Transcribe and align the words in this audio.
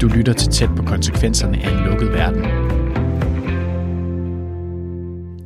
Du 0.00 0.08
lytter 0.08 0.34
til 0.38 0.52
tæt 0.52 0.68
på 0.76 0.82
konsekvenserne 0.82 1.64
af 1.64 1.70
en 1.70 1.84
lukket 1.84 2.12
verden. 2.12 2.42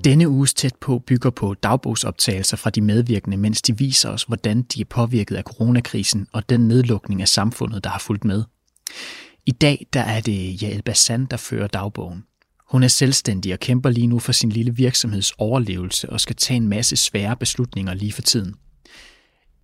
Denne 0.05 0.29
uges 0.29 0.55
tæt 0.55 0.75
på 0.81 0.99
bygger 0.99 1.31
på 1.31 1.55
dagbogsoptagelser 1.55 2.57
fra 2.57 2.71
de 2.71 2.81
medvirkende, 2.81 3.37
mens 3.37 3.63
de 3.63 3.79
viser 3.79 4.11
os, 4.11 4.23
hvordan 4.23 4.63
de 4.63 4.81
er 4.81 4.85
påvirket 4.85 5.37
af 5.37 5.43
coronakrisen 5.43 6.27
og 6.33 6.49
den 6.49 6.69
nedlukning 6.69 7.23
af 7.23 7.29
samfundet, 7.29 7.85
der 7.85 7.91
har 7.91 7.99
fulgt 7.99 8.25
med. 8.25 8.45
I 9.47 9.51
dag 9.51 9.87
der 9.93 10.01
er 10.01 10.21
det 10.21 10.63
Jael 10.63 10.83
Bassan, 10.83 11.27
der 11.27 11.37
fører 11.37 11.67
dagbogen. 11.67 12.25
Hun 12.71 12.83
er 12.83 12.89
selvstændig 12.89 13.53
og 13.53 13.61
kæmper 13.61 13.91
lige 13.91 14.07
nu 14.07 14.19
for 14.19 14.33
sin 14.33 14.51
lille 14.51 14.75
virksomheds 14.75 15.33
overlevelse 15.39 16.11
og 16.11 16.21
skal 16.21 16.37
tage 16.37 16.57
en 16.57 16.69
masse 16.69 16.97
svære 16.97 17.37
beslutninger 17.37 17.95
lige 17.95 18.13
for 18.13 18.23
tiden. 18.23 18.55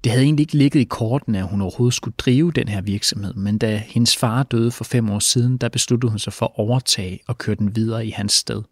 Det 0.05 0.13
havde 0.13 0.25
egentlig 0.25 0.43
ikke 0.43 0.57
ligget 0.57 0.81
i 0.81 0.85
kortene, 0.85 1.39
at 1.39 1.49
hun 1.49 1.61
overhovedet 1.61 1.95
skulle 1.95 2.15
drive 2.19 2.53
den 2.53 2.69
her 2.69 2.81
virksomhed, 2.81 3.35
men 3.35 3.59
da 3.59 3.77
hendes 3.87 4.17
far 4.17 4.43
døde 4.43 4.71
for 4.71 4.85
fem 4.85 5.11
år 5.11 5.19
siden, 5.19 5.57
der 5.59 5.69
besluttede 5.69 6.11
hun 6.11 6.19
sig 6.19 6.33
for 6.33 6.47
at 6.47 6.53
overtage 6.57 7.21
og 7.29 7.39
køre 7.39 7.57
den 7.57 7.77
videre 7.77 8.07
i 8.07 8.11
hans 8.11 8.33
sted. 8.33 8.63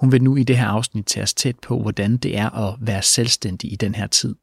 Hun 0.00 0.12
vil 0.12 0.22
nu 0.22 0.36
i 0.36 0.42
det 0.42 0.58
her 0.58 0.66
afsnit 0.66 1.06
tage 1.06 1.22
os 1.22 1.34
tæt 1.34 1.58
på, 1.58 1.78
hvordan 1.82 2.16
det 2.16 2.38
er 2.38 2.50
at 2.50 2.74
være 2.80 3.02
selvstændig 3.02 3.72
i 3.72 3.76
den 3.76 3.94
her 3.94 4.06
tid. 4.06 4.34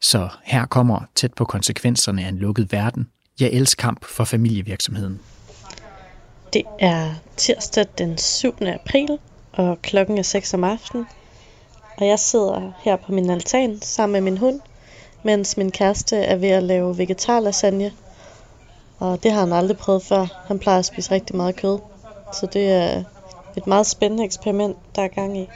Så 0.00 0.28
her 0.44 0.66
kommer 0.66 1.00
tæt 1.14 1.34
på 1.34 1.44
konsekvenserne 1.44 2.24
af 2.24 2.28
en 2.28 2.38
lukket 2.38 2.72
verden. 2.72 3.08
Jeg 3.40 3.50
elsker 3.50 3.82
kamp 3.82 4.04
for 4.04 4.24
familievirksomheden. 4.24 5.20
Det 6.52 6.62
er 6.80 7.14
tirsdag 7.36 7.86
den 7.98 8.18
7. 8.18 8.54
april, 8.60 9.18
og 9.52 9.82
klokken 9.82 10.18
er 10.18 10.22
6 10.22 10.54
om 10.54 10.64
aftenen. 10.64 11.06
Og 11.96 12.06
jeg 12.06 12.18
sidder 12.18 12.72
her 12.84 12.96
på 12.96 13.12
min 13.12 13.30
altan 13.30 13.78
sammen 13.82 14.12
med 14.12 14.30
min 14.30 14.38
hund, 14.38 14.60
mens 15.24 15.56
min 15.56 15.70
kæreste 15.70 16.16
er 16.16 16.36
ved 16.36 16.48
at 16.48 16.62
lave 16.62 16.98
vegetarlasagne. 16.98 17.92
Og 18.98 19.22
det 19.22 19.32
har 19.32 19.40
han 19.40 19.52
aldrig 19.52 19.76
prøvet 19.76 20.02
før. 20.02 20.26
Han 20.46 20.58
plejer 20.58 20.78
at 20.78 20.84
spise 20.84 21.10
rigtig 21.10 21.36
meget 21.36 21.56
kød. 21.56 21.78
Så 22.32 22.46
det 22.46 22.72
er 22.72 23.04
et 23.56 23.66
meget 23.66 23.86
spændende 23.86 24.24
eksperiment, 24.24 24.76
der 24.96 25.02
er 25.02 25.08
gang 25.08 25.38
i. 25.38 25.48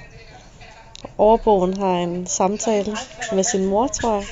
Overboen 1.19 1.77
har 1.77 1.95
en 1.95 2.27
samtale 2.27 2.97
med 3.33 3.45
sin 3.45 3.67
mor, 3.67 3.87
tror 3.87 4.15
jeg. 4.15 4.25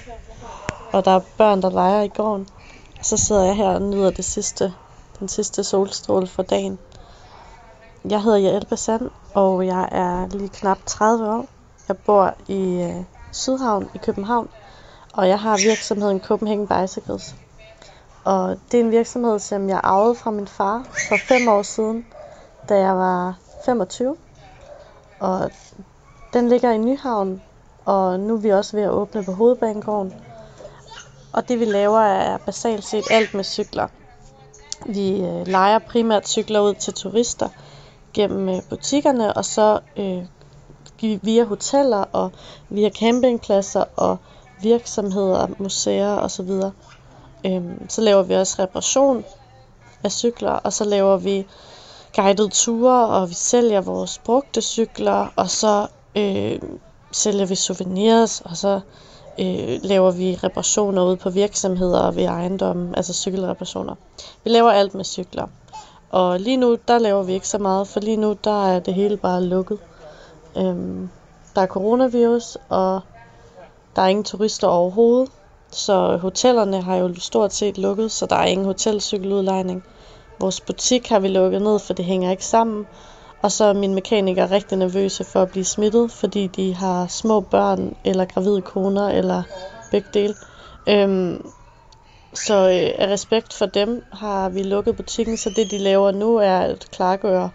Og 0.93 1.05
der 1.05 1.11
er 1.11 1.20
børn, 1.39 1.62
der 1.62 1.71
leger 1.71 2.03
i 2.03 2.09
gården. 2.09 2.48
Og 2.98 3.05
så 3.05 3.17
sidder 3.17 3.45
jeg 3.45 3.56
her 3.56 3.69
og 3.69 3.83
nyder 3.83 4.11
det 4.11 4.25
sidste, 4.25 4.75
den 5.19 5.28
sidste 5.28 5.65
solstråle 5.65 6.27
for 6.27 6.43
dagen. 6.43 6.78
Jeg 8.11 8.23
hedder 8.23 8.39
Jael 8.39 8.78
Sand, 8.78 9.11
og 9.34 9.67
jeg 9.67 9.89
er 9.93 10.27
lige 10.37 10.48
knap 10.48 10.78
30 10.87 11.31
år. 11.31 11.47
Jeg 11.89 11.97
bor 11.97 12.34
i 12.48 12.83
øh, 12.83 13.05
Sydhavn 13.33 13.91
i 13.95 13.98
København, 13.98 14.48
og 15.17 15.28
jeg 15.28 15.41
har 15.41 15.56
virksomheden 15.56 16.20
Copenhagen 16.20 16.67
Bicycles. 16.67 17.34
Og 18.25 18.59
det 18.72 18.81
er 18.81 18.84
en 18.84 18.91
virksomhed, 18.91 19.39
som 19.39 19.69
jeg 19.69 19.81
arvede 19.83 20.14
fra 20.14 20.31
min 20.31 20.47
far 20.47 20.86
for 21.09 21.17
fem 21.28 21.48
år 21.48 21.62
siden, 21.62 22.06
da 22.69 22.78
jeg 22.78 22.97
var 22.97 23.39
25. 23.64 24.17
Og 25.20 25.50
den 26.33 26.48
ligger 26.48 26.70
i 26.70 26.78
Nyhavn, 26.78 27.42
og 27.84 28.20
nu 28.20 28.34
er 28.34 28.39
vi 28.39 28.53
også 28.53 28.77
ved 28.77 28.84
at 28.84 28.91
åbne 28.91 29.25
på 29.25 29.33
Hovedbanegården. 29.33 30.14
Og 31.33 31.48
det 31.48 31.61
vi 31.61 31.64
laver 31.64 32.00
er 32.00 32.39
basalt 32.39 32.84
set 32.84 33.05
alt 33.11 33.34
med 33.34 33.44
cykler. 33.44 33.89
Vi 34.87 35.20
øh, 35.20 35.47
leger 35.47 35.78
primært 35.78 36.28
cykler 36.28 36.61
ud 36.61 36.75
til 36.75 36.94
turister 36.94 37.48
gennem 38.14 38.48
øh, 38.48 38.62
butikkerne, 38.69 39.37
og 39.37 39.44
så 39.44 39.81
øh, 39.97 40.25
via 41.22 41.44
hoteller 41.44 42.05
og 42.12 42.33
via 42.69 42.91
campingpladser 42.91 43.84
og 43.97 44.19
virksomheder, 44.62 45.47
museer 45.59 46.17
osv. 46.17 46.51
Øhm, 47.47 47.89
så 47.89 48.01
laver 48.01 48.23
vi 48.23 48.35
også 48.35 48.57
reparation 48.59 49.25
af 50.05 50.12
cykler, 50.12 50.51
og 50.51 50.73
så 50.73 50.85
laver 50.85 51.17
vi 51.17 51.47
guidede 52.17 52.49
ture, 52.49 53.07
og 53.07 53.29
vi 53.29 53.34
sælger 53.34 53.81
vores 53.81 54.19
brugte 54.19 54.61
cykler, 54.61 55.33
og 55.37 55.50
så 55.50 55.87
øh, 56.16 56.59
sælger 57.12 57.47
vi 57.47 57.55
souvenirs, 57.55 58.41
og 58.41 58.56
så 58.56 58.81
øh, 59.41 59.78
laver 59.83 60.11
vi 60.11 60.39
reparationer 60.45 61.05
ude 61.05 61.16
på 61.16 61.31
virksomheder 61.31 62.00
og 62.00 62.16
ved 62.16 62.25
ejendomme, 62.25 62.97
altså 62.97 63.12
cykelreparationer. 63.12 63.95
Vi 64.45 64.50
laver 64.50 64.71
alt 64.71 64.95
med 64.95 65.05
cykler. 65.05 65.47
Og 66.11 66.41
lige 66.41 66.56
nu, 66.56 66.77
der 66.89 66.99
laver 66.99 67.22
vi 67.22 67.33
ikke 67.33 67.49
så 67.49 67.59
meget, 67.59 67.89
for 67.89 68.00
lige 68.00 68.16
nu, 68.16 68.37
der 68.45 68.66
er 68.66 68.81
det 68.81 68.95
hele 68.95 69.16
bare 69.16 69.45
lukket. 69.45 69.78
Øhm, 70.56 71.09
der 71.55 71.62
er 71.62 71.66
coronavirus, 71.66 72.59
og 72.69 73.00
der 73.97 74.03
er 74.03 74.07
ingen 74.07 74.25
turister 74.25 74.69
overhovedet. 74.69 75.31
Så 75.71 76.17
hotellerne 76.17 76.83
har 76.83 76.97
jo 76.97 77.15
stort 77.19 77.53
set 77.53 77.79
lukket, 77.79 78.12
så 78.12 78.27
der 78.27 78.37
er 78.37 78.45
ingen 78.45 78.67
hotelcykeludlejning. 78.67 79.84
Vores 80.41 80.61
butik 80.61 81.09
har 81.09 81.19
vi 81.19 81.29
lukket 81.29 81.62
ned, 81.62 81.79
for 81.79 81.95
det 81.95 82.05
hænger 82.05 82.31
ikke 82.31 82.45
sammen. 82.45 82.87
Og 83.43 83.53
så 83.53 83.65
er 83.65 83.73
mine 83.73 83.95
mekanikere 83.95 84.51
rigtig 84.51 84.79
nervøse 84.79 85.25
for 85.25 85.43
at 85.43 85.51
blive 85.51 85.65
smittet, 85.65 86.11
fordi 86.11 86.47
de 86.47 86.75
har 86.75 87.07
små 87.07 87.41
børn, 87.41 87.97
eller 88.05 88.25
gravide 88.25 88.62
koner, 88.62 89.09
eller 89.09 89.43
begge 89.91 90.09
dele. 90.15 90.34
Øhm, 90.89 91.51
så 92.34 92.55
øh, 92.55 93.07
af 93.07 93.13
respekt 93.13 93.53
for 93.53 93.67
dem 93.67 94.05
har 94.13 94.49
vi 94.49 94.63
lukket 94.63 94.97
butikken, 94.97 95.37
så 95.37 95.51
det 95.51 95.71
de 95.71 95.78
laver 95.78 96.11
nu 96.11 96.37
er 96.37 96.59
at 96.59 96.89
klargøre 96.91 97.51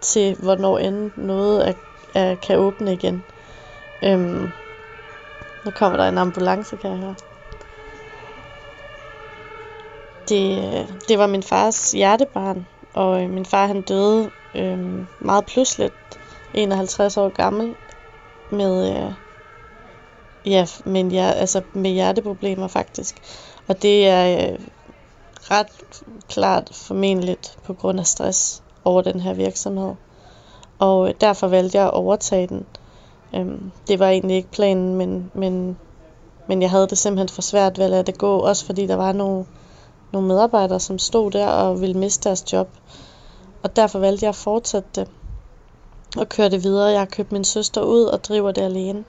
til, 0.00 0.36
hvornår 0.36 0.78
end 0.78 1.10
noget 1.16 1.68
er, 1.68 1.72
er, 2.14 2.34
kan 2.34 2.58
åbne 2.58 2.92
igen. 2.92 3.24
Øhm, 4.04 4.52
nu 5.64 5.70
kommer 5.70 5.96
der 5.96 6.08
en 6.08 6.18
ambulance, 6.18 6.76
kan 6.76 6.90
jeg 6.90 6.98
høre. 6.98 7.16
Det, 10.28 11.00
det 11.08 11.18
var 11.18 11.26
min 11.26 11.42
fars 11.42 11.92
hjertebarn, 11.92 12.66
og 12.92 13.22
øh, 13.22 13.30
min 13.30 13.46
far 13.46 13.66
han 13.66 13.82
døde 13.82 14.30
øh, 14.54 14.78
meget 15.18 15.46
pludseligt, 15.46 16.18
51 16.54 17.16
år 17.16 17.28
gammel, 17.28 17.74
med, 18.50 18.96
øh, 18.96 19.12
ja, 20.44 20.66
men 20.84 21.10
ja, 21.10 21.30
altså 21.30 21.62
med 21.72 21.90
hjerteproblemer 21.90 22.68
faktisk. 22.68 23.20
Og 23.66 23.82
det 23.82 24.08
er 24.08 24.52
øh, 24.52 24.58
ret 25.50 25.66
klart 26.28 26.70
formentligt 26.72 27.58
på 27.64 27.74
grund 27.74 28.00
af 28.00 28.06
stress 28.06 28.62
over 28.84 29.02
den 29.02 29.20
her 29.20 29.34
virksomhed. 29.34 29.94
Og 30.78 31.08
øh, 31.08 31.14
derfor 31.20 31.48
valgte 31.48 31.78
jeg 31.78 31.86
at 31.86 31.94
overtage 31.94 32.46
den. 32.46 32.66
Øhm, 33.34 33.70
det 33.88 33.98
var 33.98 34.08
egentlig 34.08 34.36
ikke 34.36 34.50
planen, 34.50 34.94
men, 34.94 35.30
men, 35.34 35.78
men 36.46 36.62
jeg 36.62 36.70
havde 36.70 36.88
det 36.88 36.98
simpelthen 36.98 37.28
for 37.28 37.42
svært 37.42 37.78
ved 37.78 37.84
at 37.84 37.90
lade 37.90 38.02
det 38.02 38.18
gå. 38.18 38.38
Også 38.38 38.66
fordi 38.66 38.86
der 38.86 38.96
var 38.96 39.12
nogle, 39.12 39.44
nogle 40.12 40.28
medarbejdere, 40.28 40.80
som 40.80 40.98
stod 40.98 41.30
der 41.30 41.46
og 41.46 41.80
ville 41.80 41.98
miste 41.98 42.28
deres 42.28 42.52
job. 42.52 42.68
Og 43.62 43.76
derfor 43.76 43.98
valgte 43.98 44.24
jeg 44.24 44.28
at 44.28 44.36
fortsætte 44.36 44.88
det 44.94 45.08
og 46.16 46.28
køre 46.28 46.50
det 46.50 46.64
videre. 46.64 46.86
Jeg 46.86 47.00
har 47.00 47.06
købt 47.06 47.32
min 47.32 47.44
søster 47.44 47.82
ud 47.82 48.02
og 48.02 48.24
driver 48.24 48.52
det 48.52 48.62
alene. 48.62 49.04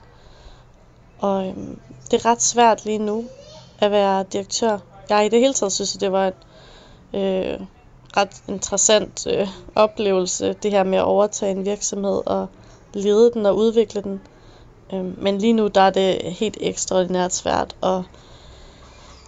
Og 1.18 1.48
øhm, 1.48 1.78
det 2.10 2.24
er 2.24 2.30
ret 2.30 2.42
svært 2.42 2.84
lige 2.84 2.98
nu 2.98 3.24
at 3.78 3.90
være 3.90 4.24
direktør. 4.32 4.78
Jeg 5.08 5.26
i 5.26 5.28
det 5.28 5.40
hele 5.40 5.54
taget 5.54 5.72
synes, 5.72 5.94
at 5.94 6.00
det 6.00 6.12
var 6.12 6.26
en 6.26 7.20
øh, 7.20 7.60
ret 8.16 8.42
interessant 8.48 9.26
øh, 9.26 9.48
oplevelse, 9.74 10.52
det 10.52 10.70
her 10.70 10.84
med 10.84 10.98
at 10.98 11.04
overtage 11.04 11.52
en 11.52 11.64
virksomhed 11.64 12.22
og 12.26 12.48
lede 12.92 13.30
den 13.34 13.46
og 13.46 13.56
udvikle 13.56 14.02
den. 14.02 14.20
Øh, 14.92 15.22
men 15.22 15.38
lige 15.38 15.52
nu, 15.52 15.66
der 15.66 15.80
er 15.80 15.90
det 15.90 16.18
helt 16.22 16.56
ekstraordinært 16.60 17.34
svært, 17.34 17.76
og 17.80 18.04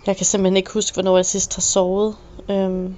jeg 0.07 0.17
kan 0.17 0.27
simpelthen 0.27 0.57
ikke 0.57 0.73
huske, 0.73 0.95
hvornår 0.95 1.17
jeg 1.17 1.27
sidst 1.27 1.55
har 1.55 1.63
sovet. 1.63 2.17
Øh, 2.49 2.91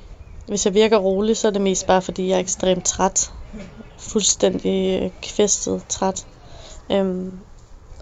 hvis 0.46 0.66
jeg 0.66 0.74
virker 0.74 0.98
rolig, 0.98 1.36
så 1.36 1.48
er 1.48 1.52
det 1.52 1.60
mest 1.60 1.86
bare, 1.86 2.02
fordi 2.02 2.28
jeg 2.28 2.36
er 2.36 2.40
ekstremt 2.40 2.84
træt. 2.84 3.32
Fuldstændig 3.98 5.02
øh, 5.02 5.10
kvæstet 5.22 5.82
træt. 5.88 6.26
Øh, 6.92 7.32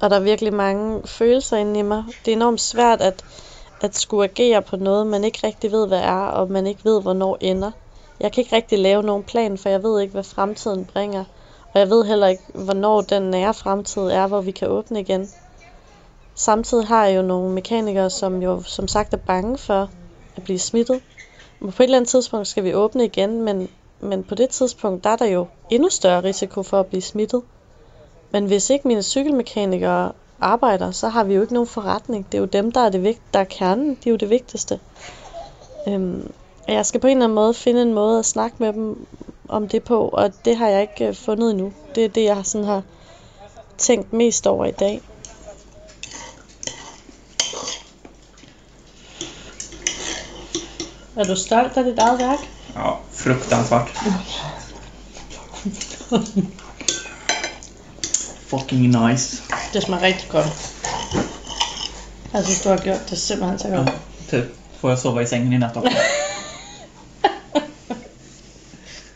og 0.01 0.11
der 0.11 0.17
er 0.17 0.21
virkelig 0.21 0.55
mange 0.55 1.03
følelser 1.05 1.57
inde 1.57 1.81
i 1.81 1.83
mig. 1.83 2.05
Det 2.25 2.33
er 2.33 2.37
enormt 2.37 2.61
svært 2.61 3.01
at, 3.01 3.25
at 3.81 3.97
skulle 3.97 4.25
agere 4.25 4.63
på 4.63 4.77
noget, 4.77 5.07
man 5.07 5.25
ikke 5.25 5.47
rigtig 5.47 5.73
ved, 5.73 5.89
hvad 5.89 6.01
er, 6.01 6.27
og 6.27 6.51
man 6.51 6.67
ikke 6.67 6.85
ved, 6.85 7.03
hvornår 7.03 7.39
ender. 7.41 7.71
Jeg 8.21 8.33
kan 8.33 8.45
ikke 8.45 8.57
rigtig 8.57 8.79
lave 8.79 9.03
nogen 9.03 9.23
plan, 9.23 9.59
for 9.59 9.69
jeg 9.69 9.83
ved 9.83 10.01
ikke, 10.01 10.13
hvad 10.13 10.25
fremtiden 10.25 10.85
bringer. 10.85 11.25
Og 11.75 11.81
jeg 11.81 11.91
ved 11.91 12.05
heller 12.05 12.27
ikke, 12.27 12.43
hvornår 12.55 13.01
den 13.01 13.23
nære 13.23 13.55
fremtid 13.55 14.03
er, 14.03 14.27
hvor 14.27 14.41
vi 14.41 14.51
kan 14.51 14.69
åbne 14.69 15.01
igen. 15.01 15.29
Samtidig 16.35 16.87
har 16.87 17.07
jeg 17.07 17.17
jo 17.17 17.23
nogle 17.23 17.51
mekanikere, 17.51 18.11
som 18.11 18.43
jo 18.43 18.63
som 18.63 18.89
sagt 18.89 19.15
er 19.15 19.19
bange 19.19 19.59
for 19.59 19.89
at 20.37 20.43
blive 20.45 20.59
smittet. 20.59 21.01
Men 21.61 21.73
på 21.73 21.83
et 21.83 21.85
eller 21.85 21.97
andet 21.97 22.09
tidspunkt 22.09 22.47
skal 22.49 22.65
vi 22.65 22.75
åbne 22.75 23.05
igen, 23.05 23.43
men, 23.43 23.69
men 24.01 24.25
på 24.25 24.35
det 24.35 24.49
tidspunkt, 24.51 25.05
der 25.05 25.11
er 25.11 25.17
der 25.17 25.27
jo 25.27 25.47
endnu 25.71 25.89
større 25.89 26.23
risiko 26.23 26.63
for 26.63 26.81
at 26.81 26.87
blive 26.87 27.03
smittet. 27.03 27.43
Men 28.31 28.47
hvis 28.47 28.71
ikke 28.71 28.89
mine 28.89 29.03
cykelmekanikere 29.03 30.13
arbejder, 30.41 30.91
så 30.91 31.09
har 31.09 31.25
vi 31.25 31.35
jo 31.35 31.43
ikke 31.43 31.55
nogen 31.55 31.69
forretning. 31.69 32.27
Det 32.33 32.39
er 32.39 32.43
jo 32.43 32.47
dem, 32.47 32.73
der 32.73 32.81
er, 32.81 32.89
det 32.89 33.03
vigt, 33.03 33.21
der 33.35 33.41
er 33.41 33.45
kernen. 33.45 33.89
De 34.05 34.09
er 34.09 34.11
jo 34.11 34.17
det 34.17 34.31
vigtigste. 34.31 34.81
Øhm, 35.89 36.31
jeg 36.69 36.87
skal 36.87 37.01
på 37.01 37.07
en 37.07 37.17
eller 37.17 37.25
anden 37.25 37.35
måde 37.35 37.55
finde 37.55 37.83
en 37.83 37.95
måde 37.95 38.19
at 38.19 38.25
snakke 38.25 38.57
med 38.59 38.73
dem 38.73 39.07
om 39.53 39.69
det 39.69 39.83
på, 39.85 40.09
og 40.09 40.33
det 40.45 40.57
har 40.57 40.69
jeg 40.69 40.81
ikke 40.83 41.09
øh, 41.09 41.15
fundet 41.15 41.51
endnu. 41.51 41.73
Det 41.95 42.05
er 42.05 42.09
det, 42.09 42.25
jeg 42.25 42.41
sådan 42.45 42.67
har 42.67 42.83
tænkt 43.79 44.13
mest 44.13 44.47
over 44.47 44.65
i 44.67 44.71
dag. 44.71 45.01
Er 51.17 51.25
du 51.25 51.37
stolt 51.37 51.77
af 51.77 51.85
dit 51.85 51.99
eget 51.99 52.19
værk? 52.19 52.39
Ja, 52.77 52.91
fruktansvärt. 53.13 53.89
Fucking 58.49 58.83
nice. 58.89 59.43
Det 59.73 59.83
smager 59.83 60.03
rigtig 60.03 60.29
godt. 60.29 60.47
Jeg 62.33 62.45
synes, 62.45 62.61
du 62.63 62.69
har 62.69 62.77
gjort 62.77 63.11
det 63.11 63.19
simpelthen 63.19 63.59
så 63.59 63.69
Ja, 63.69 63.77
godt. 63.77 63.93
typ. 64.31 64.45
Får 64.81 64.89
jag 64.89 64.99
sova 64.99 65.21
i 65.21 65.27
sängen 65.27 65.53
i 65.53 65.59
natt 65.59 65.77
också? 65.77 65.91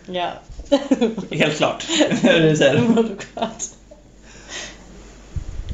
Ja. 0.06 0.31
Helt 1.31 1.56
klart. 1.56 1.87
det 2.23 2.56
säger 2.56 2.75
det 2.75 2.81
du. 2.81 2.88
må 2.88 3.03
du 3.03 3.17
godt. 3.35 3.70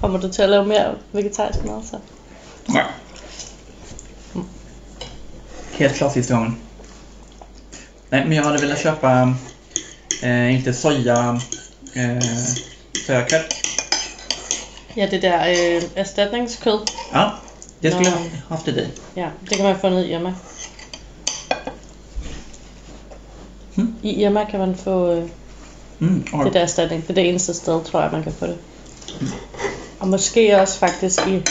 Kommer 0.00 0.18
du 0.18 0.28
til 0.28 0.42
at 0.42 0.48
lave 0.48 0.66
mere 0.66 0.94
vegetarisk 1.12 1.64
mad 1.64 1.82
så? 1.84 1.98
Ja. 2.74 2.84
Helt 5.72 5.94
klart 5.94 6.12
sista 6.12 6.34
gången. 6.34 6.56
Nej, 8.10 8.24
men 8.24 8.32
jag 8.36 8.44
hade 8.44 8.58
velat 8.58 8.82
köpa, 8.82 9.34
eh, 10.22 10.54
inte 10.54 10.72
soja, 10.72 11.40
eh, 11.94 12.22
sojakött. 13.06 13.54
Ja, 14.94 15.06
det 15.10 15.22
der 15.22 15.48
øh, 15.48 15.82
erstatningskød. 15.96 16.78
Ja, 17.12 17.30
det 17.80 17.90
skulle 17.90 18.10
Nå. 18.10 18.16
jag 18.16 18.30
haft 18.48 18.66
det 18.66 18.76
i. 18.76 18.88
Ja, 19.14 19.28
det 19.48 19.56
kan 19.56 19.64
man 19.64 19.78
få 19.80 19.88
ned 19.88 20.04
i 20.04 20.12
Irma. 20.12 20.34
Hmm? 23.82 23.94
I 24.02 24.22
Irma 24.22 24.44
kan 24.44 24.60
man 24.60 24.74
få 24.74 25.12
øh, 25.12 25.28
Mm, 26.02 26.24
har 26.34 26.44
det 26.44 26.52
der 26.52 26.60
erstatning. 26.60 27.02
Det 27.02 27.10
er 27.10 27.14
det 27.14 27.28
eneste 27.28 27.54
sted, 27.54 27.84
tror 27.84 28.00
jeg, 28.02 28.10
man 28.12 28.22
kan 28.22 28.32
få 28.32 28.46
det. 28.46 28.58
Og 30.00 30.08
måske 30.08 30.60
også 30.60 30.78
faktisk 30.78 31.26
i... 31.26 31.42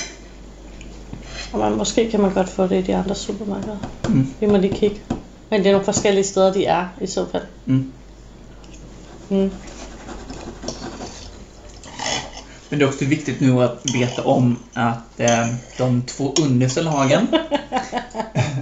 Og 1.54 1.60
man, 1.60 1.78
måske 1.78 2.12
kan 2.12 2.22
man 2.22 2.34
godt 2.34 2.50
få 2.50 2.68
det 2.68 2.78
i 2.78 2.82
de 2.82 2.96
andre 2.96 3.16
supermarkeder. 3.16 3.78
Mm. 4.10 4.28
Vi 4.40 4.46
må 4.46 4.58
lige 4.58 4.76
kigge. 4.76 5.02
Men 5.50 5.60
det 5.60 5.68
er 5.68 5.72
nogle 5.72 5.86
forskellige 5.86 6.24
steder, 6.24 6.54
de 6.54 6.66
er 6.66 6.88
i 7.02 7.08
så 7.08 7.26
fald. 7.32 7.44
Mm. 7.66 7.92
Mm. 9.30 9.52
Men 12.72 12.80
det 12.80 12.86
är 12.86 12.90
också 12.90 13.06
viktigt 13.06 13.40
nu 13.40 13.64
att 13.64 13.82
veta 13.94 14.24
om 14.24 14.58
att 14.74 15.20
eh, 15.20 15.48
de 15.78 16.02
två 16.02 16.34
understa 16.42 16.82
lagen, 16.82 17.28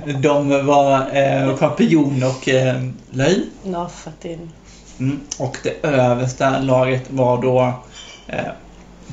de 0.22 0.66
var 0.66 1.16
eh, 1.16 1.58
champinjon 1.58 2.24
och 2.24 2.50
eh, 2.50 2.84
löj. 3.10 3.46
Den. 4.22 4.50
Mm. 5.00 5.20
Och 5.38 5.58
det 5.64 5.88
översta 5.88 6.60
laget 6.60 7.12
var 7.12 7.42
då 7.42 7.74
eh, 8.28 8.46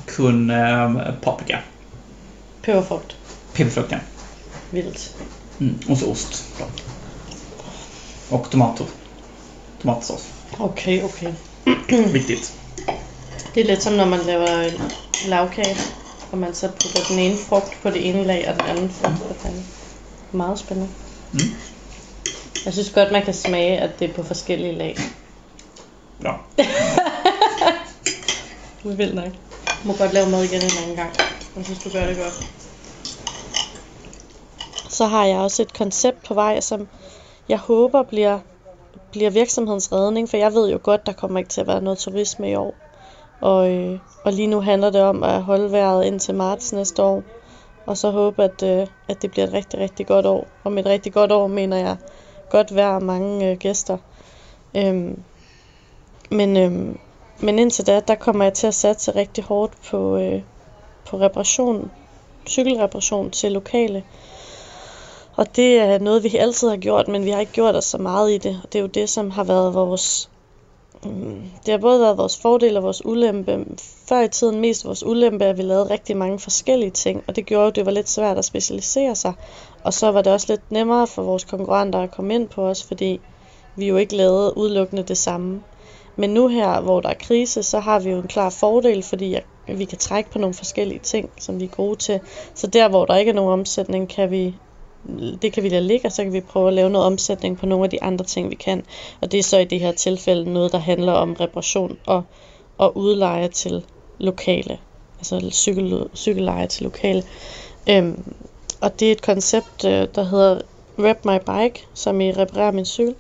kun 0.07 0.51
eh, 0.51 0.95
paprika, 1.23 1.59
Peberfrugt. 2.63 3.17
pepparfrukten. 3.53 4.01
Vildt. 4.71 5.15
Mm. 5.59 5.79
Och 5.89 5.99
så 5.99 6.11
ost. 6.11 6.45
Då. 6.59 6.65
Och 8.37 8.51
tomater. 8.51 8.87
Tomatsås. 9.83 10.29
Okay, 10.59 11.03
okay. 11.03 11.33
Viktigt. 12.13 12.53
Det 13.57 13.63
er 13.63 13.67
lidt 13.67 13.83
som 13.83 13.93
når 13.93 14.05
man 14.05 14.21
laver 14.21 14.49
en 14.49 14.93
lavkage, 15.29 15.77
og 16.33 16.39
man 16.39 16.55
så 16.55 16.69
putter 16.69 17.05
den 17.09 17.19
ene 17.19 17.37
frugt 17.37 17.79
på 17.83 17.91
det 17.91 18.09
ene 18.09 18.25
lag, 18.25 18.49
og 18.49 18.55
den 18.55 18.65
anden 18.65 18.91
frugt 18.91 19.19
på 19.19 19.29
den 19.29 19.47
anden. 19.47 19.67
Meget 20.33 20.59
spændende. 20.59 20.91
Mm. 21.33 21.39
Jeg 22.65 22.73
synes 22.73 22.91
godt, 22.91 23.13
man 23.13 23.23
kan 23.23 23.35
smage, 23.35 23.79
at 23.79 23.99
det 23.99 24.11
er 24.11 24.15
på 24.15 24.23
forskellige 24.23 24.73
lag. 24.73 24.97
Du 28.83 28.91
er 28.91 28.95
vild 28.95 29.15
nok. 29.15 29.29
Du 29.83 29.89
må 29.89 29.95
godt 29.99 30.13
lave 30.13 30.31
mad 30.31 30.45
igen 30.45 30.63
en 30.63 30.71
anden 30.83 30.97
gang. 30.97 31.11
Jeg 31.57 31.65
synes, 31.65 31.83
du 31.85 31.91
gør 31.91 32.07
det 32.07 32.17
godt. 32.17 32.47
Så 34.89 35.07
har 35.07 35.25
jeg 35.25 35.39
også 35.39 35.63
et 35.63 35.73
koncept 35.73 36.25
på 36.27 36.35
vej, 36.35 36.61
som 36.61 36.89
jeg 37.49 37.59
håber 37.59 38.03
bliver, 38.03 38.39
bliver 39.11 39.31
virksomhedens 39.31 39.93
redning, 39.93 40.31
for 40.31 40.37
jeg 40.37 40.55
ved 40.55 40.71
jo 40.71 40.81
godt, 40.83 41.07
der 41.07 41.13
kommer 41.13 41.39
ikke 41.39 41.51
til 41.51 41.61
at 41.61 41.67
være 41.67 41.83
noget 41.83 41.99
turisme 41.99 42.51
i 42.51 42.55
år. 42.55 42.86
Og, 43.41 43.71
øh, 43.71 43.99
og 44.25 44.33
lige 44.33 44.47
nu 44.47 44.61
handler 44.61 44.91
det 44.91 45.03
om 45.03 45.23
at 45.23 45.43
holde 45.43 45.73
vejret 45.73 46.05
indtil 46.05 46.35
marts 46.35 46.73
næste 46.73 47.03
år. 47.03 47.23
Og 47.87 47.97
så 47.97 48.11
håbe, 48.11 48.45
at, 48.45 48.63
øh, 48.63 48.87
at 49.09 49.23
det 49.23 49.31
bliver 49.31 49.47
et 49.47 49.53
rigtig, 49.53 49.81
rigtig 49.81 50.07
godt 50.07 50.27
år. 50.27 50.47
Og 50.65 50.73
med 50.73 50.85
et 50.85 50.91
rigtig 50.91 51.13
godt 51.13 51.33
år 51.33 51.47
mener 51.47 51.77
jeg 51.77 51.97
godt 52.51 52.75
vejr 52.75 52.95
og 52.95 53.03
mange 53.03 53.51
øh, 53.51 53.57
gæster. 53.57 53.99
Øhm, 54.77 55.23
men, 56.31 56.57
øhm, 56.57 56.99
men 57.41 57.59
indtil 57.59 57.87
da, 57.87 58.01
der 58.01 58.15
kommer 58.15 58.45
jeg 58.45 58.55
til 58.55 58.67
at 58.67 58.75
satse 58.75 59.15
rigtig 59.15 59.45
hårdt 59.45 59.73
på, 59.91 60.17
øh, 60.17 60.43
på 61.07 61.21
reparation, 61.21 61.91
cykelreparation 62.49 63.31
til 63.31 63.53
lokale. 63.53 64.05
Og 65.37 65.57
det 65.57 65.79
er 65.79 65.99
noget, 65.99 66.25
vi 66.25 66.37
altid 66.37 66.69
har 66.69 66.77
gjort, 66.77 67.09
men 67.09 67.25
vi 67.25 67.31
har 67.31 67.41
ikke 67.41 67.53
gjort 67.53 67.77
os 67.77 67.85
så 67.85 67.99
meget 67.99 68.33
i 68.33 68.39
det. 68.39 68.61
Og 68.65 68.73
det 68.73 68.79
er 68.79 68.83
jo 68.83 68.89
det, 68.89 69.09
som 69.09 69.31
har 69.31 69.45
været 69.45 69.75
vores... 69.75 70.31
Det 71.67 71.69
har 71.69 71.79
både 71.79 72.01
været 72.01 72.19
vores 72.19 72.41
fordel 72.41 72.77
og 72.77 72.83
vores 72.83 73.05
ulempe. 73.05 73.67
Før 74.09 74.21
i 74.21 74.29
tiden 74.29 74.61
mest 74.61 74.85
vores 74.85 75.05
ulempe, 75.07 75.45
at 75.45 75.57
vi 75.57 75.63
lavede 75.63 75.91
rigtig 75.91 76.17
mange 76.17 76.39
forskellige 76.39 76.91
ting, 76.91 77.25
og 77.29 77.37
det 77.37 77.47
gjorde, 77.47 77.67
at 77.67 77.77
det 77.77 77.87
var 77.87 77.93
lidt 77.93 78.09
svært 78.09 78.39
at 78.39 78.45
specialisere 78.45 79.15
sig. 79.15 79.33
Og 79.85 79.93
så 79.95 80.11
var 80.11 80.23
det 80.23 80.33
også 80.33 80.47
lidt 80.49 80.73
nemmere 80.73 81.07
for 81.07 81.23
vores 81.23 81.45
konkurrenter 81.45 81.99
at 81.99 82.11
komme 82.11 82.35
ind 82.35 82.49
på 82.49 82.63
os, 82.63 82.85
fordi 82.85 83.21
vi 83.77 83.87
jo 83.89 83.97
ikke 83.97 84.17
lavede 84.17 84.59
udelukkende 84.59 85.03
det 85.03 85.19
samme. 85.19 85.61
Men 86.17 86.31
nu 86.31 86.49
her, 86.49 86.81
hvor 86.81 87.01
der 87.01 87.09
er 87.09 87.15
krise, 87.21 87.63
så 87.63 87.79
har 87.79 87.99
vi 88.01 88.11
jo 88.11 88.17
en 88.17 88.29
klar 88.29 88.51
fordel, 88.51 89.03
fordi 89.03 89.37
vi 89.69 89.85
kan 89.85 89.99
trække 89.99 90.31
på 90.31 90.39
nogle 90.39 90.55
forskellige 90.55 91.01
ting, 91.01 91.31
som 91.39 91.61
vi 91.61 91.65
er 91.65 91.69
gode 91.69 91.97
til. 91.97 92.21
Så 92.55 92.67
der, 92.67 92.89
hvor 92.89 93.05
der 93.05 93.17
ikke 93.17 93.31
er 93.31 93.35
nogen 93.35 93.53
omsætning, 93.53 94.09
kan 94.09 94.31
vi 94.31 94.55
det 95.43 95.53
kan 95.53 95.63
vi 95.63 95.69
lade 95.69 95.87
ligge, 95.87 96.09
og 96.09 96.13
så 96.13 96.23
kan 96.23 96.33
vi 96.33 96.41
prøve 96.41 96.69
at 96.69 96.75
lave 96.75 96.91
noget 96.91 97.07
omsætning 97.07 97.59
på 97.59 97.67
nogle 97.67 97.85
af 97.85 97.91
de 97.91 98.03
andre 98.03 98.25
ting, 98.25 98.51
vi 98.51 98.55
kan. 98.55 98.85
Og 99.21 99.33
det 99.33 99.39
er 99.39 99.43
så 99.43 99.59
i 99.59 99.65
det 99.65 99.81
her 99.81 99.93
tilfælde 99.93 100.53
noget, 100.53 100.73
der 100.73 100.79
handler 100.79 101.13
om 101.13 101.33
reparation 101.33 101.99
og, 102.07 102.23
og 102.79 102.97
udleje 102.97 103.49
til 103.49 103.85
lokale. 104.19 104.79
Altså 105.19 105.49
cykel, 105.53 106.09
cykelleje 106.15 106.67
til 106.67 106.85
lokale. 106.85 107.23
Øhm, 107.91 108.35
og 108.81 109.01
det 109.01 109.09
er 109.09 109.13
et 109.13 109.23
koncept, 109.23 109.85
øh, 109.85 110.09
der 110.15 110.23
hedder 110.23 110.61
Rep 110.99 111.25
My 111.25 111.39
Bike, 111.39 111.87
som 111.95 112.21
i 112.21 112.33
reparerer 112.33 112.71
min 112.71 112.85
cykel. 112.85 113.15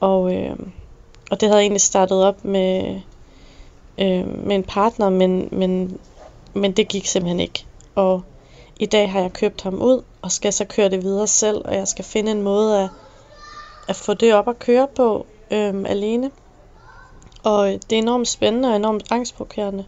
Og, 0.00 0.34
øh, 0.34 0.56
og 1.30 1.40
det 1.40 1.48
havde 1.48 1.56
jeg 1.56 1.64
egentlig 1.64 1.80
startet 1.80 2.24
op 2.24 2.44
med, 2.44 3.00
øh, 3.98 4.46
med 4.46 4.56
en 4.56 4.64
partner, 4.64 5.10
men, 5.10 5.48
men, 5.52 5.98
men 6.54 6.72
det 6.72 6.88
gik 6.88 7.06
simpelthen 7.06 7.40
ikke. 7.40 7.64
Og 7.94 8.22
i 8.82 8.86
dag 8.86 9.12
har 9.12 9.20
jeg 9.20 9.32
købt 9.32 9.62
ham 9.62 9.82
ud, 9.82 10.02
og 10.22 10.32
skal 10.32 10.52
så 10.52 10.64
køre 10.64 10.88
det 10.88 11.02
videre 11.02 11.26
selv, 11.26 11.62
og 11.64 11.74
jeg 11.74 11.88
skal 11.88 12.04
finde 12.04 12.32
en 12.32 12.42
måde 12.42 12.80
at, 12.80 12.90
at 13.88 13.96
få 13.96 14.14
det 14.14 14.34
op 14.34 14.48
at 14.48 14.58
køre 14.58 14.88
på 14.96 15.26
øhm, 15.50 15.86
alene. 15.86 16.30
Og 17.42 17.68
øh, 17.68 17.72
det 17.72 17.92
er 17.92 18.02
enormt 18.02 18.28
spændende 18.28 18.68
og 18.68 18.76
enormt 18.76 19.04
angstprovokerende. 19.10 19.84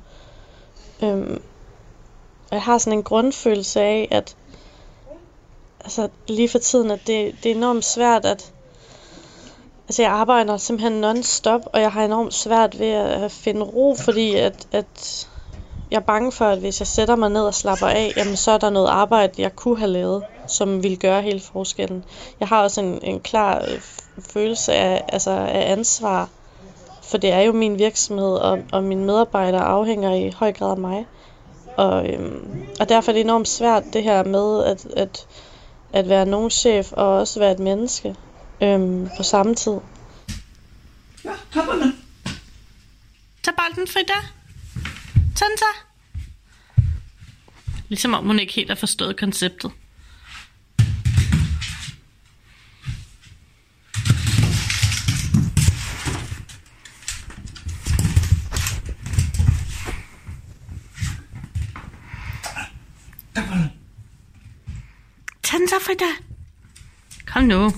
Øhm, 1.03 1.43
jeg 2.51 2.63
har 2.63 2.79
sådan 2.79 2.99
en 2.99 3.05
grundfølelse 3.05 3.81
af, 3.81 4.09
at 4.11 4.37
altså 5.81 6.09
lige 6.29 6.49
for 6.49 6.59
tiden, 6.59 6.91
at 6.91 7.01
det, 7.07 7.35
det 7.43 7.51
er 7.51 7.55
enormt 7.55 7.85
svært 7.85 8.25
at 8.25 8.53
Altså 9.89 10.03
jeg 10.03 10.11
arbejder 10.11 10.57
simpelthen 10.57 11.05
non-stop, 11.05 11.61
og 11.73 11.81
jeg 11.81 11.93
har 11.93 12.05
enormt 12.05 12.35
svært 12.35 12.79
ved 12.79 12.89
at 12.89 13.33
finde 13.33 13.63
ro, 13.63 13.97
fordi 14.05 14.35
at, 14.35 14.67
at 14.73 15.29
jeg 15.95 16.01
er 16.01 16.05
bange 16.05 16.33
for, 16.33 16.45
at 16.45 16.59
hvis 16.59 16.81
jeg 16.81 16.87
sætter 16.87 17.17
mig 17.17 17.31
ned 17.31 17.43
og 17.43 17.55
slapper 17.55 17.87
af, 17.87 18.13
jamen 18.17 18.37
så 18.37 18.51
er 18.51 18.59
der 18.59 18.71
noget 18.71 18.89
arbejde, 18.89 19.43
jeg 19.43 19.57
kunne 19.57 19.79
have 19.79 19.91
lavet, 19.91 20.25
som 20.47 20.83
ville 20.83 20.97
gøre 20.97 21.23
hele 21.23 21.41
forskellen. 21.41 22.05
Jeg 22.41 22.49
har 22.49 22.63
også 22.63 22.81
en, 22.81 22.99
en 23.03 23.21
klar 23.21 23.59
øh, 23.59 23.81
følelse 24.33 24.73
af, 24.73 25.05
altså 25.09 25.31
af 25.31 25.73
ansvar, 25.73 26.29
for 27.03 27.19
det 27.19 27.33
er 27.33 27.41
jo 27.41 27.53
min 27.53 27.79
virksomhed, 27.79 28.35
og, 28.35 28.59
og 28.73 28.85
mine 28.85 29.05
medarbejdere 29.05 29.63
afhænger 29.63 30.15
i 30.15 30.31
høj 30.31 30.53
grad 30.53 30.71
af 30.71 30.77
mig. 30.77 31.07
Og, 31.77 32.09
øhm, 32.09 32.67
og 32.81 32.89
derfor 32.89 33.13
er 33.13 33.15
det 33.15 33.21
enormt 33.21 33.49
svært 33.49 33.83
det 33.93 34.03
her 34.03 34.25
med 34.25 34.65
at, 34.65 34.87
at, 34.97 35.27
at 35.93 36.09
være 36.09 36.27
nogen 36.27 36.51
chef 36.51 36.93
og 36.93 37.19
også 37.19 37.41
være 37.41 37.53
et 37.53 37.59
menneske 37.59 38.17
øhm, 38.63 39.09
på 39.17 39.23
samme 39.23 39.55
tid. 39.55 39.77
Ja, 41.25 41.33
bollen. 41.67 42.05
Tag 43.45 43.55
bolden, 43.57 43.89
Frida. 43.89 44.15
Tag 45.37 45.49
den 45.49 45.59
så. 45.59 45.84
Ligesom 47.95 48.15
om 48.15 48.27
hun 48.27 48.39
ikke 48.39 48.53
helt 48.53 48.71
har 48.71 48.75
forstået 48.75 49.17
konceptet. 49.17 49.71
Tag 65.43 65.59
den 65.59 65.69
så, 65.69 65.75
Frida. 65.81 66.05
Kom 67.27 67.43
nu. 67.43 67.73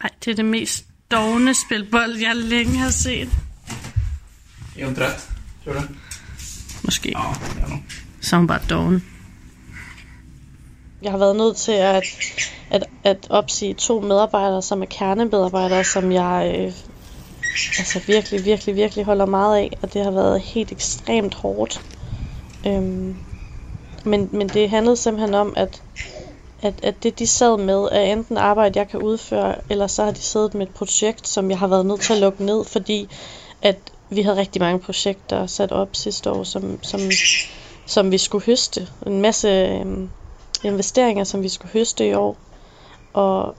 Ej, 0.00 0.10
det 0.24 0.30
er 0.30 0.34
det 0.34 0.44
mest 0.44 0.89
dogne 1.10 1.54
spilbold, 1.54 2.16
jeg 2.16 2.36
længe 2.36 2.78
har 2.78 2.90
set. 2.90 3.28
Är 4.76 4.84
hon 4.84 4.94
trött? 4.94 5.28
Tror 5.64 5.74
du? 5.74 5.80
Måske. 6.82 7.08
Ja, 7.08 7.34
är 7.62 7.70
hon. 7.70 7.82
så 8.20 8.36
er 8.36 8.38
hun 8.38 8.46
bare 8.46 8.60
doven. 8.70 9.04
Jeg 11.02 11.10
har 11.10 11.18
været 11.18 11.36
nødt 11.36 11.56
til 11.56 11.72
at, 11.72 12.04
at, 12.70 12.84
at 13.04 13.26
opsige 13.30 13.74
to 13.74 14.00
medarbejdere, 14.00 14.62
som 14.62 14.82
er 14.82 14.86
kernemedarbejdere, 14.86 15.84
som 15.84 16.12
jeg 16.12 16.54
øh, 16.58 16.72
altså 17.78 18.00
virkelig, 18.06 18.44
virkelig, 18.44 18.76
virkelig 18.76 19.04
holder 19.04 19.26
meget 19.26 19.56
af, 19.56 19.78
og 19.82 19.94
det 19.94 20.04
har 20.04 20.10
været 20.10 20.40
helt 20.40 20.72
ekstremt 20.72 21.34
hårdt. 21.34 21.80
Øhm, 22.66 23.16
men, 24.04 24.28
men 24.32 24.48
det 24.48 24.70
handlede 24.70 24.96
simpelthen 24.96 25.34
om, 25.34 25.52
at, 25.56 25.82
at, 26.62 26.74
at 26.82 27.02
det 27.02 27.18
de 27.18 27.26
sad 27.26 27.58
med 27.58 27.88
er 27.92 28.00
enten 28.00 28.36
arbejde, 28.36 28.78
jeg 28.78 28.88
kan 28.88 29.02
udføre, 29.02 29.54
eller 29.70 29.86
så 29.86 30.04
har 30.04 30.10
de 30.10 30.20
siddet 30.20 30.54
med 30.54 30.66
et 30.66 30.74
projekt, 30.74 31.28
som 31.28 31.50
jeg 31.50 31.58
har 31.58 31.66
været 31.66 31.86
nødt 31.86 32.00
til 32.00 32.12
at 32.12 32.18
lukke 32.18 32.44
ned, 32.44 32.64
fordi 32.64 33.08
at 33.62 33.76
vi 34.10 34.22
havde 34.22 34.36
rigtig 34.36 34.62
mange 34.62 34.80
projekter 34.80 35.46
sat 35.46 35.72
op 35.72 35.88
sidste 35.92 36.30
år, 36.30 36.42
som, 36.42 36.82
som, 36.82 37.00
som 37.86 38.10
vi 38.10 38.18
skulle 38.18 38.44
høste. 38.44 38.88
En 39.06 39.20
masse 39.20 39.48
øhm, 39.48 40.10
investeringer, 40.64 41.24
som 41.24 41.42
vi 41.42 41.48
skulle 41.48 41.72
høste 41.72 42.08
i 42.08 42.14
år. 42.14 42.36
Og 43.12 43.54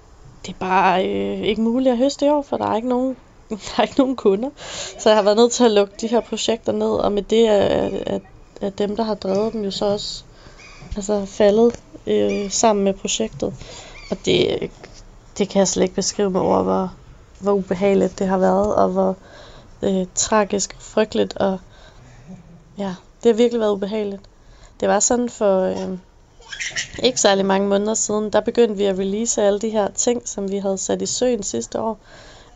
det 0.45 0.53
er 0.53 0.59
bare 0.59 1.07
øh, 1.07 1.41
ikke 1.41 1.61
muligt 1.61 1.91
at 1.91 1.97
høste 1.97 2.25
i 2.25 2.29
år, 2.29 2.41
for 2.41 2.57
der 2.57 2.65
er 2.65 2.75
ikke 2.75 2.89
nogen 2.89 3.15
der 3.49 3.77
er 3.77 3.81
ikke 3.81 3.99
nogen 3.99 4.15
kunder. 4.15 4.49
Så 4.99 5.09
jeg 5.09 5.17
har 5.17 5.23
været 5.23 5.37
nødt 5.37 5.51
til 5.51 5.63
at 5.63 5.71
lukke 5.71 5.93
de 6.01 6.07
her 6.07 6.19
projekter 6.19 6.71
ned, 6.71 6.91
og 6.91 7.11
med 7.11 7.21
det 7.21 7.47
er, 7.47 7.89
er, 8.05 8.19
er 8.61 8.69
dem, 8.69 8.95
der 8.95 9.03
har 9.03 9.15
drevet 9.15 9.53
dem, 9.53 9.63
jo 9.63 9.71
så 9.71 9.85
også 9.85 10.23
altså, 10.95 11.25
faldet 11.25 11.79
øh, 12.07 12.51
sammen 12.51 12.83
med 12.83 12.93
projektet. 12.93 13.53
Og 14.09 14.17
det, 14.25 14.69
det 15.37 15.49
kan 15.49 15.59
jeg 15.59 15.67
slet 15.67 15.83
ikke 15.83 15.95
beskrive 15.95 16.29
med 16.29 16.41
ord, 16.41 16.63
hvor, 16.63 16.93
hvor 17.39 17.51
ubehageligt 17.51 18.19
det 18.19 18.27
har 18.27 18.37
været, 18.37 18.75
og 18.75 18.89
hvor 18.89 19.17
øh, 19.81 20.05
tragisk 20.15 20.73
og 20.77 20.81
frygteligt, 20.81 21.37
og 21.37 21.59
ja, 22.77 22.95
det 23.23 23.31
har 23.31 23.37
virkelig 23.37 23.59
været 23.59 23.71
ubehageligt. 23.71 24.21
Det 24.79 24.87
var 24.87 24.99
sådan 24.99 25.29
for 25.29 25.61
øh, 25.61 25.97
ikke 27.03 27.21
særlig 27.21 27.45
mange 27.45 27.67
måneder 27.67 27.93
siden, 27.93 28.29
der 28.33 28.41
begyndte 28.41 28.77
vi 28.77 28.83
at 28.85 28.99
release 28.99 29.41
alle 29.41 29.59
de 29.59 29.69
her 29.69 29.87
ting, 29.91 30.27
som 30.27 30.51
vi 30.51 30.57
havde 30.57 30.77
sat 30.77 31.01
i 31.01 31.05
søen 31.05 31.43
sidste 31.43 31.79
år. 31.79 31.99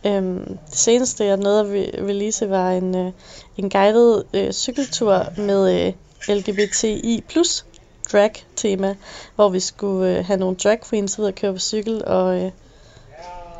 Øhm, 0.06 0.58
det 0.70 0.78
seneste, 0.78 1.26
jeg 1.26 1.38
nåede 1.38 1.60
at 1.60 2.06
release, 2.08 2.50
var 2.50 2.72
en, 2.72 2.96
øh, 2.96 3.12
en 3.58 3.70
guided 3.70 4.24
øh, 4.34 4.52
cykeltur 4.52 5.26
med 5.38 5.86
øh, 5.88 5.94
LGBTI 6.36 7.24
plus 7.30 7.66
drag 8.12 8.32
tema, 8.56 8.96
hvor 9.36 9.50
vi 9.50 9.60
skulle 9.60 10.18
øh, 10.18 10.26
have 10.26 10.40
nogle 10.40 10.56
drag 10.56 10.80
queens 10.90 11.20
ud 11.20 11.26
og 11.26 11.36
køre 11.36 11.54
på 11.54 11.60
cykel 11.60 12.06
og, 12.06 12.42
øh, 12.42 12.52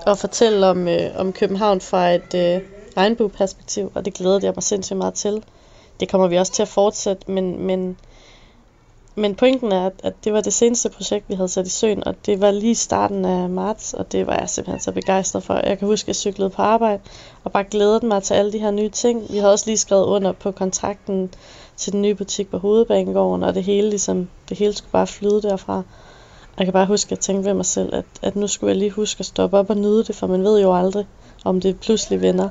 og 0.06 0.18
fortælle 0.18 0.68
om, 0.68 0.88
øh, 0.88 1.12
om 1.16 1.34
København 1.34 1.82
fra 1.82 2.10
et 2.12 2.34
øh, 2.36 2.62
regnbueperspektiv, 2.98 3.92
og 3.96 4.06
det 4.06 4.14
glæder 4.14 4.40
jeg 4.44 4.54
mig 4.56 4.64
sindssygt 4.64 4.98
meget 4.98 5.14
til. 5.14 5.44
Det 6.00 6.10
kommer 6.10 6.28
vi 6.28 6.36
også 6.36 6.54
til 6.54 6.62
at 6.62 6.68
fortsætte, 6.68 7.32
men, 7.32 7.68
men 7.68 7.98
men 9.18 9.36
pointen 9.36 9.72
er, 9.72 9.90
at, 10.04 10.14
det 10.24 10.34
var 10.34 10.42
det 10.42 10.54
seneste 10.54 10.90
projekt, 10.90 11.30
vi 11.30 11.34
havde 11.34 11.50
sat 11.50 11.68
i 11.68 11.70
søen, 11.70 12.08
og 12.08 12.16
det 12.26 12.42
var 12.42 12.52
lige 12.52 12.76
starten 12.76 13.26
af 13.26 13.50
marts, 13.50 13.94
og 13.94 14.12
det 14.12 14.28
var 14.28 14.38
jeg 14.40 14.50
simpelthen 14.50 14.82
så 14.82 14.92
begejstret 14.92 15.44
for. 15.44 15.54
Jeg 15.54 15.80
kan 15.80 15.88
huske, 15.88 16.04
at 16.04 16.08
jeg 16.08 16.16
cyklede 16.16 16.50
på 16.50 16.62
arbejde, 16.62 17.02
og 17.44 17.52
bare 17.52 17.64
glædede 17.64 18.06
mig 18.06 18.24
til 18.24 18.34
alle 18.34 18.52
de 18.52 18.60
her 18.60 18.72
nye 18.72 18.90
ting. 18.90 19.32
Vi 19.32 19.38
havde 19.38 19.54
også 19.54 19.66
lige 19.66 19.78
skrevet 19.78 20.06
under 20.06 20.32
på 20.32 20.52
kontrakten 20.52 21.34
til 21.78 21.94
den 21.94 22.02
nye 22.02 22.16
butik 22.16 22.50
på 22.52 22.58
Hovedbanegården, 22.58 23.44
og 23.44 23.56
det 23.56 23.64
hele, 23.64 23.90
ligesom, 23.90 24.28
det 24.50 24.58
hele 24.58 24.74
skulle 24.74 24.92
bare 24.92 25.08
flyde 25.08 25.42
derfra. 25.42 25.84
Jeg 26.58 26.66
kan 26.66 26.74
bare 26.74 26.86
huske, 26.86 27.08
at 27.08 27.12
jeg 27.12 27.20
tænkte 27.20 27.48
ved 27.48 27.54
mig 27.54 27.66
selv, 27.66 27.96
at, 27.96 28.06
at 28.22 28.36
nu 28.36 28.48
skulle 28.48 28.72
jeg 28.72 28.78
lige 28.78 28.92
huske 28.92 29.20
at 29.20 29.26
stoppe 29.26 29.58
op 29.58 29.70
og 29.70 29.78
nyde 29.78 30.04
det, 30.04 30.16
for 30.16 30.28
man 30.28 30.44
ved 30.44 30.62
jo 30.62 30.76
aldrig, 30.76 31.08
om 31.46 31.62
det 31.62 31.80
pludselig 31.80 32.22
vender. 32.22 32.50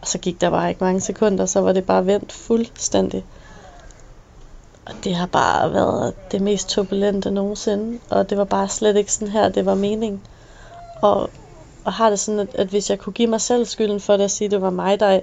Og 0.00 0.08
så 0.08 0.18
gik 0.18 0.40
der 0.40 0.50
bare 0.50 0.68
ikke 0.68 0.84
mange 0.84 1.00
sekunder, 1.00 1.46
så 1.46 1.60
var 1.60 1.72
det 1.72 1.84
bare 1.84 2.06
vendt 2.06 2.32
fuldstændig. 2.32 3.24
Og 4.86 4.92
det 5.04 5.14
har 5.14 5.26
bare 5.26 5.72
været 5.72 6.14
det 6.32 6.40
mest 6.40 6.68
turbulente 6.68 7.30
nogensinde. 7.30 7.98
Og 8.10 8.30
det 8.30 8.38
var 8.38 8.44
bare 8.44 8.68
slet 8.68 8.96
ikke 8.96 9.12
sådan 9.12 9.32
her, 9.32 9.48
det 9.48 9.66
var 9.66 9.74
meningen. 9.74 10.22
Og, 11.02 11.30
og 11.84 11.92
har 11.92 12.10
det 12.10 12.20
sådan, 12.20 12.40
at, 12.40 12.54
at 12.54 12.66
hvis 12.66 12.90
jeg 12.90 12.98
kunne 12.98 13.12
give 13.12 13.28
mig 13.28 13.40
selv 13.40 13.64
skylden 13.64 14.00
for 14.00 14.16
det, 14.16 14.24
at 14.24 14.30
sige, 14.30 14.46
at 14.46 14.50
det 14.50 14.62
var 14.62 14.70
mig, 14.70 15.00
der, 15.00 15.20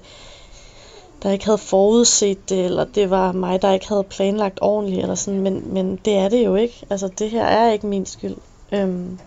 der 1.23 1.31
ikke 1.31 1.45
havde 1.45 1.57
forudset 1.57 2.49
det, 2.49 2.65
eller 2.65 2.83
det 2.83 3.09
var 3.09 3.31
mig, 3.31 3.61
der 3.61 3.71
ikke 3.71 3.87
havde 3.87 4.03
planlagt 4.03 4.59
ordentligt, 4.61 5.01
eller 5.01 5.15
sådan, 5.15 5.39
men, 5.39 5.73
men 5.73 5.95
det 6.05 6.17
er 6.17 6.29
det 6.29 6.45
jo 6.45 6.55
ikke. 6.55 6.85
Altså, 6.89 7.07
det 7.07 7.29
her 7.29 7.45
er 7.45 7.71
ikke 7.71 7.87
min 7.87 8.05
skyld. 8.05 8.35
Øhm, 8.71 9.19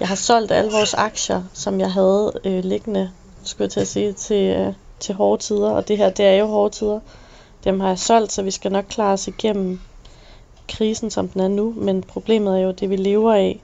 jeg 0.00 0.08
har 0.08 0.14
solgt 0.14 0.52
alle 0.52 0.72
vores 0.72 0.94
aktier, 0.94 1.42
som 1.52 1.80
jeg 1.80 1.92
havde 1.92 2.32
øh, 2.44 2.64
liggende, 2.64 3.10
skulle 3.44 3.64
jeg 3.64 3.70
til 3.70 3.80
at 3.80 3.88
sige, 3.88 4.12
til, 4.12 4.56
øh, 4.56 4.72
til 5.00 5.14
hårde 5.14 5.42
tider, 5.42 5.70
og 5.70 5.88
det 5.88 5.98
her, 5.98 6.10
det 6.10 6.26
er 6.26 6.34
jo 6.34 6.46
hårde 6.46 6.74
tider. 6.74 7.00
Dem 7.64 7.80
har 7.80 7.88
jeg 7.88 7.98
solgt, 7.98 8.32
så 8.32 8.42
vi 8.42 8.50
skal 8.50 8.72
nok 8.72 8.84
klare 8.88 9.12
os 9.12 9.28
igennem 9.28 9.80
krisen, 10.68 11.10
som 11.10 11.28
den 11.28 11.40
er 11.40 11.48
nu. 11.48 11.74
Men 11.76 12.02
problemet 12.02 12.58
er 12.58 12.62
jo, 12.62 12.70
det 12.70 12.90
vi 12.90 12.96
lever 12.96 13.34
af, 13.34 13.60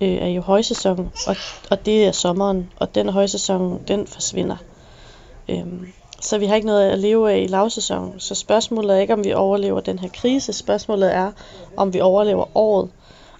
øh, 0.00 0.14
er 0.14 0.28
jo 0.28 0.40
højsæson, 0.40 1.12
og, 1.26 1.36
og 1.70 1.86
det 1.86 2.06
er 2.06 2.12
sommeren, 2.12 2.70
og 2.76 2.94
den 2.94 3.08
højsæson, 3.08 3.82
den 3.88 4.06
forsvinder. 4.06 4.56
Øhm, 5.48 5.86
så 6.26 6.38
vi 6.38 6.46
har 6.46 6.54
ikke 6.54 6.66
noget 6.66 6.90
at 6.90 6.98
leve 6.98 7.32
af 7.32 7.38
i 7.38 7.46
lavsæson. 7.46 8.14
Så 8.18 8.34
spørgsmålet 8.34 8.96
er 8.96 9.00
ikke, 9.00 9.12
om 9.12 9.24
vi 9.24 9.32
overlever 9.32 9.80
den 9.80 9.98
her 9.98 10.08
krise. 10.08 10.52
Spørgsmålet 10.52 11.14
er, 11.14 11.32
om 11.76 11.94
vi 11.94 12.00
overlever 12.00 12.56
året. 12.56 12.90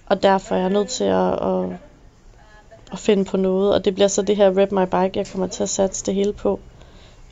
Og 0.05 0.23
derfor 0.23 0.55
er 0.55 0.59
jeg 0.59 0.69
nødt 0.69 0.87
til 0.87 1.03
at, 1.03 1.33
at, 1.33 1.65
at 2.91 2.99
finde 2.99 3.25
på 3.25 3.37
noget. 3.37 3.73
Og 3.73 3.85
det 3.85 3.93
bliver 3.95 4.07
så 4.07 4.21
det 4.21 4.35
her 4.35 4.57
Rep 4.57 4.71
My 4.71 4.83
Bike, 4.83 5.19
jeg 5.19 5.27
kommer 5.27 5.47
til 5.47 5.63
at 5.63 5.69
satse 5.69 6.05
det 6.05 6.13
hele 6.13 6.33
på. 6.33 6.59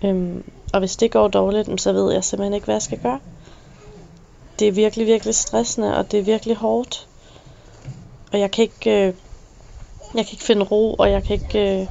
Øhm, 0.04 0.44
og 0.74 0.80
hvis 0.80 0.96
det 0.96 1.12
går 1.12 1.28
dårligt, 1.28 1.82
så 1.82 1.94
ved 1.94 2.14
jeg 2.14 2.24
simpelthen 2.24 2.54
ikke, 2.54 2.66
hvad 2.66 2.76
jeg 2.76 2.82
skal 2.82 3.00
gøre. 3.00 3.20
Det 4.60 4.68
er 4.68 4.72
virkelig, 4.72 5.08
virkelig 5.08 5.36
stressende, 5.36 5.98
og 5.98 6.12
det 6.12 6.20
er 6.20 6.24
virkelig 6.24 6.56
hårdt. 6.56 7.08
Og 8.34 8.40
jeg 8.40 8.52
kan 8.52 8.62
ikke, 8.62 8.92
øh, 8.92 9.14
jeg 10.16 10.26
kan 10.26 10.32
ikke 10.32 10.44
finde 10.44 10.66
ro, 10.66 10.94
og 10.94 11.12
jeg 11.12 11.24
kan 11.24 11.34
ikke, 11.34 11.82
øh, 11.82 11.88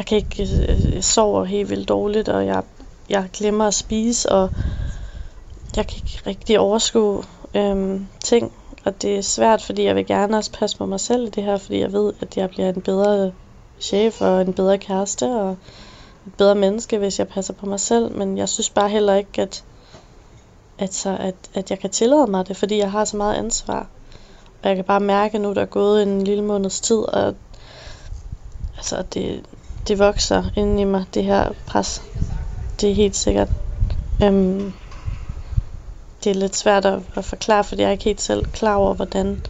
jeg 0.00 0.06
kan 0.06 0.16
ikke 0.16 0.42
øh, 0.42 0.94
jeg 0.94 1.04
sover 1.04 1.44
helt 1.44 1.70
vildt 1.70 1.88
dårligt, 1.88 2.28
og 2.28 2.46
jeg, 2.46 2.62
jeg 3.08 3.28
glemmer 3.32 3.66
at 3.66 3.74
spise, 3.74 4.32
og 4.32 4.50
jeg 5.76 5.86
kan 5.86 5.96
ikke 5.96 6.22
rigtig 6.26 6.58
overskue 6.58 7.22
øhm, 7.54 8.06
ting. 8.24 8.52
Og 8.84 9.02
det 9.02 9.18
er 9.18 9.22
svært, 9.22 9.62
fordi 9.62 9.84
jeg 9.84 9.96
vil 9.96 10.06
gerne 10.06 10.36
også 10.36 10.52
passe 10.52 10.76
på 10.76 10.86
mig 10.86 11.00
selv 11.00 11.26
i 11.26 11.30
det 11.30 11.42
her, 11.42 11.56
fordi 11.58 11.78
jeg 11.78 11.92
ved, 11.92 12.12
at 12.20 12.36
jeg 12.36 12.50
bliver 12.50 12.68
en 12.68 12.82
bedre 12.82 13.32
chef 13.80 14.20
og 14.20 14.40
en 14.40 14.52
bedre 14.52 14.78
kæreste, 14.78 15.26
og 15.26 15.50
et 16.26 16.34
bedre 16.38 16.54
menneske, 16.54 16.98
hvis 16.98 17.18
jeg 17.18 17.28
passer 17.28 17.52
på 17.52 17.66
mig 17.66 17.80
selv, 17.80 18.16
men 18.16 18.38
jeg 18.38 18.48
synes 18.48 18.70
bare 18.70 18.88
heller 18.88 19.14
ikke, 19.14 19.42
at, 19.42 19.64
at, 20.78 20.94
så, 20.94 21.16
at, 21.20 21.34
at 21.54 21.70
jeg 21.70 21.78
kan 21.78 21.90
tillade 21.90 22.26
mig 22.26 22.48
det, 22.48 22.56
fordi 22.56 22.78
jeg 22.78 22.90
har 22.90 23.04
så 23.04 23.16
meget 23.16 23.34
ansvar. 23.34 23.86
Og 24.62 24.68
jeg 24.68 24.76
kan 24.76 24.84
bare 24.84 25.00
mærke 25.00 25.38
nu, 25.38 25.52
der 25.52 25.62
er 25.62 25.66
gået 25.66 26.02
en 26.02 26.22
lille 26.22 26.44
måneds 26.44 26.80
tid, 26.80 26.98
og 26.98 27.34
altså, 28.76 29.02
det, 29.14 29.44
det 29.88 29.98
vokser 29.98 30.44
inde 30.56 30.82
i 30.82 30.84
mig, 30.84 31.04
det 31.14 31.24
her 31.24 31.52
pres. 31.66 32.02
Det 32.80 32.90
er 32.90 32.94
helt 32.94 33.16
sikkert. 33.16 33.48
Øhm, 34.22 34.72
det 36.24 36.30
er 36.30 36.34
lidt 36.34 36.56
svært 36.56 36.84
at, 36.84 37.02
at 37.14 37.24
forklare, 37.24 37.64
fordi 37.64 37.82
jeg 37.82 37.88
er 37.88 37.92
ikke 37.92 38.04
helt 38.04 38.20
selv 38.20 38.44
klar 38.44 38.74
over, 38.74 38.94
hvordan, 38.94 39.40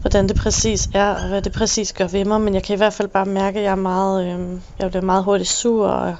hvordan 0.00 0.28
det 0.28 0.36
præcis 0.36 0.88
er, 0.92 1.10
og 1.10 1.28
hvad 1.28 1.42
det 1.42 1.52
præcis 1.52 1.92
gør 1.92 2.06
ved 2.06 2.24
mig, 2.24 2.40
men 2.40 2.54
jeg 2.54 2.62
kan 2.62 2.74
i 2.74 2.76
hvert 2.76 2.92
fald 2.92 3.08
bare 3.08 3.26
mærke, 3.26 3.58
at 3.58 3.64
jeg 3.64 3.70
er 3.70 3.74
meget, 3.74 4.26
øhm, 4.26 4.62
jeg 4.78 4.90
bliver 4.90 5.04
meget 5.04 5.24
hurtigt 5.24 5.50
sur, 5.50 5.88
og 5.88 6.16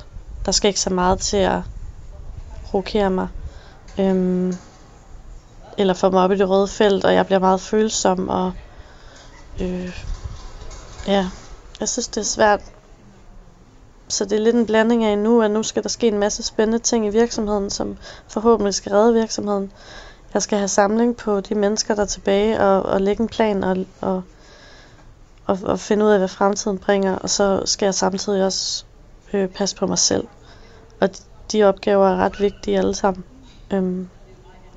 der 0.46 0.52
skal 0.52 0.68
ikke 0.68 0.80
så 0.80 0.90
meget 0.90 1.18
til 1.18 1.36
at 1.36 1.60
provokere 2.64 3.10
mig. 3.10 3.28
Øhm, 3.98 4.56
eller 5.78 5.94
få 5.94 6.10
mig 6.10 6.22
op 6.22 6.32
i 6.32 6.36
det 6.36 6.48
røde 6.48 6.68
felt, 6.68 7.04
og 7.04 7.14
jeg 7.14 7.26
bliver 7.26 7.38
meget 7.38 7.60
følsom, 7.60 8.28
og 8.28 8.52
øh, 9.60 10.04
ja, 11.06 11.28
jeg 11.80 11.88
synes 11.88 12.08
det 12.08 12.20
er 12.20 12.24
svært. 12.24 12.60
Så 14.08 14.24
det 14.24 14.32
er 14.32 14.42
lidt 14.42 14.56
en 14.56 14.66
blanding 14.66 15.04
af 15.04 15.18
nu, 15.18 15.42
at 15.42 15.50
nu 15.50 15.62
skal 15.62 15.82
der 15.82 15.88
ske 15.88 16.08
en 16.08 16.18
masse 16.18 16.42
spændende 16.42 16.78
ting 16.78 17.06
i 17.06 17.10
virksomheden, 17.10 17.70
som 17.70 17.96
forhåbentlig 18.28 18.74
skal 18.74 18.92
redde 18.92 19.14
virksomheden 19.14 19.72
jeg 20.36 20.42
skal 20.42 20.58
have 20.58 20.68
samling 20.68 21.16
på 21.16 21.40
de 21.40 21.54
mennesker, 21.54 21.94
der 21.94 22.02
er 22.02 22.06
tilbage, 22.06 22.60
og, 22.60 22.82
og 22.82 23.00
lægge 23.00 23.22
en 23.22 23.28
plan 23.28 23.64
og, 23.64 23.76
og, 24.00 24.22
og, 25.46 25.58
og 25.62 25.80
finde 25.80 26.04
ud 26.04 26.10
af, 26.10 26.18
hvad 26.18 26.28
fremtiden 26.28 26.78
bringer. 26.78 27.16
Og 27.16 27.30
så 27.30 27.62
skal 27.64 27.86
jeg 27.86 27.94
samtidig 27.94 28.44
også 28.44 28.84
øh, 29.32 29.48
passe 29.48 29.76
på 29.76 29.86
mig 29.86 29.98
selv. 29.98 30.26
Og 31.00 31.08
de, 31.08 31.22
de 31.52 31.64
opgaver 31.64 32.08
er 32.08 32.16
ret 32.16 32.40
vigtige 32.40 32.78
alle 32.78 32.94
sammen. 32.94 33.24
Øhm, 33.72 34.08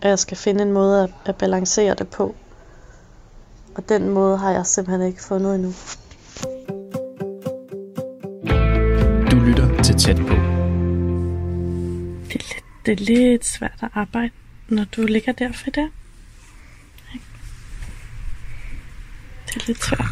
og 0.01 0.09
jeg 0.09 0.19
skal 0.19 0.37
finde 0.37 0.61
en 0.61 0.71
måde 0.71 1.03
at, 1.03 1.09
at 1.25 1.35
balancere 1.35 1.93
det 1.93 2.07
på. 2.07 2.35
Og 3.75 3.89
den 3.89 4.09
måde 4.09 4.37
har 4.37 4.51
jeg 4.51 4.65
simpelthen 4.65 5.07
ikke 5.07 5.23
fundet 5.23 5.55
endnu. 5.55 5.73
til 9.89 9.97
tæt 9.97 10.15
på. 10.17 10.35
Det 12.23 12.35
er 12.35 12.53
lidt, 12.53 12.63
det 12.85 12.91
er 12.91 13.05
lidt 13.05 13.45
svært 13.45 13.77
at 13.81 13.89
arbejde, 13.93 14.31
når 14.67 14.83
du 14.83 15.01
ligger 15.01 15.31
der, 15.31 15.51
Frida. 15.51 15.81
Det 19.47 19.55
er 19.55 19.67
lidt 19.67 19.83
svært. 19.83 20.05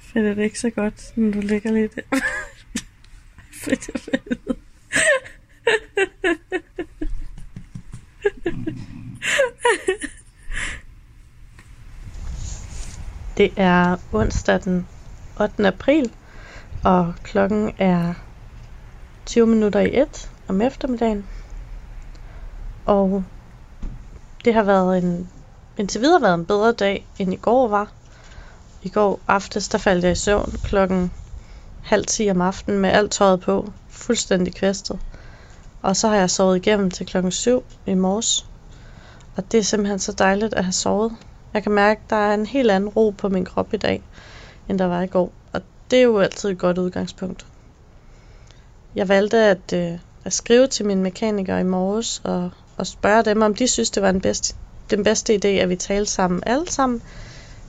Frida, 0.00 0.28
det 0.28 0.38
er 0.38 0.42
ikke 0.42 0.60
så 0.60 0.70
godt, 0.70 1.16
når 1.16 1.32
du 1.32 1.40
ligger 1.40 1.72
lige 1.72 1.88
der. 1.88 2.02
Frida, 3.62 3.98
Frida. 3.98 4.34
Det 13.36 13.52
er 13.56 13.96
onsdag 14.12 14.60
den 14.64 14.86
8. 15.40 15.66
april, 15.66 16.10
og 16.84 17.14
klokken 17.22 17.72
er 17.78 18.14
20 19.28 19.46
minutter 19.46 19.80
i 19.80 20.00
et 20.00 20.30
om 20.48 20.60
eftermiddagen. 20.60 21.26
Og 22.86 23.24
det 24.44 24.54
har 24.54 24.62
været 24.62 24.98
en, 24.98 25.30
indtil 25.78 26.00
videre 26.00 26.22
været 26.22 26.34
en 26.34 26.46
bedre 26.46 26.72
dag, 26.72 27.06
end 27.18 27.32
i 27.32 27.36
går 27.36 27.68
var. 27.68 27.92
I 28.82 28.88
går 28.88 29.20
aftes, 29.28 29.68
der 29.68 29.78
faldt 29.78 30.04
jeg 30.04 30.12
i 30.12 30.14
søvn 30.14 30.52
klokken 30.64 31.10
halv 31.82 32.06
10 32.06 32.30
om 32.30 32.40
aftenen 32.40 32.80
med 32.80 32.90
alt 32.90 33.12
tøjet 33.12 33.40
på, 33.40 33.72
fuldstændig 33.88 34.54
kvæstet. 34.54 34.98
Og 35.82 35.96
så 35.96 36.08
har 36.08 36.16
jeg 36.16 36.30
sovet 36.30 36.56
igennem 36.56 36.90
til 36.90 37.06
klokken 37.06 37.32
7 37.32 37.64
i 37.86 37.94
morges. 37.94 38.46
Og 39.36 39.52
det 39.52 39.58
er 39.58 39.64
simpelthen 39.64 39.98
så 39.98 40.12
dejligt 40.12 40.54
at 40.54 40.64
have 40.64 40.72
sovet. 40.72 41.12
Jeg 41.54 41.62
kan 41.62 41.72
mærke, 41.72 42.00
at 42.04 42.10
der 42.10 42.16
er 42.16 42.34
en 42.34 42.46
helt 42.46 42.70
anden 42.70 42.88
ro 42.88 43.10
på 43.10 43.28
min 43.28 43.44
krop 43.44 43.74
i 43.74 43.76
dag, 43.76 44.02
end 44.68 44.78
der 44.78 44.84
var 44.84 45.02
i 45.02 45.06
går. 45.06 45.32
Og 45.52 45.62
det 45.90 45.98
er 45.98 46.02
jo 46.02 46.18
altid 46.18 46.50
et 46.50 46.58
godt 46.58 46.78
udgangspunkt. 46.78 47.47
Jeg 48.98 49.08
valgte 49.08 49.38
at, 49.38 49.72
øh, 49.74 49.98
at 50.24 50.32
skrive 50.32 50.66
til 50.66 50.86
mine 50.86 51.02
mekanikere 51.02 51.60
i 51.60 51.64
morges 51.64 52.20
og, 52.24 52.50
og 52.76 52.86
spørge 52.86 53.22
dem, 53.22 53.42
om 53.42 53.54
de 53.54 53.68
synes, 53.68 53.90
det 53.90 54.02
var 54.02 54.12
den 54.12 54.20
bedste, 54.20 54.54
den 54.90 55.04
bedste 55.04 55.34
idé, 55.34 55.48
at 55.48 55.68
vi 55.68 55.76
talte 55.76 56.10
sammen 56.10 56.42
alle 56.46 56.70
sammen, 56.70 57.02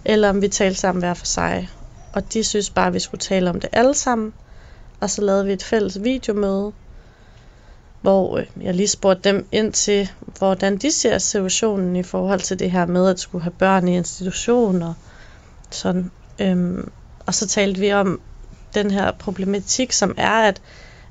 eller 0.05 0.29
om 0.29 0.41
vi 0.41 0.47
talte 0.47 0.79
sammen 0.79 1.01
hver 1.01 1.13
for 1.13 1.25
sig. 1.25 1.69
Og 2.13 2.33
de 2.33 2.43
synes 2.43 2.69
bare, 2.69 2.87
at 2.87 2.93
vi 2.93 2.99
skulle 2.99 3.21
tale 3.21 3.49
om 3.49 3.59
det 3.59 3.69
alle 3.73 3.93
sammen. 3.93 4.33
Og 4.99 5.09
så 5.09 5.21
lavede 5.21 5.45
vi 5.45 5.53
et 5.53 5.63
fælles 5.63 6.03
videomøde, 6.03 6.71
hvor 8.01 8.37
øh, 8.37 8.45
jeg 8.61 8.73
lige 8.73 8.87
spurgte 8.87 9.29
dem 9.29 9.47
ind 9.51 9.73
til, 9.73 10.09
hvordan 10.37 10.77
de 10.77 10.91
ser 10.91 11.17
situationen 11.17 11.95
i 11.95 12.03
forhold 12.03 12.39
til 12.39 12.59
det 12.59 12.71
her 12.71 12.85
med 12.85 13.09
at 13.09 13.19
skulle 13.19 13.43
have 13.43 13.53
børn 13.59 13.87
i 13.87 13.97
institutioner. 13.97 14.93
sådan. 15.71 16.11
Øhm, 16.39 16.91
og 17.25 17.33
så 17.33 17.47
talte 17.47 17.79
vi 17.79 17.93
om 17.93 18.21
den 18.73 18.91
her 18.91 19.11
problematik, 19.11 19.91
som 19.91 20.15
er, 20.17 20.47
at, 20.47 20.61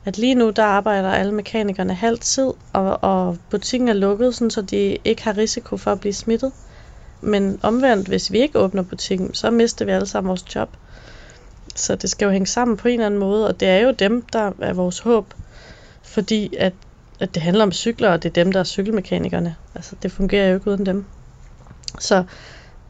at 0.04 0.18
lige 0.18 0.34
nu 0.34 0.50
der 0.50 0.64
arbejder 0.64 1.10
alle 1.10 1.34
mekanikerne 1.34 1.94
halv 1.94 2.18
tid, 2.18 2.52
og, 2.72 3.04
og 3.04 3.36
butikken 3.50 3.88
er 3.88 3.92
lukket, 3.92 4.34
sådan, 4.34 4.50
så 4.50 4.62
de 4.62 4.98
ikke 5.04 5.24
har 5.24 5.36
risiko 5.36 5.76
for 5.76 5.92
at 5.92 6.00
blive 6.00 6.12
smittet. 6.12 6.52
Men 7.20 7.60
omvendt, 7.62 8.08
hvis 8.08 8.32
vi 8.32 8.38
ikke 8.38 8.58
åbner 8.58 8.82
butikken, 8.82 9.34
så 9.34 9.50
mister 9.50 9.84
vi 9.84 9.90
alle 9.90 10.06
sammen 10.06 10.28
vores 10.28 10.54
job. 10.54 10.76
Så 11.74 11.96
det 11.96 12.10
skal 12.10 12.26
jo 12.26 12.32
hænge 12.32 12.46
sammen 12.46 12.76
på 12.76 12.88
en 12.88 12.94
eller 12.94 13.06
anden 13.06 13.20
måde, 13.20 13.48
og 13.48 13.60
det 13.60 13.68
er 13.68 13.78
jo 13.78 13.90
dem, 13.90 14.22
der 14.32 14.52
er 14.60 14.72
vores 14.72 14.98
håb 14.98 15.34
fordi 16.08 16.56
at, 16.58 16.72
at 17.20 17.34
det 17.34 17.42
handler 17.42 17.62
om 17.62 17.72
cykler, 17.72 18.10
og 18.10 18.22
det 18.22 18.28
er 18.28 18.44
dem, 18.44 18.52
der 18.52 18.60
er 18.60 18.64
cykelmekanikerne. 18.64 19.56
Altså, 19.74 19.96
det 20.02 20.12
fungerer 20.12 20.48
jo 20.48 20.54
ikke 20.54 20.70
uden 20.70 20.86
dem. 20.86 21.04
Så, 22.00 22.24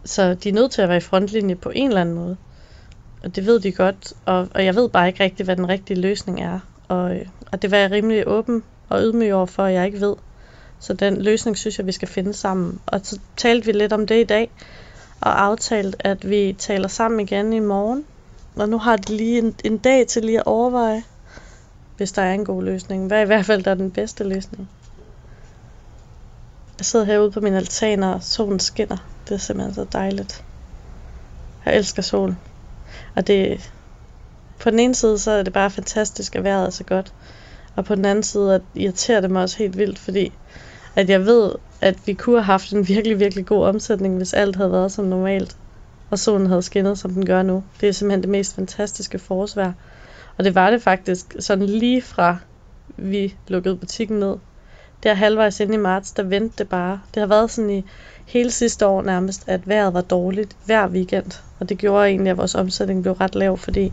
så 0.04 0.34
de 0.34 0.48
er 0.48 0.52
nødt 0.52 0.72
til 0.72 0.82
at 0.82 0.88
være 0.88 0.96
i 0.96 1.00
frontlinje 1.00 1.54
på 1.54 1.70
en 1.70 1.88
eller 1.88 2.00
anden 2.00 2.14
måde. 2.14 2.36
Og 3.22 3.36
det 3.36 3.46
ved 3.46 3.60
de 3.60 3.72
godt, 3.72 4.12
og, 4.24 4.48
og 4.54 4.64
jeg 4.64 4.74
ved 4.74 4.88
bare 4.88 5.08
ikke 5.08 5.24
rigtigt, 5.24 5.46
hvad 5.46 5.56
den 5.56 5.68
rigtige 5.68 6.00
løsning 6.00 6.40
er. 6.40 6.60
Og, 6.88 7.16
og 7.52 7.62
det 7.62 7.70
var 7.70 7.76
jeg 7.76 7.90
rimelig 7.90 8.28
åben 8.28 8.62
og 8.88 9.00
ydmyg 9.02 9.34
over 9.34 9.46
for, 9.46 9.64
at 9.64 9.74
jeg 9.74 9.86
ikke 9.86 10.00
ved. 10.00 10.16
Så 10.80 10.94
den 10.94 11.22
løsning 11.22 11.58
synes 11.58 11.78
jeg, 11.78 11.86
vi 11.86 11.92
skal 11.92 12.08
finde 12.08 12.34
sammen. 12.34 12.80
Og 12.86 13.00
så 13.02 13.18
talte 13.36 13.66
vi 13.66 13.72
lidt 13.72 13.92
om 13.92 14.06
det 14.06 14.20
i 14.20 14.24
dag, 14.24 14.50
og 15.20 15.42
aftalte, 15.42 16.06
at 16.06 16.30
vi 16.30 16.56
taler 16.58 16.88
sammen 16.88 17.20
igen 17.20 17.52
i 17.52 17.58
morgen. 17.58 18.04
Og 18.56 18.68
nu 18.68 18.78
har 18.78 18.96
de 18.96 19.16
lige 19.16 19.38
en, 19.38 19.54
en 19.64 19.78
dag 19.78 20.06
til 20.06 20.24
lige 20.24 20.38
at 20.38 20.46
overveje, 20.46 21.02
hvis 21.96 22.12
der 22.12 22.22
er 22.22 22.34
en 22.34 22.44
god 22.44 22.62
løsning. 22.62 23.06
Hvad 23.06 23.22
i 23.22 23.26
hvert 23.26 23.46
fald 23.46 23.62
der 23.62 23.70
er 23.70 23.74
den 23.74 23.90
bedste 23.90 24.24
løsning? 24.24 24.68
Jeg 26.78 26.86
sidder 26.86 27.04
herude 27.04 27.30
på 27.30 27.40
min 27.40 27.54
altan, 27.54 28.02
og 28.02 28.22
solen 28.22 28.60
skinner. 28.60 28.96
Det 29.28 29.34
er 29.34 29.38
simpelthen 29.38 29.74
så 29.74 29.86
dejligt. 29.92 30.44
Jeg 31.64 31.76
elsker 31.76 32.02
sol. 32.02 32.36
Og 33.16 33.26
det, 33.26 33.70
på 34.60 34.70
den 34.70 34.78
ene 34.78 34.94
side, 34.94 35.18
så 35.18 35.30
er 35.30 35.42
det 35.42 35.52
bare 35.52 35.70
fantastisk, 35.70 36.36
at 36.36 36.44
vejret 36.44 36.66
er 36.66 36.70
så 36.70 36.84
godt. 36.84 37.12
Og 37.76 37.84
på 37.84 37.94
den 37.94 38.04
anden 38.04 38.22
side, 38.22 38.54
at 38.54 38.62
irriterer 38.74 39.20
det 39.20 39.30
mig 39.30 39.42
også 39.42 39.58
helt 39.58 39.78
vildt, 39.78 39.98
fordi 39.98 40.32
at 40.96 41.10
jeg 41.10 41.26
ved, 41.26 41.52
at 41.80 41.96
vi 42.06 42.12
kunne 42.12 42.36
have 42.36 42.44
haft 42.44 42.72
en 42.72 42.88
virkelig, 42.88 43.20
virkelig 43.20 43.46
god 43.46 43.64
omsætning, 43.64 44.16
hvis 44.16 44.34
alt 44.34 44.56
havde 44.56 44.72
været 44.72 44.92
som 44.92 45.04
normalt, 45.04 45.56
og 46.10 46.18
solen 46.18 46.46
havde 46.46 46.62
skinnet, 46.62 46.98
som 46.98 47.10
den 47.10 47.26
gør 47.26 47.42
nu. 47.42 47.64
Det 47.80 47.88
er 47.88 47.92
simpelthen 47.92 48.22
det 48.22 48.30
mest 48.30 48.54
fantastiske 48.54 49.18
forårsvejr. 49.18 49.72
Og 50.36 50.44
det 50.44 50.54
var 50.54 50.70
det 50.70 50.82
faktisk 50.82 51.36
sådan 51.38 51.66
lige 51.66 52.02
fra 52.02 52.36
vi 52.96 53.34
lukkede 53.48 53.76
butikken 53.76 54.18
ned. 54.18 54.36
Der 55.02 55.14
halvvejs 55.14 55.60
ind 55.60 55.74
i 55.74 55.76
marts, 55.76 56.12
der 56.12 56.22
vendte 56.22 56.54
det 56.58 56.68
bare. 56.68 57.00
Det 57.14 57.20
har 57.20 57.26
været 57.26 57.50
sådan 57.50 57.70
i 57.70 57.84
hele 58.26 58.50
sidste 58.50 58.86
år 58.86 59.02
nærmest, 59.02 59.44
at 59.46 59.68
vejret 59.68 59.94
var 59.94 60.00
dårligt 60.00 60.56
hver 60.66 60.88
weekend. 60.88 61.42
Og 61.58 61.68
det 61.68 61.78
gjorde 61.78 62.08
egentlig, 62.08 62.30
at 62.30 62.36
vores 62.36 62.54
omsætning 62.54 63.02
blev 63.02 63.14
ret 63.14 63.34
lav, 63.34 63.56
fordi 63.56 63.92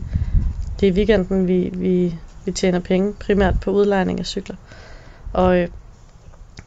det 0.80 0.88
er 0.88 0.92
i 0.92 0.94
weekenden, 0.94 1.48
vi, 1.48 1.70
vi, 1.74 2.14
vi 2.44 2.52
tjener 2.52 2.80
penge, 2.80 3.12
primært 3.12 3.60
på 3.60 3.70
udlejning 3.70 4.20
af 4.20 4.26
cykler. 4.26 4.56
Og 5.32 5.58
øh, 5.58 5.68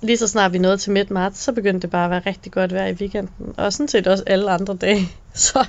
lige 0.02 0.17
så 0.17 0.28
snart 0.28 0.54
vi 0.54 0.58
nåede 0.58 0.78
til 0.78 0.91
midt 0.91 1.12
marts, 1.12 1.39
så 1.39 1.52
begyndte 1.52 1.82
det 1.82 1.89
bare 1.89 2.06
at 2.06 2.12
være 2.12 2.24
rigtig 2.26 2.52
godt 2.52 2.74
vejr 2.74 2.88
i 2.88 2.93
weekenden. 2.93 3.54
Og 3.58 3.74
sådan 3.74 3.88
set 3.88 4.08
også 4.08 4.24
alle 4.28 4.52
andre 4.52 4.76
dage. 4.76 5.10
Så 5.34 5.65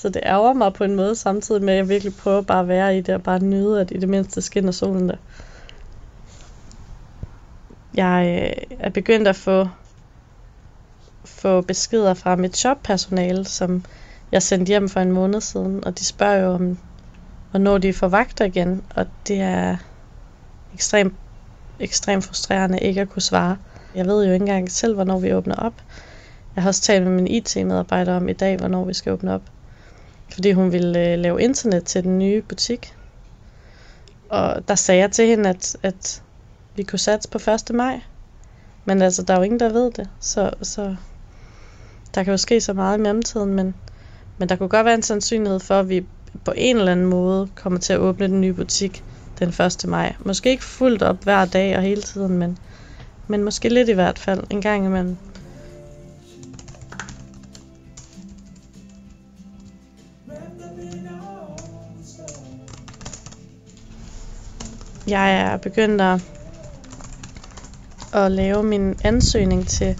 så 0.00 0.08
det 0.08 0.22
ærger 0.24 0.52
mig 0.52 0.72
på 0.72 0.84
en 0.84 0.94
måde, 0.94 1.16
samtidig 1.16 1.62
med, 1.62 1.72
at 1.72 1.76
jeg 1.76 1.88
virkelig 1.88 2.14
prøver 2.14 2.42
bare 2.42 2.60
at 2.60 2.68
være 2.68 2.98
i 2.98 3.00
det, 3.00 3.14
og 3.14 3.22
bare 3.22 3.38
nyde, 3.38 3.80
at 3.80 3.90
i 3.90 3.98
det 3.98 4.08
mindste 4.08 4.42
skinner 4.42 4.72
solen 4.72 5.08
der. 5.08 5.16
Jeg 7.94 8.42
øh, 8.42 8.76
er 8.78 8.90
begyndt 8.90 9.28
at 9.28 9.36
få, 9.36 9.68
få 11.24 11.60
beskeder 11.60 12.14
fra 12.14 12.36
mit 12.36 12.56
shoppersonale, 12.56 13.44
som 13.44 13.84
jeg 14.32 14.42
sendte 14.42 14.70
hjem 14.70 14.88
for 14.88 15.00
en 15.00 15.12
måned 15.12 15.40
siden, 15.40 15.84
og 15.84 15.98
de 15.98 16.04
spørger 16.04 16.44
jo 16.44 16.50
om, 16.50 16.78
hvornår 17.50 17.78
de 17.78 17.92
får 17.92 18.08
vagter 18.08 18.44
igen, 18.44 18.82
og 18.94 19.06
det 19.28 19.40
er 19.40 19.76
ekstremt 20.74 21.14
ekstremt 21.80 22.24
frustrerende 22.24 22.78
ikke 22.78 23.00
at 23.00 23.08
kunne 23.08 23.22
svare. 23.22 23.56
Jeg 23.94 24.06
ved 24.06 24.26
jo 24.26 24.32
ikke 24.32 24.42
engang 24.42 24.70
selv, 24.70 24.94
hvornår 24.94 25.18
vi 25.18 25.34
åbner 25.34 25.54
op. 25.54 25.74
Jeg 26.56 26.62
har 26.62 26.68
også 26.68 26.82
talt 26.82 27.04
med 27.04 27.12
min 27.12 27.26
IT-medarbejder 27.26 28.16
om 28.16 28.28
i 28.28 28.32
dag, 28.32 28.56
hvornår 28.56 28.84
vi 28.84 28.94
skal 28.94 29.12
åbne 29.12 29.34
op 29.34 29.42
fordi 30.32 30.52
hun 30.52 30.72
ville 30.72 31.12
øh, 31.12 31.18
lave 31.18 31.42
internet 31.42 31.84
til 31.84 32.04
den 32.04 32.18
nye 32.18 32.42
butik. 32.42 32.94
Og 34.28 34.68
der 34.68 34.74
sagde 34.74 35.00
jeg 35.00 35.12
til 35.12 35.26
hende, 35.26 35.48
at, 35.48 35.76
at 35.82 36.22
vi 36.76 36.82
kunne 36.82 36.98
satse 36.98 37.28
på 37.28 37.38
1. 37.50 37.74
maj. 37.74 38.00
Men 38.84 39.02
altså, 39.02 39.22
der 39.22 39.34
er 39.34 39.38
jo 39.38 39.42
ingen, 39.42 39.60
der 39.60 39.72
ved 39.72 39.90
det. 39.90 40.08
Så, 40.20 40.50
så 40.62 40.96
der 42.14 42.22
kan 42.22 42.30
jo 42.30 42.36
ske 42.36 42.60
så 42.60 42.72
meget 42.72 42.98
i 42.98 43.00
mellemtiden, 43.00 43.54
men, 43.54 43.74
men 44.38 44.48
der 44.48 44.56
kunne 44.56 44.68
godt 44.68 44.84
være 44.84 44.94
en 44.94 45.02
sandsynlighed 45.02 45.60
for, 45.60 45.80
at 45.80 45.88
vi 45.88 46.06
på 46.44 46.52
en 46.56 46.76
eller 46.76 46.92
anden 46.92 47.06
måde 47.06 47.48
kommer 47.54 47.78
til 47.78 47.92
at 47.92 47.98
åbne 47.98 48.28
den 48.28 48.40
nye 48.40 48.52
butik 48.52 49.04
den 49.38 49.48
1. 49.48 49.84
maj. 49.88 50.14
Måske 50.24 50.50
ikke 50.50 50.64
fuldt 50.64 51.02
op 51.02 51.24
hver 51.24 51.44
dag 51.44 51.76
og 51.76 51.82
hele 51.82 52.02
tiden, 52.02 52.38
men, 52.38 52.58
men 53.26 53.44
måske 53.44 53.68
lidt 53.68 53.88
i 53.88 53.92
hvert 53.92 54.18
fald 54.18 54.42
en 54.50 54.60
gang 54.62 54.86
imellem. 54.86 55.16
Jeg 65.06 65.40
er 65.40 65.56
begyndt 65.56 66.00
at, 66.00 66.20
at 68.12 68.32
lave 68.32 68.62
min 68.62 68.94
ansøgning 69.04 69.68
til 69.68 69.96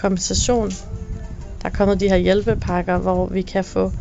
kompensation. 0.00 0.70
Der 1.62 1.68
er 1.68 1.74
kommet 1.74 2.00
de 2.00 2.08
her 2.08 2.16
hjælpepakker, 2.16 2.98
hvor 2.98 3.26
vi 3.26 3.42
kan 3.42 3.64
få 3.64 3.92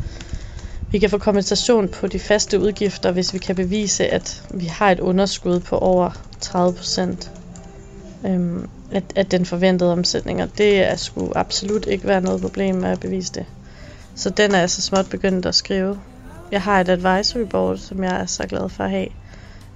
vi 0.93 0.99
kan 0.99 1.10
få 1.10 1.17
kompensation 1.17 1.88
på 1.88 2.08
de 2.08 2.19
faste 2.19 2.60
udgifter, 2.60 3.12
hvis 3.12 3.34
vi 3.34 3.38
kan 3.38 3.56
bevise, 3.56 4.08
at 4.08 4.43
vi 4.53 4.65
har 4.65 4.91
et 4.91 4.99
underskud 4.99 5.60
på 5.60 5.77
over 5.77 6.10
30 6.39 6.73
procent 6.73 7.32
øhm, 8.25 8.69
af, 8.91 9.03
af 9.15 9.25
den 9.25 9.45
forventede 9.45 9.91
omsætning. 9.91 10.43
Og 10.43 10.49
det 10.58 10.84
er 10.84 10.95
sgu 10.95 11.32
absolut 11.36 11.86
ikke 11.88 12.08
være 12.08 12.21
noget 12.21 12.41
problem 12.41 12.75
med 12.75 12.89
at 12.89 12.99
bevise 12.99 13.34
det. 13.34 13.45
Så 14.15 14.29
den 14.29 14.56
er 14.56 14.60
jeg 14.60 14.69
så 14.69 14.82
småt 14.82 15.10
begyndt 15.10 15.45
at 15.45 15.56
skrive. 15.56 15.99
Jeg 16.51 16.62
har 16.62 16.82
et 16.82 16.89
advisory 16.89 17.45
board, 17.49 17.77
som 17.77 18.03
jeg 18.03 18.21
er 18.21 18.25
så 18.25 18.47
glad 18.47 18.69
for 18.69 18.84
at 18.84 18.89
have. 18.89 19.08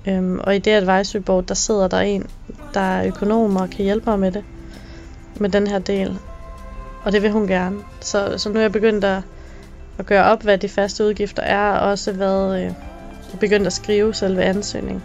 Øhm, 0.07 0.39
og 0.39 0.55
i 0.55 0.59
det 0.59 0.71
advisory 0.71 1.21
board, 1.21 1.43
der 1.45 1.53
sidder 1.53 1.87
der 1.87 1.99
en, 1.99 2.25
der 2.73 2.79
er 2.79 3.07
økonom 3.07 3.55
og 3.55 3.69
kan 3.69 3.85
hjælpe 3.85 4.09
mig 4.09 4.19
med 4.19 4.31
det. 4.31 4.43
Med 5.39 5.49
den 5.49 5.67
her 5.67 5.79
del. 5.79 6.19
Og 7.03 7.11
det 7.11 7.21
vil 7.21 7.31
hun 7.31 7.47
gerne. 7.47 7.77
Så, 8.01 8.37
så 8.37 8.49
nu 8.49 8.57
er 8.57 8.61
jeg 8.61 8.71
begyndt 8.71 9.03
at, 9.03 9.21
at 9.97 10.05
gøre 10.05 10.23
op, 10.23 10.43
hvad 10.43 10.57
de 10.57 10.69
faste 10.69 11.05
udgifter 11.05 11.43
er, 11.43 11.71
og 11.71 11.89
også 11.89 12.11
hvad 12.11 12.55
øh, 12.55 12.61
jeg 13.31 13.39
begyndt 13.39 13.67
at 13.67 13.73
skrive 13.73 14.13
selve 14.13 14.43
ansøgningen. 14.43 15.03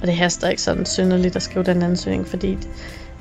Og 0.00 0.06
det 0.06 0.16
haster 0.16 0.48
ikke 0.48 0.62
sådan 0.62 0.86
synderligt 0.86 1.36
at 1.36 1.42
skrive 1.42 1.64
den 1.64 1.82
ansøgning, 1.82 2.26
fordi 2.26 2.58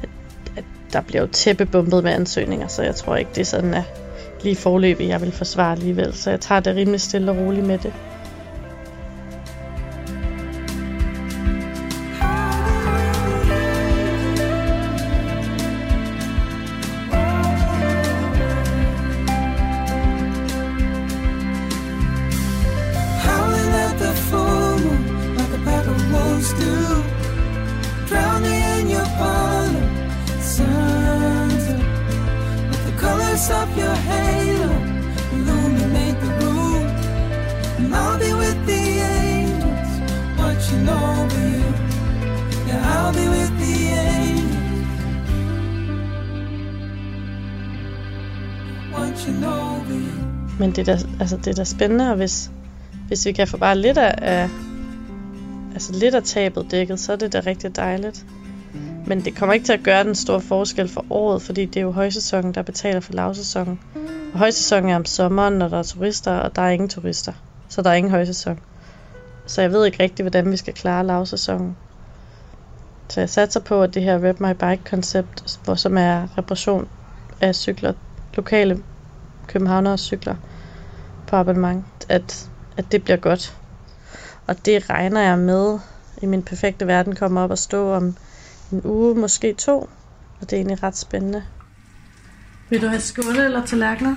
at, 0.03 0.09
at 0.57 0.63
der 0.93 1.01
bliver 1.01 1.21
jo 1.21 1.27
tæppebumpet 1.27 2.03
med 2.03 2.11
ansøgninger, 2.11 2.67
så 2.67 2.83
jeg 2.83 2.95
tror 2.95 3.15
ikke, 3.15 3.31
det 3.35 3.41
er 3.41 3.45
sådan, 3.45 3.73
at 3.73 3.83
lige 4.43 4.55
forløbig, 4.55 5.07
jeg 5.07 5.21
vil 5.21 5.31
forsvare 5.31 5.71
alligevel. 5.71 6.13
Så 6.13 6.29
jeg 6.29 6.39
tager 6.39 6.61
det 6.61 6.75
rimelig 6.75 7.01
stille 7.01 7.31
og 7.31 7.37
roligt 7.37 7.65
med 7.65 7.77
det. 7.77 7.93
Altså, 51.33 51.49
det 51.49 51.51
er 51.51 51.55
da 51.55 51.63
spændende, 51.63 52.09
og 52.09 52.15
hvis, 52.15 52.51
hvis 53.07 53.25
vi 53.25 53.31
kan 53.31 53.47
få 53.47 53.57
bare 53.57 53.77
lidt 53.77 53.97
af, 53.97 54.15
af, 54.17 54.49
altså 55.73 55.93
lidt 55.93 56.15
af 56.15 56.23
tabet 56.23 56.71
dækket, 56.71 56.99
så 56.99 57.11
er 57.11 57.15
det 57.15 57.33
da 57.33 57.41
rigtig 57.45 57.75
dejligt. 57.75 58.25
Men 59.07 59.25
det 59.25 59.35
kommer 59.35 59.53
ikke 59.53 59.65
til 59.65 59.73
at 59.73 59.83
gøre 59.83 60.03
den 60.03 60.15
store 60.15 60.41
forskel 60.41 60.87
for 60.87 61.05
året, 61.09 61.41
fordi 61.41 61.65
det 61.65 61.77
er 61.77 61.81
jo 61.81 61.91
højsæsonen, 61.91 62.53
der 62.53 62.61
betaler 62.61 62.99
for 62.99 63.13
lavsæsonen. 63.13 63.79
Og 64.33 64.39
højsæsonen 64.39 64.89
er 64.89 64.95
om 64.95 65.05
sommeren, 65.05 65.53
når 65.53 65.67
der 65.67 65.79
er 65.79 65.83
turister, 65.83 66.31
og 66.31 66.55
der 66.55 66.61
er 66.61 66.69
ingen 66.69 66.89
turister. 66.89 67.33
Så 67.69 67.81
der 67.81 67.89
er 67.89 67.93
ingen 67.93 68.11
højsæson. 68.11 68.59
Så 69.45 69.61
jeg 69.61 69.71
ved 69.71 69.85
ikke 69.85 70.03
rigtig, 70.03 70.23
hvordan 70.23 70.51
vi 70.51 70.57
skal 70.57 70.73
klare 70.73 71.05
lavsæsonen. 71.05 71.77
Så 73.09 73.19
jeg 73.19 73.29
satser 73.29 73.59
på, 73.59 73.83
at 73.83 73.93
det 73.93 74.03
her 74.03 74.23
Rep 74.23 74.39
My 74.39 74.51
Bike-koncept, 74.51 75.59
hvor 75.63 75.75
som 75.75 75.97
er 75.97 76.37
reparation 76.37 76.87
af 77.41 77.55
cykler, 77.55 77.93
lokale 78.33 78.79
københavnere 79.47 79.97
cykler 79.97 80.35
på 81.31 81.37
abonnement, 81.37 81.85
at, 82.09 82.49
at 82.77 82.91
det 82.91 83.03
bliver 83.03 83.17
godt. 83.17 83.57
Og 84.47 84.65
det 84.65 84.89
regner 84.89 85.21
jeg 85.21 85.37
med 85.37 85.79
i 86.21 86.25
min 86.25 86.43
perfekte 86.43 86.87
verden 86.87 87.15
kommer 87.15 87.41
op 87.41 87.51
og 87.51 87.57
stå 87.57 87.93
om 87.93 88.15
en 88.71 88.81
uge, 88.83 89.15
måske 89.15 89.53
to. 89.53 89.89
Og 90.41 90.49
det 90.49 90.53
er 90.53 90.57
egentlig 90.57 90.83
ret 90.83 90.97
spændende. 90.97 91.43
Vil 92.69 92.81
du 92.81 92.87
have 92.87 93.01
skåle 93.01 93.45
eller 93.45 93.65
tallerkener? 93.65 94.15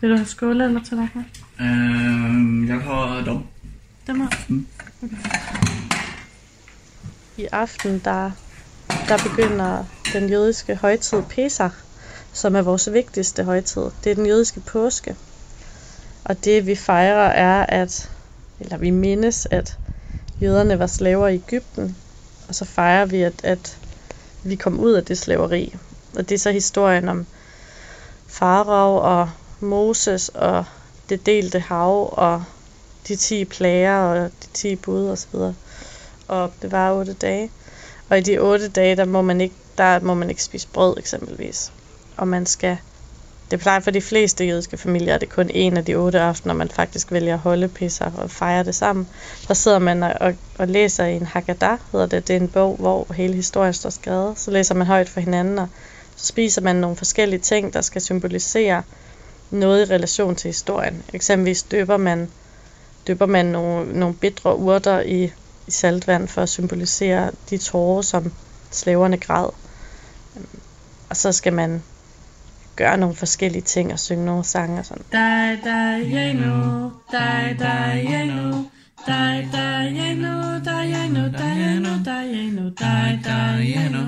Vil 0.00 0.10
du 0.10 0.16
have 0.16 0.26
skåle 0.26 0.64
eller 0.64 0.82
tallerkener? 0.84 1.24
Øh, 1.60 2.68
jeg 2.68 2.80
har 2.80 3.24
dem. 3.24 3.38
Dem 4.06 4.20
her. 4.20 4.28
Okay. 5.02 5.16
I 7.36 7.46
aften, 7.52 7.98
der, 8.04 8.30
der 9.08 9.18
begynder 9.28 9.84
den 10.12 10.30
jødiske 10.30 10.76
højtid 10.76 11.22
Pesach, 11.22 11.74
som 12.38 12.56
er 12.56 12.62
vores 12.62 12.92
vigtigste 12.92 13.44
højtid. 13.44 13.82
Det 14.04 14.10
er 14.10 14.14
den 14.14 14.26
jødiske 14.26 14.60
påske. 14.60 15.16
Og 16.24 16.44
det 16.44 16.66
vi 16.66 16.74
fejrer 16.74 17.28
er, 17.28 17.66
at, 17.66 18.10
eller 18.60 18.76
vi 18.76 18.90
mindes, 18.90 19.46
at 19.50 19.78
jøderne 20.40 20.78
var 20.78 20.86
slaver 20.86 21.28
i 21.28 21.34
Ægypten, 21.34 21.96
og 22.48 22.54
så 22.54 22.64
fejrer 22.64 23.06
vi, 23.06 23.22
at, 23.22 23.44
at 23.44 23.78
vi 24.42 24.56
kom 24.56 24.80
ud 24.80 24.92
af 24.92 25.04
det 25.04 25.18
slaveri. 25.18 25.76
Og 26.16 26.28
det 26.28 26.34
er 26.34 26.38
så 26.38 26.50
historien 26.50 27.08
om 27.08 27.26
Farag 28.26 29.00
og 29.00 29.30
Moses 29.60 30.28
og 30.28 30.64
det 31.08 31.26
delte 31.26 31.58
hav 31.58 32.14
og 32.18 32.44
de 33.08 33.16
10 33.16 33.44
plager 33.44 33.96
og 33.96 34.30
de 34.42 34.48
10 34.52 34.76
bud 34.76 35.06
og 35.06 35.18
så 35.18 35.26
videre. 35.32 35.54
Og 36.28 36.52
det 36.62 36.72
var 36.72 36.92
8 36.92 37.12
dage. 37.12 37.50
Og 38.08 38.18
i 38.18 38.20
de 38.20 38.38
8 38.38 38.68
dage, 38.68 38.96
der 38.96 39.04
må 39.04 39.22
man 39.22 39.40
ikke, 39.40 39.54
der 39.78 40.00
må 40.00 40.14
man 40.14 40.30
ikke 40.30 40.42
spise 40.42 40.68
brød 40.68 40.96
eksempelvis. 40.98 41.72
Og 42.18 42.28
man 42.28 42.46
skal 42.46 42.78
det 43.50 43.60
plejer 43.60 43.80
for 43.80 43.90
de 43.90 44.00
fleste 44.00 44.44
jødiske 44.44 44.76
familier, 44.76 45.14
at 45.14 45.20
det 45.20 45.26
er 45.26 45.34
kun 45.34 45.50
en 45.54 45.76
af 45.76 45.84
de 45.84 45.94
otte 45.94 46.20
aftener, 46.20 46.54
man 46.54 46.68
faktisk 46.68 47.12
vælger 47.12 47.34
at 47.34 47.40
holde 47.40 47.68
pisser 47.68 48.10
og 48.16 48.30
fejre 48.30 48.64
det 48.64 48.74
sammen. 48.74 49.08
Der 49.48 49.54
sidder 49.54 49.78
man 49.78 50.02
og, 50.02 50.14
og, 50.20 50.34
og 50.58 50.68
læser 50.68 51.04
i 51.04 51.16
en 51.16 51.26
Haggadah, 51.26 51.78
hedder 51.92 52.06
det. 52.06 52.28
Det 52.28 52.36
er 52.36 52.40
en 52.40 52.48
bog, 52.48 52.76
hvor 52.76 53.12
hele 53.12 53.34
historien 53.34 53.74
står 53.74 53.90
skrevet. 53.90 54.38
Så 54.38 54.50
læser 54.50 54.74
man 54.74 54.86
højt 54.86 55.08
for 55.08 55.20
hinanden, 55.20 55.58
og 55.58 55.68
så 56.16 56.26
spiser 56.26 56.62
man 56.62 56.76
nogle 56.76 56.96
forskellige 56.96 57.40
ting, 57.40 57.72
der 57.72 57.80
skal 57.80 58.02
symbolisere 58.02 58.82
noget 59.50 59.88
i 59.88 59.94
relation 59.94 60.36
til 60.36 60.48
historien. 60.48 61.02
Eksempelvis 61.12 61.62
døber 61.62 61.96
man, 61.96 62.30
døber 63.06 63.26
man 63.26 63.46
nogle, 63.46 63.98
nogle 63.98 64.14
bitre 64.14 64.56
urter 64.56 65.00
i, 65.00 65.32
i 65.66 65.70
saltvand 65.70 66.28
for 66.28 66.42
at 66.42 66.48
symbolisere 66.48 67.30
de 67.50 67.58
tårer, 67.58 68.02
som 68.02 68.32
slaverne 68.70 69.16
græd. 69.16 69.50
Øhm, 70.36 70.60
og 71.08 71.16
så 71.16 71.32
skal 71.32 71.52
man 71.52 71.82
gøre 72.78 72.96
nogle 72.96 73.14
forskellige 73.14 73.62
ting 73.62 73.92
og 73.92 73.98
synge 73.98 74.24
nogle 74.24 74.44
sange 74.44 74.78
og 74.78 74.84
sådan. 74.84 75.04
Die, 75.12 75.58
die, 75.64 75.98
yeno, 76.16 76.90
die, 77.12 77.56
die, 77.58 77.96
yeno. 78.12 78.52
Die, 79.06 79.48
die, 79.54 79.84
yeno, 80.00 80.34
die, 80.66 80.84
yeno, 80.94 81.22
die, 81.38 81.54
yeno, 81.64 81.92
die, 82.08 82.24
yeno, 82.34 82.64
die, 82.80 83.20
die, 83.26 83.74
yeno. 83.74 84.04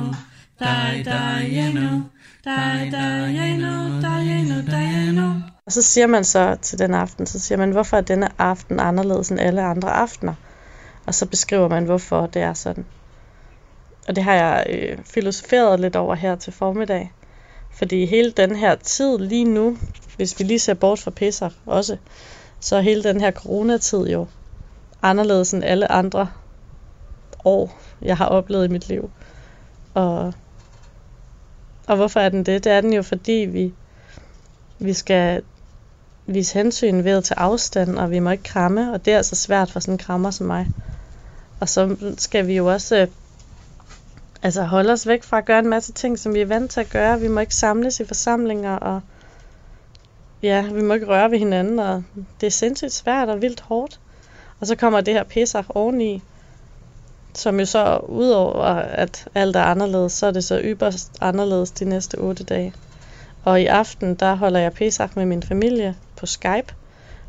Die, 0.60 1.04
die, 1.08 1.40
yeno. 1.56 1.90
Die, 2.44 2.90
die, 2.94 3.36
yeno, 3.38 3.74
die, 4.04 4.20
yeno, 4.30 4.56
die, 4.72 4.88
yeno. 5.06 5.28
Og 5.66 5.72
så 5.72 5.82
siger 5.82 6.06
man 6.06 6.24
så 6.24 6.56
til 6.62 6.78
den 6.78 6.94
aften, 6.94 7.26
så 7.26 7.38
siger 7.38 7.58
man, 7.58 7.70
hvorfor 7.70 7.96
er 7.96 8.00
denne 8.00 8.28
aften 8.38 8.80
anderledes 8.80 9.28
end 9.30 9.40
alle 9.40 9.62
andre 9.62 9.90
aftener? 9.92 10.34
Og 11.06 11.14
så 11.14 11.26
beskriver 11.26 11.68
man, 11.68 11.84
hvorfor 11.84 12.26
det 12.26 12.42
er 12.42 12.54
sådan. 12.54 12.84
Og 14.08 14.16
det 14.16 14.24
har 14.24 14.34
jeg 14.34 14.66
øh, 14.68 14.98
filosoferet 15.04 15.80
lidt 15.80 15.96
over 15.96 16.14
her 16.14 16.36
til 16.36 16.52
formiddag. 16.52 17.12
Fordi 17.70 18.06
hele 18.06 18.30
den 18.30 18.56
her 18.56 18.74
tid 18.74 19.18
lige 19.18 19.44
nu, 19.44 19.76
hvis 20.16 20.38
vi 20.38 20.44
lige 20.44 20.58
ser 20.58 20.74
bort 20.74 20.98
fra 20.98 21.10
pisser 21.10 21.50
også, 21.66 21.96
så 22.60 22.76
er 22.76 22.80
hele 22.80 23.02
den 23.02 23.20
her 23.20 23.30
coronatid 23.30 24.06
jo 24.06 24.26
anderledes 25.02 25.54
end 25.54 25.64
alle 25.64 25.92
andre 25.92 26.28
år, 27.44 27.80
jeg 28.02 28.16
har 28.16 28.26
oplevet 28.26 28.64
i 28.64 28.72
mit 28.72 28.88
liv. 28.88 29.10
Og, 29.94 30.34
og 31.86 31.96
hvorfor 31.96 32.20
er 32.20 32.28
den 32.28 32.46
det? 32.46 32.64
Det 32.64 32.72
er 32.72 32.80
den 32.80 32.92
jo, 32.92 33.02
fordi 33.02 33.32
vi, 33.32 33.72
vi 34.78 34.92
skal 34.92 35.42
vise 36.26 36.54
hensyn 36.54 37.04
ved 37.04 37.16
at 37.16 37.24
tage 37.24 37.38
afstand, 37.38 37.98
og 37.98 38.10
vi 38.10 38.18
må 38.18 38.30
ikke 38.30 38.44
kramme, 38.44 38.92
og 38.92 39.04
det 39.04 39.12
er 39.12 39.16
altså 39.16 39.36
svært 39.36 39.70
for 39.70 39.80
sådan 39.80 39.94
en 39.94 39.98
krammer 39.98 40.30
som 40.30 40.46
mig. 40.46 40.66
Og 41.60 41.68
så 41.68 41.96
skal 42.18 42.46
vi 42.46 42.56
jo 42.56 42.72
også 42.72 43.06
altså 44.42 44.62
holde 44.62 44.92
os 44.92 45.06
væk 45.06 45.22
fra 45.22 45.38
at 45.38 45.44
gøre 45.44 45.58
en 45.58 45.68
masse 45.68 45.92
ting, 45.92 46.18
som 46.18 46.34
vi 46.34 46.40
er 46.40 46.46
vant 46.46 46.70
til 46.70 46.80
at 46.80 46.90
gøre. 46.90 47.20
Vi 47.20 47.28
må 47.28 47.40
ikke 47.40 47.54
samles 47.54 48.00
i 48.00 48.04
forsamlinger, 48.04 48.76
og 48.76 49.00
ja, 50.42 50.62
vi 50.72 50.82
må 50.82 50.94
ikke 50.94 51.06
røre 51.06 51.30
ved 51.30 51.38
hinanden, 51.38 51.78
og 51.78 52.02
det 52.40 52.46
er 52.46 52.50
sindssygt 52.50 52.92
svært 52.92 53.28
og 53.28 53.42
vildt 53.42 53.60
hårdt. 53.60 54.00
Og 54.60 54.66
så 54.66 54.76
kommer 54.76 55.00
det 55.00 55.14
her 55.14 55.24
pisser 55.24 55.62
oveni, 55.68 56.22
som 57.34 57.60
jo 57.60 57.66
så 57.66 57.96
udover 58.08 58.64
at 58.74 59.28
alt 59.34 59.56
er 59.56 59.62
anderledes, 59.62 60.12
så 60.12 60.26
er 60.26 60.30
det 60.30 60.44
så 60.44 60.60
yberst 60.64 61.18
anderledes 61.20 61.70
de 61.70 61.84
næste 61.84 62.14
otte 62.14 62.44
dage. 62.44 62.74
Og 63.44 63.60
i 63.60 63.66
aften, 63.66 64.14
der 64.14 64.34
holder 64.34 64.60
jeg 64.60 64.72
Pesach 64.72 65.12
med 65.16 65.26
min 65.26 65.42
familie 65.42 65.96
på 66.16 66.26
Skype, 66.26 66.74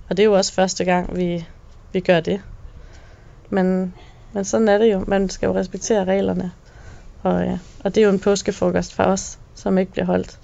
og 0.09 0.17
det 0.17 0.19
er 0.19 0.25
jo 0.25 0.33
også 0.33 0.53
første 0.53 0.85
gang, 0.85 1.17
vi, 1.17 1.45
vi 1.93 1.99
gør 1.99 2.19
det. 2.19 2.41
Men, 3.49 3.93
men 4.33 4.45
sådan 4.45 4.67
er 4.67 4.77
det 4.77 4.93
jo. 4.93 5.03
Man 5.07 5.29
skal 5.29 5.47
jo 5.47 5.55
respektere 5.55 6.05
reglerne. 6.05 6.51
Og, 7.23 7.45
ja, 7.45 7.59
og 7.83 7.95
det 7.95 8.01
er 8.01 8.05
jo 8.05 8.13
en 8.13 8.19
påskefrokost 8.19 8.93
for 8.93 9.03
os, 9.03 9.39
som 9.55 9.77
ikke 9.77 9.91
bliver 9.91 10.05
holdt. 10.05 10.39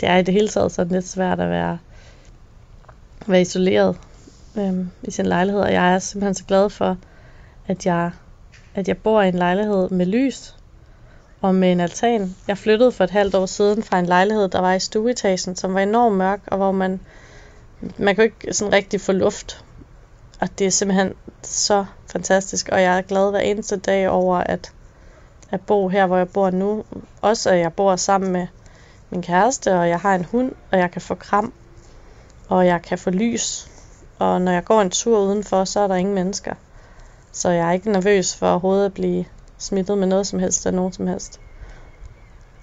Det 0.00 0.08
er 0.08 0.16
i 0.16 0.22
det 0.22 0.34
hele 0.34 0.48
taget 0.48 0.72
sådan 0.72 0.92
lidt 0.92 1.08
svært 1.08 1.40
at 1.40 1.50
være, 1.50 1.78
være 3.26 3.40
isoleret 3.40 3.96
øhm, 4.56 4.90
i 5.02 5.10
sin 5.10 5.26
lejlighed, 5.26 5.60
og 5.60 5.72
jeg 5.72 5.94
er 5.94 5.98
simpelthen 5.98 6.34
så 6.34 6.44
glad 6.44 6.70
for, 6.70 6.96
at 7.66 7.86
jeg, 7.86 8.10
at 8.74 8.88
jeg 8.88 8.98
bor 8.98 9.22
i 9.22 9.28
en 9.28 9.34
lejlighed 9.34 9.88
med 9.88 10.06
lys 10.06 10.54
og 11.40 11.54
med 11.54 11.72
en 11.72 11.80
altan. 11.80 12.34
Jeg 12.48 12.58
flyttede 12.58 12.92
for 12.92 13.04
et 13.04 13.10
halvt 13.10 13.34
år 13.34 13.46
siden 13.46 13.82
fra 13.82 13.98
en 13.98 14.06
lejlighed, 14.06 14.48
der 14.48 14.60
var 14.60 14.72
i 14.72 14.80
stueetagen, 14.80 15.56
som 15.56 15.74
var 15.74 15.80
enormt 15.80 16.16
mørk, 16.16 16.40
og 16.46 16.56
hvor 16.56 16.72
man, 16.72 17.00
man 17.98 18.14
kunne 18.14 18.24
ikke 18.24 18.54
sådan 18.54 18.72
rigtig 18.72 19.00
få 19.00 19.12
luft. 19.12 19.64
Og 20.40 20.48
det 20.58 20.66
er 20.66 20.70
simpelthen 20.70 21.12
så 21.42 21.84
fantastisk, 22.12 22.68
og 22.72 22.82
jeg 22.82 22.98
er 22.98 23.02
glad 23.02 23.30
hver 23.30 23.40
eneste 23.40 23.76
dag 23.76 24.08
over 24.08 24.36
at, 24.36 24.72
at 25.50 25.60
bo 25.60 25.88
her, 25.88 26.06
hvor 26.06 26.16
jeg 26.16 26.28
bor 26.28 26.50
nu. 26.50 26.84
Også 27.22 27.50
at 27.50 27.58
jeg 27.58 27.72
bor 27.72 27.96
sammen 27.96 28.32
med 28.32 28.46
min 29.10 29.22
kæreste, 29.22 29.78
og 29.78 29.88
jeg 29.88 30.00
har 30.00 30.14
en 30.14 30.24
hund, 30.24 30.52
og 30.72 30.78
jeg 30.78 30.90
kan 30.90 31.02
få 31.02 31.14
kram, 31.14 31.52
og 32.48 32.66
jeg 32.66 32.82
kan 32.82 32.98
få 32.98 33.10
lys. 33.10 33.70
Og 34.18 34.42
når 34.42 34.52
jeg 34.52 34.64
går 34.64 34.80
en 34.80 34.90
tur 34.90 35.18
udenfor, 35.18 35.64
så 35.64 35.80
er 35.80 35.88
der 35.88 35.94
ingen 35.94 36.14
mennesker. 36.14 36.54
Så 37.32 37.48
jeg 37.50 37.68
er 37.68 37.72
ikke 37.72 37.92
nervøs 37.92 38.36
for 38.36 38.50
overhovedet 38.50 38.86
at 38.86 38.94
blive 38.94 39.24
smittet 39.58 39.98
med 39.98 40.06
noget 40.06 40.26
som 40.26 40.38
helst 40.38 40.66
af 40.66 40.74
nogen 40.74 40.92
som 40.92 41.06
helst. 41.06 41.40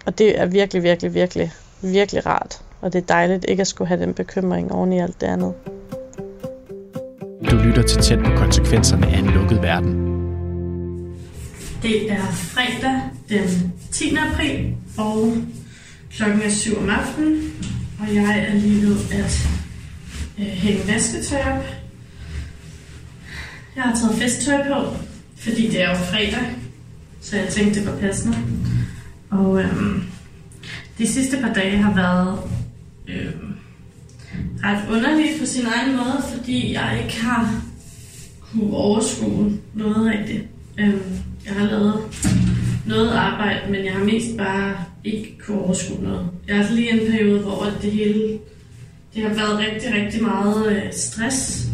Og 0.06 0.18
det 0.18 0.40
er 0.40 0.46
virkelig, 0.46 0.84
virkelig, 0.84 1.14
virkelig, 1.14 1.52
virkelig 1.82 2.26
rart. 2.26 2.62
Og 2.82 2.94
det 2.94 3.02
er 3.02 3.06
dejligt 3.06 3.46
ikke 3.48 3.62
at 3.62 3.68
skulle 3.68 3.88
have 3.88 4.02
den 4.02 4.14
bekymring 4.14 4.72
oven 4.72 4.94
i 4.94 5.00
alt 5.00 5.22
det 5.22 5.28
andet. 5.28 5.54
Du 7.46 7.56
lytter 7.58 7.84
til 7.84 8.02
tæt 8.02 8.20
på 8.20 8.32
konsekvenserne 8.36 9.08
af 9.08 9.20
en 9.20 9.26
lukket 9.26 9.62
verden. 9.62 9.94
Det 11.82 12.12
er 12.12 12.26
fredag 12.32 13.02
den 13.30 13.74
10. 13.92 14.16
april, 14.32 14.76
og 14.98 15.38
klokken 16.12 16.42
er 16.42 16.50
7 16.50 16.78
om 16.78 16.90
aftenen, 16.90 17.54
og 18.00 18.16
jeg 18.16 18.46
er 18.50 18.54
lige 18.54 18.82
ved 18.82 18.98
at 19.12 19.50
øh, 20.40 20.46
hænge 20.46 20.94
vasketøj 20.94 21.40
op. 21.40 21.66
Jeg 23.76 23.84
har 23.84 23.96
taget 23.96 24.16
festtøj 24.16 24.68
på, 24.68 24.96
fordi 25.38 25.68
det 25.68 25.82
er 25.82 25.90
jo 25.90 25.96
fredag, 25.96 26.56
så 27.22 27.38
jeg 27.38 27.48
tænkte, 27.48 27.80
det 27.80 27.88
var 27.88 27.98
passende. 28.00 28.38
Og 29.30 29.62
øhm, 29.62 30.04
de 30.98 31.08
sidste 31.08 31.38
par 31.42 31.54
dage 31.54 31.78
har 31.78 31.96
været 31.96 32.40
øhm, 33.08 33.47
ret 34.64 34.84
underlige 34.90 35.40
på 35.40 35.46
sin 35.46 35.66
egen 35.66 35.98
måde, 35.98 36.24
fordi 36.36 36.74
jeg 36.74 37.00
ikke 37.04 37.22
har 37.22 37.62
kunne 38.42 38.74
overskue 38.74 39.60
noget 39.74 40.06
rigtigt. 40.06 40.44
Øhm, 40.80 41.02
jeg 41.46 41.54
har 41.54 41.66
lavet 41.66 42.02
noget 42.88 43.10
arbejde, 43.10 43.72
men 43.72 43.86
jeg 43.86 43.94
har 43.94 44.04
mest 44.04 44.38
bare 44.38 44.76
ikke 45.04 45.38
kunne 45.46 45.62
overskue 45.62 46.04
noget. 46.04 46.30
Jeg 46.48 46.58
har 46.58 46.76
lige 46.76 46.92
en 46.92 47.12
periode, 47.12 47.40
hvor 47.40 47.66
det 47.82 47.92
hele 47.92 48.40
det 49.14 49.24
har 49.24 49.34
været 49.34 49.60
rigtig, 49.60 49.94
rigtig 49.94 50.24
meget 50.24 50.72
øh, 50.72 50.94
stress, 50.94 51.68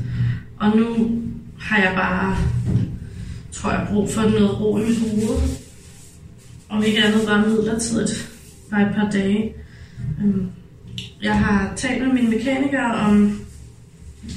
og 0.59 0.77
nu 0.77 1.11
har 1.59 1.77
jeg 1.77 1.93
bare, 1.95 2.37
tror 3.51 3.71
jeg, 3.71 3.87
brug 3.91 4.09
for 4.09 4.21
noget 4.21 4.61
ro 4.61 4.77
i 4.77 4.81
mit 4.81 4.99
hoved. 4.99 5.39
Om 6.69 6.83
ikke 6.83 7.03
andet 7.03 7.27
bare 7.27 7.47
midlertidigt, 7.47 8.31
bare 8.69 8.81
et 8.81 8.95
par 8.95 9.09
dage. 9.11 9.53
Øhm, 10.21 10.47
jeg 11.23 11.39
har 11.39 11.73
talt 11.75 12.07
med 12.07 12.13
min 12.13 12.29
mekaniker 12.29 12.83
om 12.83 13.39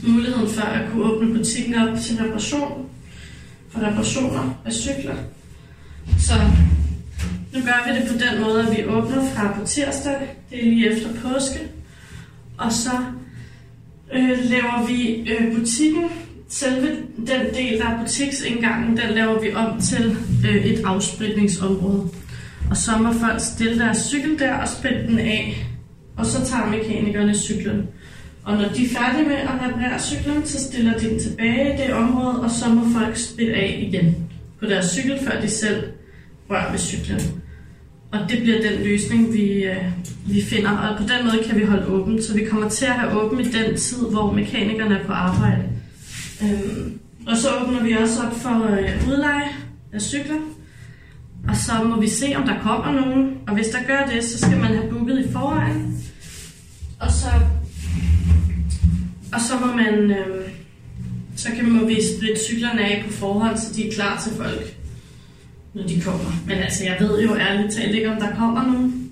muligheden 0.07 0.49
for 0.49 0.62
at 0.62 0.90
kunne 0.90 1.05
åbne 1.05 1.38
butikken 1.38 1.75
op 1.75 1.99
til 1.99 2.16
reparation, 2.16 2.87
for 3.70 3.81
reparationer 3.81 4.61
af 4.64 4.72
cykler. 4.72 5.14
Så 6.18 6.35
nu 7.55 7.61
gør 7.61 7.87
vi 7.87 8.01
det 8.01 8.09
på 8.09 8.18
den 8.18 8.42
måde, 8.42 8.66
at 8.66 8.77
vi 8.77 8.85
åbner 8.85 9.25
fra 9.35 9.53
på 9.59 9.66
tirsdag, 9.66 10.37
det 10.51 10.59
er 10.66 10.70
lige 10.70 10.92
efter 10.92 11.09
påske, 11.22 11.61
og 12.59 12.72
så 12.72 12.90
øh, 14.12 14.38
laver 14.44 14.87
vi 14.87 15.31
øh, 15.31 15.59
butikken, 15.59 16.05
selve 16.49 16.96
den 17.16 17.55
del, 17.55 17.79
der 17.79 17.88
er 17.88 18.03
butiksindgangen, 18.03 18.96
den 18.96 19.11
laver 19.14 19.40
vi 19.40 19.55
om 19.55 19.81
til 19.81 20.16
øh, 20.49 20.66
et 20.66 20.83
afspritningsområde. 20.85 22.09
Og 22.70 22.77
så 22.77 22.99
må 22.99 23.12
folk 23.12 23.40
stille 23.40 23.79
deres 23.79 23.99
cykel 23.99 24.38
der 24.38 24.55
og 24.55 24.68
spænde 24.68 25.09
den 25.09 25.18
af, 25.18 25.66
og 26.16 26.26
så 26.26 26.46
tager 26.46 26.66
mekanikerne 26.66 27.35
cyklen. 27.35 27.88
Og 28.44 28.57
når 28.57 28.68
de 28.68 28.85
er 28.85 28.88
færdige 28.88 29.29
med 29.29 29.37
at 29.37 29.50
reparere 29.50 30.00
cyklen, 30.00 30.46
så 30.46 30.64
stiller 30.64 30.98
de 30.98 31.11
den 31.11 31.20
tilbage 31.20 31.74
i 31.74 31.87
det 31.87 31.94
område, 31.94 32.40
og 32.40 32.50
så 32.50 32.68
må 32.68 33.00
folk 33.00 33.16
spille 33.16 33.55
af 33.55 33.88
igen 33.88 34.16
på 34.61 34.66
deres 34.66 34.87
cykel, 34.87 35.18
før 35.24 35.40
de 35.40 35.48
selv 35.48 35.85
rører 36.50 36.70
ved 36.70 36.79
cyklen. 36.79 37.20
Og 38.12 38.18
det 38.31 38.42
bliver 38.42 38.70
den 38.70 38.83
løsning, 38.83 39.33
vi, 39.33 39.64
øh, 39.64 39.85
vi 40.26 40.42
finder. 40.42 40.70
Og 40.70 40.96
på 40.98 41.02
den 41.02 41.26
måde 41.26 41.44
kan 41.48 41.61
vi 41.61 41.64
holde 41.64 41.87
åbent. 41.87 42.24
Så 42.24 42.35
vi 42.35 42.44
kommer 42.44 42.68
til 42.68 42.85
at 42.85 42.92
have 42.92 43.22
åbent 43.22 43.46
i 43.46 43.50
den 43.50 43.76
tid, 43.76 43.98
hvor 44.11 44.33
mekanikerne 44.33 44.98
er 44.98 45.05
på 45.05 45.12
arbejde. 45.12 45.62
Øhm, 46.42 46.98
og 47.26 47.37
så 47.37 47.48
åbner 47.62 47.83
vi 47.83 47.92
også 47.92 48.22
op 48.26 48.37
for 48.37 48.64
øh, 48.64 49.09
udleje 49.09 49.48
af 49.92 50.00
cykler. 50.00 50.40
Og 51.48 51.57
så 51.57 51.72
må 51.85 52.00
vi 52.00 52.09
se, 52.09 52.35
om 52.37 52.46
der 52.46 52.59
kommer 52.62 52.92
nogen. 52.92 53.38
Og 53.48 53.55
hvis 53.55 53.66
der 53.66 53.79
gør 53.87 54.12
det, 54.12 54.24
så 54.24 54.38
skal 54.38 54.59
man 54.59 54.66
have 54.66 54.90
booket 54.90 55.18
i 55.18 55.33
forvejen. 55.33 55.98
Og 56.98 57.11
så, 57.11 57.26
og 59.32 59.40
så 59.40 59.59
må 59.66 59.66
man... 59.66 60.11
Øh, 60.11 60.48
så 61.37 61.48
kan 61.56 61.68
man 61.68 61.88
vise 61.88 62.20
lidt 62.20 62.40
cyklerne 62.40 62.85
af 62.85 63.04
på 63.06 63.12
forhånd, 63.12 63.56
så 63.56 63.74
de 63.74 63.88
er 63.88 63.92
klar 63.92 64.22
til 64.22 64.32
folk 64.37 64.76
når 65.76 65.87
de 65.87 66.00
kommer. 66.00 66.42
Men 66.46 66.59
altså, 66.59 66.85
jeg 66.85 66.96
ved 67.00 67.22
jo 67.22 67.37
ærligt 67.37 67.74
talt 67.74 67.94
ikke, 67.94 68.11
om 68.11 68.20
der 68.20 68.37
kommer 68.37 68.62
nogen. 68.62 69.11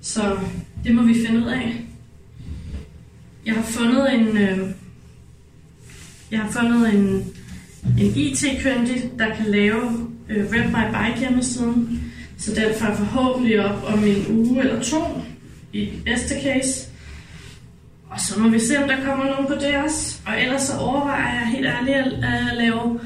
Så 0.00 0.38
det 0.84 0.94
må 0.94 1.02
vi 1.02 1.14
finde 1.26 1.40
ud 1.40 1.46
af. 1.46 1.84
Jeg 3.46 3.54
har 3.54 3.62
fundet 3.62 4.14
en... 4.14 4.38
Øh, 4.38 4.58
jeg 6.30 6.40
har 6.40 6.50
fundet 6.50 6.94
en, 6.94 7.24
en 7.98 8.12
IT-kyndig, 8.16 9.10
der 9.18 9.34
kan 9.34 9.46
lave 9.46 10.10
øh, 10.28 10.44
Rep 10.44 10.66
My 10.66 10.96
Bike 10.96 11.20
hjemmesiden. 11.20 12.12
Så 12.38 12.54
den 12.54 12.74
får 12.78 12.94
forhåbentlig 12.94 13.64
op 13.64 13.84
om 13.86 14.04
en 14.04 14.26
uge 14.28 14.60
eller 14.60 14.82
to 14.82 15.02
i 15.72 15.88
bedste 16.04 16.34
case. 16.42 16.88
Og 18.14 18.20
så 18.20 18.40
må 18.40 18.48
vi 18.48 18.58
se, 18.58 18.82
om 18.82 18.88
der 18.88 19.04
kommer 19.04 19.24
nogen 19.24 19.46
på 19.46 19.54
det 19.54 19.76
også. 19.76 20.20
Og 20.26 20.42
ellers 20.42 20.62
så 20.62 20.78
overvejer 20.78 21.34
jeg 21.34 21.48
helt 21.48 21.66
ærligt 21.66 22.24
at, 22.24 22.56
lave 22.56 23.00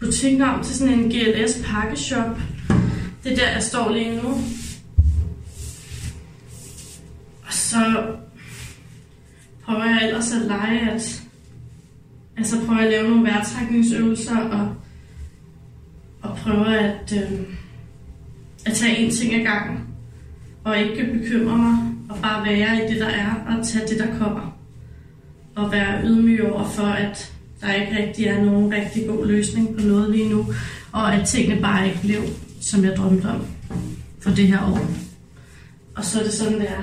butikken 0.00 0.42
om 0.42 0.64
til 0.64 0.74
sådan 0.74 0.94
en 0.94 1.10
GLS 1.10 1.62
pakkeshop. 1.64 2.38
Det 3.24 3.32
er 3.32 3.36
der, 3.36 3.52
jeg 3.52 3.62
står 3.62 3.92
lige 3.92 4.16
nu. 4.22 4.28
Og 7.46 7.52
så 7.52 8.06
prøver 9.64 9.84
jeg 9.84 10.00
ellers 10.08 10.32
at 10.32 10.40
lege, 10.46 10.90
at 10.90 11.22
altså 12.36 12.56
prøver 12.66 12.80
jeg 12.80 12.86
at 12.86 12.92
lave 12.92 13.10
nogle 13.10 13.30
vejrtrækningsøvelser 13.30 14.38
og, 14.38 14.74
og 16.22 16.36
prøver 16.36 16.64
at, 16.64 17.12
øh, 17.16 17.40
at 18.66 18.72
tage 18.72 18.96
en 18.96 19.10
ting 19.10 19.34
ad 19.34 19.44
gangen. 19.44 19.80
Og 20.64 20.78
ikke 20.78 21.18
bekymre 21.18 21.58
mig 21.58 21.78
og 22.10 22.16
bare 22.22 22.44
være 22.44 22.76
i 22.76 22.92
det, 22.92 23.00
der 23.00 23.08
er, 23.08 23.34
og 23.46 23.66
tage 23.66 23.86
det, 23.88 23.98
der 23.98 24.18
kommer. 24.18 24.53
Og 25.56 25.72
være 25.72 26.02
ydmyg 26.04 26.52
over 26.52 26.68
for, 26.68 26.86
at 26.86 27.32
der 27.60 27.72
ikke 27.72 27.98
rigtig 28.02 28.24
er 28.24 28.44
nogen 28.44 28.74
rigtig 28.74 29.06
god 29.08 29.26
løsning 29.26 29.76
på 29.76 29.86
noget 29.86 30.10
lige 30.10 30.28
nu, 30.28 30.46
og 30.92 31.14
at 31.14 31.28
tingene 31.28 31.60
bare 31.62 31.86
ikke 31.86 32.00
blev, 32.00 32.22
som 32.60 32.84
jeg 32.84 32.96
drømte 32.96 33.26
om 33.26 33.46
for 34.20 34.30
det 34.30 34.48
her 34.48 34.72
år. 34.72 34.86
Og 35.96 36.04
så 36.04 36.20
er 36.20 36.22
det 36.22 36.32
sådan, 36.32 36.60
det 36.60 36.70
er. 36.70 36.82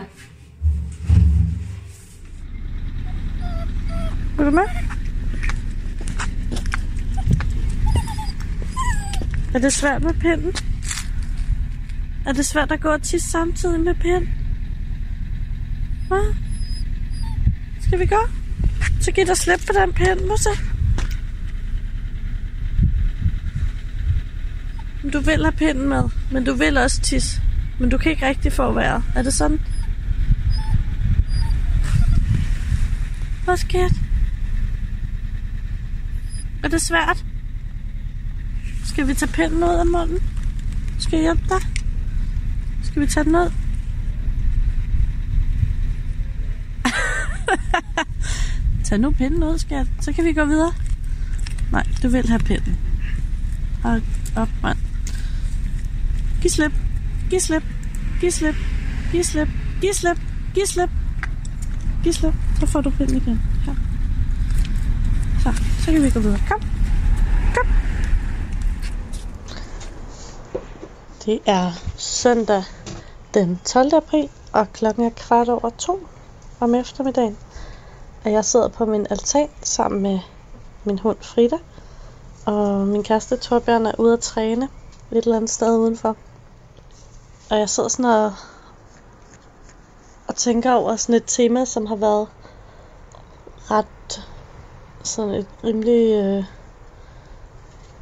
Er 4.40 4.44
du 4.44 4.52
med? 4.52 4.64
Er 9.54 9.60
det 9.60 9.74
svært 9.74 10.04
med 10.04 10.14
pinden? 10.14 10.54
Er 12.26 12.34
det 12.34 12.46
svært 12.46 12.72
at 12.72 12.82
gå 12.82 12.90
og 12.90 13.02
tisse 13.02 13.30
samtidig 13.32 13.80
med 13.80 13.96
pind? 13.96 14.28
Hvad? 16.08 16.36
Skal 17.82 18.00
vi 18.00 18.06
gå? 18.06 18.40
Så 19.02 19.12
giv 19.12 19.26
dig 19.26 19.38
slip 19.38 19.60
på 19.60 19.74
den 19.74 19.94
pind, 19.94 20.20
Musa. 20.20 20.50
Du 25.14 25.20
vil 25.20 25.44
have 25.44 25.52
pinden 25.52 25.90
med, 25.90 26.04
men 26.32 26.44
du 26.44 26.54
vil 26.54 26.78
også 26.78 27.02
tisse. 27.02 27.42
Men 27.80 27.90
du 27.90 27.98
kan 27.98 28.12
ikke 28.12 28.28
rigtig 28.28 28.54
få 28.54 28.74
vejret. 28.74 29.04
Er 29.16 29.22
det 29.22 29.34
sådan? 29.34 29.62
Hvad 33.44 33.58
sket? 33.58 33.92
Er 36.64 36.68
det 36.68 36.82
svært? 36.82 37.26
Skal 38.86 39.08
vi 39.08 39.14
tage 39.14 39.32
pinden 39.32 39.64
ud 39.64 39.80
af 39.80 39.86
munden? 39.86 40.20
Skal 41.00 41.18
jeg 41.18 41.22
hjælpe 41.22 41.44
dig? 41.50 41.62
Skal 42.84 43.02
vi 43.02 43.08
tage 43.08 43.24
den 43.24 43.36
ud? 43.36 43.61
Tag 48.91 48.99
nu 48.99 49.12
pinden 49.12 49.43
ud, 49.43 49.60
skat. 49.60 49.88
Så 50.01 50.13
kan 50.13 50.25
vi 50.25 50.34
gå 50.34 50.45
videre. 50.45 50.73
Nej, 51.71 51.84
du 52.04 52.10
vil 52.10 52.30
have 52.30 52.39
pinden. 52.39 52.80
Og 53.84 54.01
op, 54.36 54.49
mand. 54.63 54.77
Giv 56.41 56.49
slip. 56.49 56.71
Giv 57.30 57.39
slip. 57.39 57.63
Giv 58.21 58.32
slip. 58.32 58.56
Giv 59.12 59.23
slip. 59.23 59.47
Giv 59.82 59.93
slip. 59.93 60.17
Giv 60.54 60.65
slip. 60.65 60.89
Giv 62.04 62.13
slip. 62.13 62.34
Så 62.60 62.65
får 62.65 62.82
du 62.82 62.89
pinden 62.89 63.17
igen. 63.17 63.41
Her. 63.65 63.75
Så, 65.43 65.63
så 65.86 65.91
kan 65.91 66.04
vi 66.04 66.10
gå 66.10 66.19
videre. 66.19 66.39
Kom. 66.49 66.62
Kom. 67.56 67.67
Det 71.25 71.39
er 71.45 71.71
søndag 71.97 72.63
den 73.34 73.60
12. 73.65 73.93
april, 73.93 74.30
og 74.54 74.73
klokken 74.73 75.06
er 75.06 75.10
kvart 75.10 75.49
over 75.49 75.69
to 75.69 76.08
om 76.60 76.75
eftermiddagen. 76.75 77.38
Og 78.26 78.32
jeg 78.32 78.46
sidder 78.46 78.68
på 78.68 78.86
min 78.86 79.08
altan 79.10 79.50
sammen 79.64 80.02
med 80.02 80.20
min 80.84 81.00
hund 81.00 81.18
Frida. 81.22 81.58
Og 82.46 82.88
min 82.88 83.04
kæreste 83.04 83.38
Torbjørn 83.38 83.86
er 83.86 84.00
ude 84.00 84.14
at 84.14 84.20
træne 84.20 84.70
et 85.12 85.18
eller 85.18 85.36
andet 85.36 85.50
sted 85.50 85.78
udenfor. 85.78 86.16
Og 87.50 87.60
jeg 87.60 87.70
sidder 87.70 87.90
sådan 87.90 88.06
og, 88.06 88.34
og 90.28 90.36
tænker 90.36 90.74
over 90.74 90.96
sådan 90.96 91.16
et 91.16 91.24
tema, 91.28 91.66
som 91.66 91.86
har 91.86 91.96
været 91.96 92.28
ret 93.72 94.28
sådan 95.04 95.34
et 95.34 95.48
rimelig, 95.64 96.12
øh, 96.14 96.44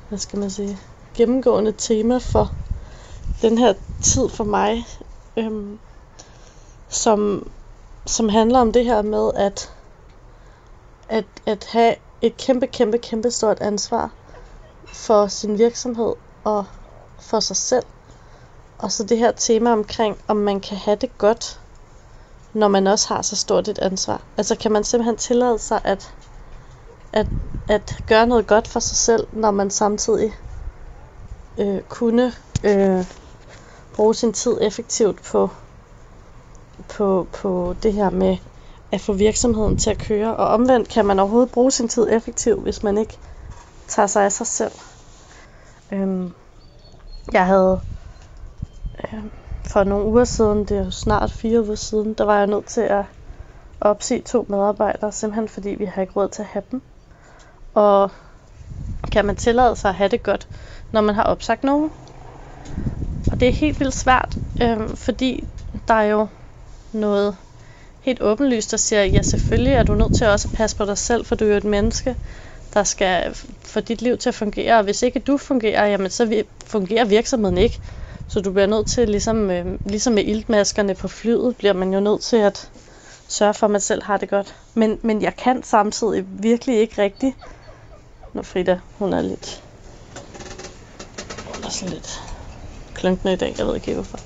hvad 0.09 0.19
skal 0.19 0.39
man 0.39 0.49
sige, 0.49 0.77
gennemgående 1.13 1.71
tema 1.71 2.17
for 2.17 2.51
den 3.41 3.57
her 3.57 3.73
tid 4.01 4.29
for 4.29 4.43
mig, 4.43 4.85
øhm, 5.37 5.79
som, 6.89 7.47
som 8.05 8.29
handler 8.29 8.59
om 8.59 8.73
det 8.73 8.85
her 8.85 9.01
med 9.01 9.31
at, 9.35 9.71
at, 11.09 11.25
at 11.45 11.65
have 11.65 11.95
et 12.21 12.37
kæmpe, 12.37 12.67
kæmpe, 12.67 12.97
kæmpe 12.97 13.31
stort 13.31 13.59
ansvar 13.61 14.11
for 14.93 15.27
sin 15.27 15.57
virksomhed 15.57 16.13
og 16.43 16.65
for 17.19 17.39
sig 17.39 17.55
selv. 17.55 17.85
Og 18.77 18.91
så 18.91 19.03
det 19.03 19.17
her 19.17 19.31
tema 19.31 19.71
omkring, 19.71 20.17
om 20.27 20.37
man 20.37 20.59
kan 20.59 20.77
have 20.77 20.95
det 20.95 21.17
godt, 21.17 21.59
når 22.53 22.67
man 22.67 22.87
også 22.87 23.07
har 23.07 23.21
så 23.21 23.35
stort 23.35 23.67
et 23.67 23.79
ansvar. 23.79 24.21
Altså 24.37 24.55
kan 24.55 24.71
man 24.71 24.83
simpelthen 24.83 25.17
tillade 25.17 25.59
sig 25.59 25.81
at, 25.83 26.15
at, 27.13 27.27
at 27.67 28.03
gøre 28.07 28.27
noget 28.27 28.47
godt 28.47 28.67
for 28.67 28.79
sig 28.79 28.97
selv, 28.97 29.27
når 29.31 29.51
man 29.51 29.69
samtidig 29.69 30.33
øh, 31.57 31.81
kunne 31.81 32.33
øh, 32.63 33.05
bruge 33.93 34.15
sin 34.15 34.33
tid 34.33 34.57
effektivt 34.61 35.23
på, 35.23 35.49
på, 36.89 37.27
på 37.33 37.75
det 37.83 37.93
her 37.93 38.09
med 38.09 38.37
at 38.91 39.01
få 39.01 39.13
virksomheden 39.13 39.77
til 39.77 39.89
at 39.89 39.97
køre. 39.97 40.35
Og 40.35 40.47
omvendt 40.47 40.89
kan 40.89 41.05
man 41.05 41.19
overhovedet 41.19 41.51
bruge 41.51 41.71
sin 41.71 41.87
tid 41.87 42.07
effektivt, 42.11 42.61
hvis 42.61 42.83
man 42.83 42.97
ikke 42.97 43.17
tager 43.87 44.07
sig 44.07 44.25
af 44.25 44.31
sig 44.31 44.47
selv. 44.47 44.71
Øhm, 45.91 46.33
jeg 47.33 47.45
havde 47.45 47.79
øhm, 49.13 49.31
for 49.63 49.83
nogle 49.83 50.05
uger 50.05 50.23
siden, 50.23 50.65
det 50.65 50.77
er 50.77 50.85
jo 50.85 50.91
snart 50.91 51.31
fire 51.31 51.61
uger 51.61 51.75
siden, 51.75 52.13
der 52.13 52.23
var 52.23 52.37
jeg 52.37 52.47
nødt 52.47 52.65
til 52.65 52.81
at 52.81 53.05
opsige 53.81 54.21
to 54.21 54.45
medarbejdere, 54.49 55.11
simpelthen 55.11 55.47
fordi 55.47 55.69
vi 55.69 55.85
har 55.85 56.01
ikke 56.01 56.13
råd 56.13 56.29
til 56.29 56.41
at 56.41 56.47
have 56.47 56.63
dem. 56.71 56.81
Og 57.73 58.11
kan 59.11 59.25
man 59.25 59.35
tillade 59.35 59.75
sig 59.75 59.89
at 59.89 59.95
have 59.95 60.09
det 60.09 60.23
godt, 60.23 60.47
når 60.91 61.01
man 61.01 61.15
har 61.15 61.23
opsagt 61.23 61.63
nogen? 61.63 61.91
Og 63.31 63.39
det 63.39 63.47
er 63.47 63.53
helt 63.53 63.79
vildt 63.79 63.93
svært, 63.93 64.39
øhm, 64.61 64.95
fordi 64.95 65.47
der 65.87 65.93
er 65.93 66.03
jo 66.03 66.27
noget 66.91 67.37
helt 68.01 68.21
åbenlyst, 68.21 68.73
og 68.73 68.79
siger, 68.79 69.03
ja 69.03 69.21
selvfølgelig 69.21 69.73
er 69.73 69.83
du 69.83 69.95
nødt 69.95 70.11
til 70.13 70.27
også 70.27 70.47
at 70.47 70.53
passe 70.57 70.75
på 70.77 70.85
dig 70.85 70.97
selv, 70.97 71.25
for 71.25 71.35
du 71.35 71.45
er 71.45 71.49
jo 71.49 71.55
et 71.57 71.63
menneske, 71.63 72.15
der 72.73 72.83
skal 72.83 73.35
få 73.65 73.79
dit 73.79 74.01
liv 74.01 74.17
til 74.17 74.29
at 74.29 74.35
fungere. 74.35 74.77
Og 74.77 74.83
hvis 74.83 75.01
ikke 75.03 75.19
du 75.19 75.37
fungerer, 75.37 75.85
jamen 75.87 76.09
så 76.09 76.25
vi- 76.25 76.43
fungerer 76.67 77.05
virksomheden 77.05 77.57
ikke. 77.57 77.79
Så 78.27 78.41
du 78.41 78.51
bliver 78.51 78.67
nødt 78.67 78.87
til, 78.87 79.09
ligesom, 79.09 79.51
øh, 79.51 79.65
ligesom 79.85 80.13
med 80.13 80.23
iltmaskerne 80.25 80.95
på 80.95 81.07
flyet, 81.07 81.55
bliver 81.57 81.73
man 81.73 81.93
jo 81.93 81.99
nødt 81.99 82.21
til 82.21 82.37
at 82.37 82.69
sørge 83.27 83.53
for, 83.53 83.67
at 83.67 83.71
man 83.71 83.81
selv 83.81 84.03
har 84.03 84.17
det 84.17 84.29
godt. 84.29 84.55
Men, 84.73 84.99
men 85.03 85.21
jeg 85.21 85.35
kan 85.35 85.63
samtidig 85.63 86.25
virkelig 86.27 86.77
ikke 86.79 87.01
rigtigt. 87.01 87.35
Når 88.33 88.41
Frida, 88.43 88.79
hun 88.97 89.13
er 89.13 89.21
lidt... 89.21 89.63
Hun 91.55 91.63
er 91.65 91.69
sådan 91.69 91.93
lidt 91.93 92.21
klunkende 92.93 93.33
i 93.33 93.35
dag, 93.37 93.55
jeg 93.57 93.67
ved 93.67 93.75
ikke 93.75 93.93
hvorfor. 93.93 94.19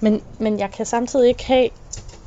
Men, 0.00 0.22
men 0.38 0.58
jeg 0.58 0.70
kan 0.70 0.86
samtidig 0.86 1.28
ikke 1.28 1.44
have... 1.46 1.70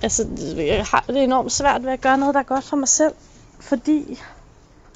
Altså, 0.01 0.27
jeg 0.57 0.85
har 0.85 1.03
det 1.07 1.23
enormt 1.23 1.51
svært 1.51 1.83
ved 1.83 1.91
at 1.91 2.01
gøre 2.01 2.17
noget, 2.17 2.33
der 2.33 2.39
er 2.39 2.43
godt 2.43 2.63
for 2.63 2.75
mig 2.75 2.88
selv. 2.88 3.13
Fordi, 3.62 4.19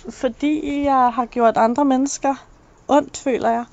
fordi 0.09 0.83
jeg 0.83 1.11
har 1.13 1.25
gjort 1.25 1.57
andre 1.57 1.85
mennesker 1.85 2.35
ondt, 2.87 3.17
føler 3.17 3.49
jeg. 3.49 3.65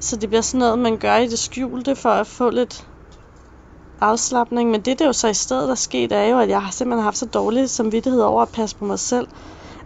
Så 0.00 0.16
det 0.16 0.28
bliver 0.28 0.42
sådan 0.42 0.58
noget, 0.58 0.78
man 0.78 0.98
gør 0.98 1.16
i 1.16 1.28
det 1.28 1.38
skjulte 1.38 1.96
for 1.96 2.10
at 2.10 2.26
få 2.26 2.50
lidt 2.50 2.86
afslappning. 4.00 4.70
Men 4.70 4.80
det, 4.80 4.98
der 4.98 5.06
jo 5.06 5.12
så 5.12 5.28
i 5.28 5.34
stedet 5.34 5.70
er 5.70 5.74
sket, 5.74 6.12
er 6.12 6.24
jo, 6.24 6.38
at 6.38 6.48
jeg 6.48 6.62
har 6.62 6.70
simpelthen 6.70 7.04
haft 7.04 7.18
så 7.18 7.26
dårlig 7.26 7.70
samvittighed 7.70 8.20
over 8.20 8.42
at 8.42 8.48
passe 8.48 8.76
på 8.76 8.84
mig 8.84 8.98
selv, 8.98 9.28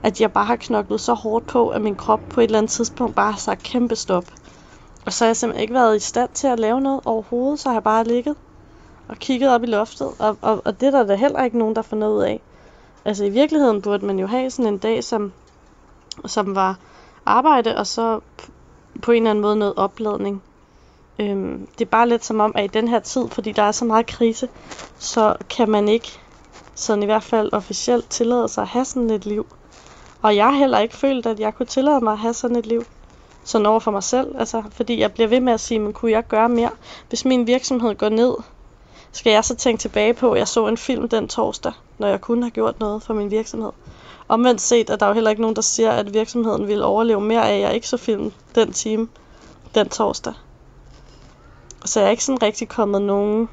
at 0.03 0.21
jeg 0.21 0.33
bare 0.33 0.45
har 0.45 0.57
knoklet 0.57 1.01
så 1.01 1.15
hårdt 1.15 1.47
på, 1.47 1.69
at 1.69 1.83
min 1.83 1.97
krop 1.97 2.29
på 2.29 2.41
et 2.41 2.45
eller 2.45 2.59
andet 2.59 2.71
tidspunkt 2.71 3.17
bare 3.17 3.33
har 3.33 3.39
sagt 3.39 3.63
kæmpe 3.63 3.97
stop. 3.97 4.25
Og 5.07 5.13
så 5.13 5.25
har 5.25 5.29
jeg 5.29 5.37
simpelthen 5.37 5.63
ikke 5.63 5.75
været 5.75 5.97
i 5.97 6.01
stand 6.01 6.31
til 6.35 6.47
at 6.47 6.61
lave 6.61 6.81
noget 6.81 7.01
overhovedet, 7.05 7.61
så 7.61 7.69
har 7.69 7.77
jeg 7.77 7.83
bare 7.83 8.05
ligget 8.05 8.37
og 9.13 9.19
kiggede 9.19 9.55
op 9.55 9.63
i 9.63 9.67
loftet, 9.67 10.09
og, 10.19 10.37
og, 10.41 10.63
og 10.65 10.81
det 10.81 10.87
er 10.87 10.91
der 10.91 11.07
da 11.07 11.15
heller 11.15 11.45
ikke 11.45 11.59
nogen, 11.59 11.77
der 11.77 11.83
får 11.83 11.97
noget 11.97 12.17
ud 12.17 12.23
af. 12.23 12.41
Altså 13.05 13.25
i 13.25 13.31
virkeligheden 13.31 13.83
burde 13.83 14.07
man 14.07 14.19
jo 14.19 14.27
have 14.27 14.51
sådan 14.51 14.73
en 14.73 14.79
dag, 14.79 15.05
som, 15.05 15.33
som 16.27 16.55
var 16.55 16.79
arbejde, 17.27 17.77
og 17.77 17.87
så 17.87 18.21
på 19.03 19.13
en 19.13 19.17
eller 19.17 19.31
anden 19.31 19.43
måde 19.43 19.57
noget 19.57 19.75
opladning. 19.77 20.43
Øhm, 21.19 21.69
det 21.79 21.85
er 21.85 21.91
bare 21.91 22.09
lidt 22.09 22.25
som 22.25 22.41
om, 22.41 22.53
at 22.55 22.65
i 22.65 22.67
den 22.67 22.89
her 22.89 22.99
tid, 22.99 23.29
fordi 23.29 23.53
der 23.53 23.63
er 23.63 23.73
så 23.73 23.85
meget 23.85 24.07
krise, 24.07 24.49
så 24.99 25.37
kan 25.51 25.71
man 25.71 25.89
ikke, 25.89 26.21
sådan 26.75 27.03
i 27.03 27.07
hvert 27.07 27.23
fald 27.23 27.53
officielt, 27.53 28.11
tillade 28.11 28.49
sig 28.49 28.63
at 28.63 28.69
have 28.69 28.85
sådan 28.85 29.11
et 29.11 29.27
liv. 29.27 29.47
Og 30.23 30.37
jeg 30.37 30.45
har 30.45 30.53
heller 30.53 30.79
ikke 30.79 30.97
følt, 30.97 31.27
at 31.27 31.41
jeg 31.41 31.55
kunne 31.55 31.67
tillade 31.67 32.01
mig 32.01 32.13
at 32.13 32.19
have 32.19 32.35
sådan 32.35 32.57
et 32.57 32.67
liv. 32.67 32.85
Sådan 33.45 33.67
over 33.67 33.81
for 33.81 33.91
mig 33.91 34.03
selv, 34.03 34.37
altså, 34.39 34.63
fordi 34.71 35.01
jeg 35.01 35.13
bliver 35.13 35.29
ved 35.29 35.41
med 35.41 35.53
at 35.53 35.61
sige, 35.61 35.79
men 35.79 35.93
kunne 35.93 36.11
jeg 36.11 36.29
gøre 36.29 36.49
mere? 36.49 36.71
Hvis 37.09 37.25
min 37.25 37.47
virksomhed 37.47 37.95
går 37.95 38.09
ned, 38.09 38.35
skal 39.13 39.33
jeg 39.33 39.45
så 39.45 39.57
tænke 39.57 39.81
tilbage 39.81 40.15
på, 40.15 40.33
at 40.33 40.39
jeg 40.39 40.49
så 40.49 40.67
en 40.67 40.77
film 40.77 41.09
den 41.09 41.29
torsdag, 41.29 41.73
når 41.99 42.09
jeg 42.09 42.21
kunne 42.21 42.43
have 42.43 42.51
gjort 42.51 42.81
noget 42.81 43.03
for 43.03 43.15
min 43.15 43.31
virksomhed. 43.31 43.71
Omvendt 44.29 44.61
set, 44.61 44.91
er 44.91 44.97
der 44.97 45.07
jo 45.07 45.13
heller 45.13 45.31
ikke 45.31 45.43
nogen, 45.43 45.57
der 45.57 45.63
siger, 45.63 45.91
at 45.91 46.15
virksomheden 46.15 46.69
ville 46.69 46.85
overleve 46.85 47.21
mere 47.21 47.49
af, 47.49 47.55
at 47.55 47.61
jeg 47.61 47.75
ikke 47.75 47.89
så 47.89 47.97
film 47.97 48.33
den 48.55 48.73
time, 48.73 49.09
den 49.75 49.89
torsdag. 49.89 50.33
Så 51.85 52.01
jeg 52.01 52.07
er 52.07 52.11
ikke 52.11 52.25
sådan 52.25 52.43
rigtig 52.43 52.69
kommet 52.69 53.03
nogen 53.03 53.49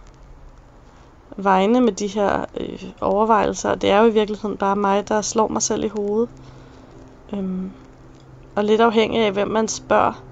vegne 1.38 1.82
med 1.82 1.94
de 1.94 2.08
her 2.08 2.46
øh, 2.58 2.84
overvejelser. 3.02 3.76
Det 3.76 3.90
er 3.90 4.00
jo 4.00 4.06
i 4.06 4.14
virkeligheden 4.14 4.58
bare 4.58 4.76
mig, 4.76 5.10
der 5.10 5.22
slår 5.22 5.48
mig 5.48 5.62
selv 5.62 5.84
i 5.84 5.88
hovedet. 5.88 6.30
Øhm, 7.34 7.72
og 8.56 8.64
lidt 8.64 8.82
afhængig 8.82 9.22
af, 9.22 9.32
hvem 9.32 9.48
man 9.48 9.68
spørger, 9.68 10.24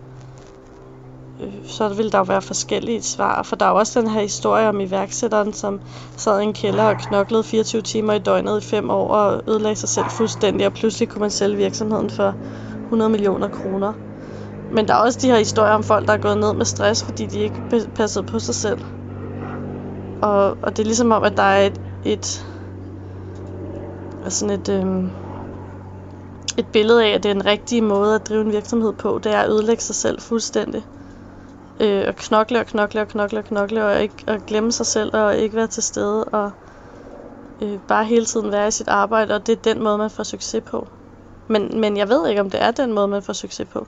så 1.64 1.90
vil 1.90 2.12
der 2.12 2.18
jo 2.18 2.24
være 2.24 2.42
forskellige 2.42 3.02
svar. 3.02 3.44
For 3.44 3.56
der 3.56 3.66
er 3.66 3.70
jo 3.70 3.76
også 3.76 4.02
den 4.02 4.10
her 4.10 4.22
historie 4.22 4.70
om 4.70 4.80
iværksætteren, 4.80 5.54
som 5.54 5.82
sad 6.18 6.42
i 6.42 6.44
en 6.44 6.54
kælder 6.54 6.84
og 6.84 6.98
knoklede 6.98 7.44
24 7.44 7.82
timer 7.82 8.14
i 8.14 8.20
døgnet 8.20 8.64
i 8.64 8.66
fem 8.66 8.90
år 8.90 9.08
og 9.08 9.42
ødelagde 9.48 9.76
sig 9.76 9.90
selv 9.90 10.10
fuldstændig, 10.10 10.68
og 10.68 10.74
pludselig 10.74 11.10
kunne 11.10 11.22
man 11.22 11.32
sælge 11.32 11.58
virksomheden 11.58 12.10
for 12.10 12.34
100 12.84 13.10
millioner 13.10 13.48
kroner. 13.48 13.94
Men 14.72 14.88
der 14.88 14.94
er 14.94 14.98
også 14.98 15.20
de 15.22 15.28
her 15.28 15.38
historier 15.38 15.72
om 15.72 15.84
folk, 15.84 16.08
der 16.08 16.14
er 16.14 16.18
gået 16.18 16.38
ned 16.38 16.54
med 16.54 16.66
stress, 16.66 17.04
fordi 17.04 17.26
de 17.26 17.40
ikke 17.40 17.90
passede 17.96 18.26
på 18.26 18.40
sig 18.40 18.56
selv. 18.56 18.80
Og, 20.22 20.58
og 20.64 20.78
det 20.78 20.80
er 20.80 20.86
ligesom 20.86 21.12
om, 21.12 21.24
at 21.24 21.38
der 21.38 21.44
er 21.44 21.66
et, 21.66 21.82
et 22.06 22.46
altså 24.24 24.40
sådan 24.40 24.60
et, 24.60 24.70
øhm, 24.70 25.10
et 26.58 26.68
billede 26.68 27.06
af, 27.06 27.10
at 27.10 27.24
det 27.24 27.32
er 27.32 27.36
en 27.36 27.46
rigtig 27.46 27.84
måde 27.84 28.16
at 28.16 28.30
drive 28.30 28.42
en 28.42 28.52
virksomhed 28.52 28.94
på. 28.94 29.20
Det 29.24 29.34
er 29.34 29.40
at 29.40 29.50
ødelægge 29.50 29.84
sig 29.84 29.96
selv 29.96 30.22
fuldstændig. 30.22 30.84
Øh, 31.80 32.08
at 32.08 32.16
knokle 32.16 32.60
og 32.60 32.66
knokle 32.66 33.02
og 33.02 33.08
knokle 33.08 33.40
og 33.40 33.46
knokle, 33.46 33.86
og, 33.86 34.02
ikke, 34.02 34.24
og 34.28 34.40
glemme 34.48 34.72
sig 34.72 34.86
selv 34.86 35.16
og 35.16 35.38
ikke 35.38 35.56
være 35.56 35.68
til 35.68 35.84
stede. 35.84 36.24
Og 36.24 36.52
øh, 37.62 37.80
bare 37.88 38.06
hele 38.06 38.26
tiden 38.26 38.52
være 38.52 38.68
i 38.68 38.72
sit 38.72 38.88
arbejde, 38.88 39.36
og 39.36 39.48
det 39.48 39.58
er 39.58 39.74
den 39.74 39.84
måde, 39.84 39.98
man 39.98 40.10
får 40.10 40.24
succes 40.24 40.64
på. 40.66 40.88
Men, 41.48 41.80
men 41.80 41.98
jeg 41.98 42.10
ved 42.10 42.30
ikke, 42.30 42.42
om 42.42 42.50
det 42.50 42.62
er 42.62 42.72
den 42.72 42.94
måde, 42.94 43.08
man 43.08 43.24
får 43.24 43.34
succes 43.34 43.68
på. 43.70 43.88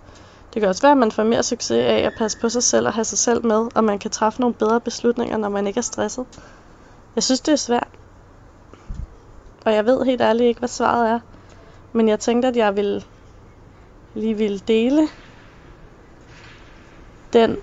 Det 0.53 0.59
kan 0.61 0.69
også 0.69 0.81
være, 0.81 0.91
at 0.91 0.97
man 0.97 1.11
får 1.11 1.23
mere 1.23 1.43
succes 1.43 1.85
af 1.85 1.97
at 1.97 2.13
passe 2.17 2.37
på 2.37 2.49
sig 2.49 2.63
selv 2.63 2.87
og 2.87 2.93
have 2.93 3.05
sig 3.05 3.17
selv 3.17 3.45
med, 3.45 3.67
og 3.75 3.83
man 3.83 3.99
kan 3.99 4.11
træffe 4.11 4.41
nogle 4.41 4.55
bedre 4.55 4.81
beslutninger, 4.81 5.37
når 5.37 5.49
man 5.49 5.67
ikke 5.67 5.77
er 5.77 5.81
stresset. 5.81 6.25
Jeg 7.15 7.23
synes, 7.23 7.41
det 7.41 7.51
er 7.51 7.55
svært. 7.55 7.87
Og 9.65 9.73
jeg 9.73 9.85
ved 9.85 10.05
helt 10.05 10.21
ærligt 10.21 10.47
ikke, 10.47 10.59
hvad 10.59 10.69
svaret 10.69 11.09
er. 11.09 11.19
Men 11.93 12.09
jeg 12.09 12.19
tænkte, 12.19 12.47
at 12.47 12.55
jeg 12.55 12.75
ville 12.75 13.03
lige 14.13 14.37
ville 14.37 14.59
dele 14.59 15.07
den, 17.33 17.57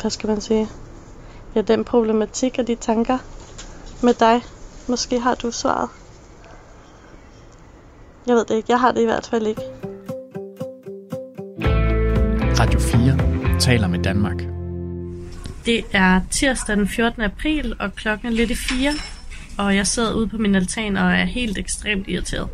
hvad 0.00 0.10
skal 0.10 0.28
man 0.28 0.40
sige, 0.40 0.68
ja, 1.54 1.60
den 1.60 1.84
problematik 1.84 2.56
og 2.58 2.66
de 2.66 2.74
tanker 2.74 3.18
med 4.02 4.14
dig. 4.14 4.42
Måske 4.88 5.20
har 5.20 5.34
du 5.34 5.50
svaret. 5.50 5.88
Jeg 8.26 8.34
ved 8.34 8.44
det 8.44 8.54
ikke. 8.54 8.66
Jeg 8.68 8.80
har 8.80 8.92
det 8.92 9.00
i 9.00 9.04
hvert 9.04 9.26
fald 9.26 9.46
ikke. 9.46 9.62
Radio 12.60 12.80
4 12.80 13.58
taler 13.60 13.88
med 13.88 13.98
Danmark. 13.98 14.42
Det 15.66 15.84
er 15.92 16.20
tirsdag 16.30 16.76
den 16.76 16.88
14. 16.88 17.22
april, 17.22 17.76
og 17.80 17.94
klokken 17.94 18.28
er 18.28 18.32
lidt 18.32 18.50
i 18.50 18.54
fire, 18.54 18.92
og 19.58 19.76
jeg 19.76 19.86
sidder 19.86 20.14
ude 20.14 20.28
på 20.28 20.38
min 20.38 20.54
altan 20.54 20.96
og 20.96 21.12
er 21.12 21.24
helt 21.24 21.58
ekstremt 21.58 22.08
irriteret. 22.08 22.48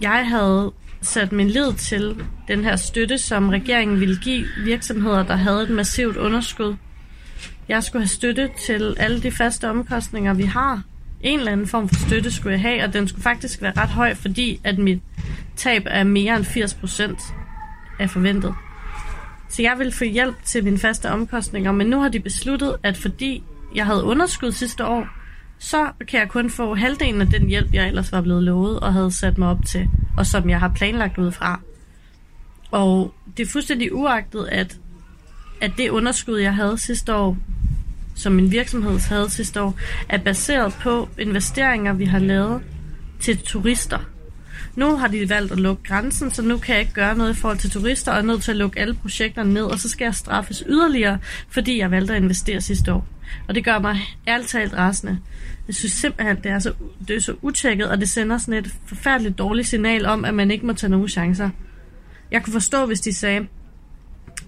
Jeg 0.00 0.28
havde 0.28 0.72
sat 1.04 1.32
min 1.32 1.48
lid 1.48 1.74
til 1.74 2.24
den 2.48 2.64
her 2.64 2.76
støtte, 2.76 3.18
som 3.18 3.48
regeringen 3.48 4.00
ville 4.00 4.16
give 4.22 4.46
virksomheder, 4.64 5.22
der 5.22 5.36
havde 5.36 5.62
et 5.62 5.70
massivt 5.70 6.16
underskud. 6.16 6.76
Jeg 7.68 7.84
skulle 7.84 8.02
have 8.02 8.08
støtte 8.08 8.50
til 8.66 8.96
alle 8.98 9.22
de 9.22 9.30
faste 9.30 9.70
omkostninger, 9.70 10.34
vi 10.34 10.44
har. 10.44 10.82
En 11.20 11.38
eller 11.38 11.52
anden 11.52 11.66
form 11.66 11.88
for 11.88 12.08
støtte 12.08 12.30
skulle 12.30 12.52
jeg 12.52 12.60
have, 12.60 12.84
og 12.84 12.92
den 12.92 13.08
skulle 13.08 13.22
faktisk 13.22 13.62
være 13.62 13.72
ret 13.76 13.88
høj, 13.88 14.14
fordi 14.14 14.60
at 14.64 14.78
mit 14.78 15.02
tab 15.56 15.82
er 15.86 16.04
mere 16.04 16.36
end 16.36 16.44
80 16.44 16.74
procent 16.74 17.18
af 17.98 18.10
forventet. 18.10 18.54
Så 19.48 19.62
jeg 19.62 19.74
ville 19.78 19.92
få 19.92 20.04
hjælp 20.04 20.36
til 20.44 20.64
mine 20.64 20.78
faste 20.78 21.10
omkostninger, 21.10 21.72
men 21.72 21.86
nu 21.86 22.00
har 22.00 22.08
de 22.08 22.20
besluttet, 22.20 22.76
at 22.82 22.96
fordi 22.96 23.42
jeg 23.74 23.86
havde 23.86 24.04
underskud 24.04 24.52
sidste 24.52 24.86
år, 24.86 25.08
så 25.64 25.90
kan 26.08 26.20
jeg 26.20 26.28
kun 26.28 26.50
få 26.50 26.74
halvdelen 26.74 27.20
af 27.20 27.26
den 27.26 27.46
hjælp, 27.46 27.74
jeg 27.74 27.88
ellers 27.88 28.12
var 28.12 28.20
blevet 28.20 28.42
lovet 28.42 28.80
og 28.80 28.92
havde 28.92 29.12
sat 29.12 29.38
mig 29.38 29.48
op 29.48 29.58
til, 29.66 29.88
og 30.16 30.26
som 30.26 30.50
jeg 30.50 30.60
har 30.60 30.68
planlagt 30.68 31.18
ud 31.18 31.32
fra. 31.32 31.60
Og 32.70 33.14
det 33.36 33.46
er 33.46 33.50
fuldstændig 33.50 33.94
uagtet, 33.94 34.48
at, 34.52 34.78
at 35.60 35.72
det 35.76 35.88
underskud, 35.88 36.38
jeg 36.38 36.54
havde 36.54 36.78
sidste 36.78 37.14
år, 37.14 37.36
som 38.14 38.32
min 38.32 38.50
virksomhed 38.50 38.98
havde 38.98 39.30
sidste 39.30 39.62
år, 39.62 39.74
er 40.08 40.18
baseret 40.18 40.72
på 40.82 41.08
investeringer, 41.18 41.92
vi 41.92 42.04
har 42.04 42.18
lavet 42.18 42.62
til 43.20 43.38
turister. 43.38 43.98
Nu 44.76 44.96
har 44.96 45.08
de 45.08 45.28
valgt 45.28 45.52
at 45.52 45.60
lukke 45.60 45.82
grænsen, 45.82 46.30
så 46.30 46.42
nu 46.42 46.58
kan 46.58 46.74
jeg 46.74 46.80
ikke 46.80 46.92
gøre 46.92 47.16
noget 47.16 47.36
i 47.36 47.40
forhold 47.40 47.58
til 47.58 47.70
turister, 47.70 48.12
og 48.12 48.18
er 48.18 48.22
nødt 48.22 48.42
til 48.42 48.50
at 48.50 48.56
lukke 48.56 48.80
alle 48.80 48.94
projekterne 48.94 49.54
ned, 49.54 49.62
og 49.62 49.78
så 49.78 49.88
skal 49.88 50.04
jeg 50.04 50.14
straffes 50.14 50.64
yderligere, 50.66 51.18
fordi 51.48 51.78
jeg 51.78 51.90
valgte 51.90 52.14
at 52.14 52.22
investere 52.22 52.60
sidste 52.60 52.92
år. 52.92 53.06
Og 53.48 53.54
det 53.54 53.64
gør 53.64 53.78
mig 53.78 53.98
ærligt 54.28 54.48
talt 54.48 54.74
rasende. 54.74 55.18
Jeg 55.66 55.74
synes 55.74 55.92
simpelthen, 55.92 56.36
det 56.36 56.46
er 56.46 56.58
så, 56.58 56.72
det 57.08 57.16
er 57.16 57.20
så 57.20 57.34
utjekket, 57.42 57.88
og 57.88 57.98
det 57.98 58.08
sender 58.10 58.38
sådan 58.38 58.54
et 58.54 58.74
forfærdeligt 58.86 59.38
dårligt 59.38 59.68
signal 59.68 60.06
om, 60.06 60.24
at 60.24 60.34
man 60.34 60.50
ikke 60.50 60.66
må 60.66 60.72
tage 60.72 60.90
nogen 60.90 61.08
chancer. 61.08 61.50
Jeg 62.30 62.42
kunne 62.42 62.52
forstå, 62.52 62.86
hvis 62.86 63.00
de 63.00 63.14
sagde, 63.14 63.46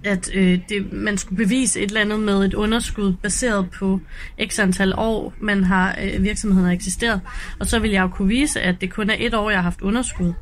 at 0.06 0.30
øh, 0.34 0.58
det, 0.68 0.92
man 0.92 1.18
skulle 1.18 1.44
bevise 1.44 1.80
et 1.80 1.88
eller 1.88 2.00
andet 2.00 2.20
med 2.20 2.44
et 2.44 2.54
underskud 2.54 3.12
baseret 3.12 3.70
på 3.70 4.00
x 4.48 4.58
antal 4.58 4.94
år, 4.96 5.34
man 5.40 5.64
har 5.64 5.98
øh, 6.02 6.22
virksomheden 6.22 6.64
har 6.64 6.72
eksisteret. 6.72 7.20
Og 7.58 7.66
så 7.66 7.78
vil 7.78 7.90
jeg 7.90 8.02
jo 8.02 8.08
kunne 8.08 8.28
vise, 8.28 8.60
at 8.60 8.80
det 8.80 8.92
kun 8.92 9.10
er 9.10 9.16
et 9.18 9.34
år, 9.34 9.50
jeg 9.50 9.58
har 9.58 9.62
haft 9.62 9.80
underskud. 9.80 10.32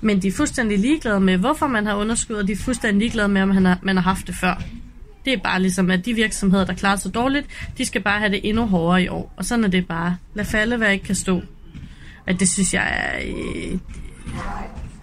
Men 0.00 0.22
de 0.22 0.28
er 0.28 0.32
fuldstændig 0.32 0.78
ligeglade 0.78 1.20
med, 1.20 1.36
hvorfor 1.36 1.66
man 1.66 1.86
har 1.86 1.94
underskud, 1.94 2.36
og 2.36 2.46
de 2.46 2.52
er 2.52 2.56
fuldstændig 2.56 2.98
ligeglade 2.98 3.28
med, 3.28 3.42
om 3.42 3.48
man 3.48 3.64
har, 3.64 3.78
man 3.82 3.96
har 3.96 4.02
haft 4.02 4.26
det 4.26 4.34
før. 4.34 4.62
Det 5.24 5.32
er 5.32 5.38
bare 5.38 5.62
ligesom, 5.62 5.90
at 5.90 6.06
de 6.06 6.14
virksomheder, 6.14 6.64
der 6.64 6.74
klarer 6.74 6.96
sig 6.96 7.14
dårligt, 7.14 7.46
de 7.78 7.84
skal 7.84 8.00
bare 8.00 8.18
have 8.18 8.30
det 8.30 8.40
endnu 8.42 8.66
hårdere 8.66 9.02
i 9.02 9.08
år. 9.08 9.34
Og 9.36 9.44
sådan 9.44 9.64
er 9.64 9.68
det 9.68 9.86
bare. 9.86 10.16
Lad 10.34 10.44
falde, 10.44 10.76
hvad 10.76 10.92
ikke 10.92 11.04
kan 11.04 11.14
stå. 11.14 11.42
At 12.26 12.40
det 12.40 12.48
synes 12.48 12.74
jeg 12.74 12.82
er 12.82 13.18
et 13.24 13.80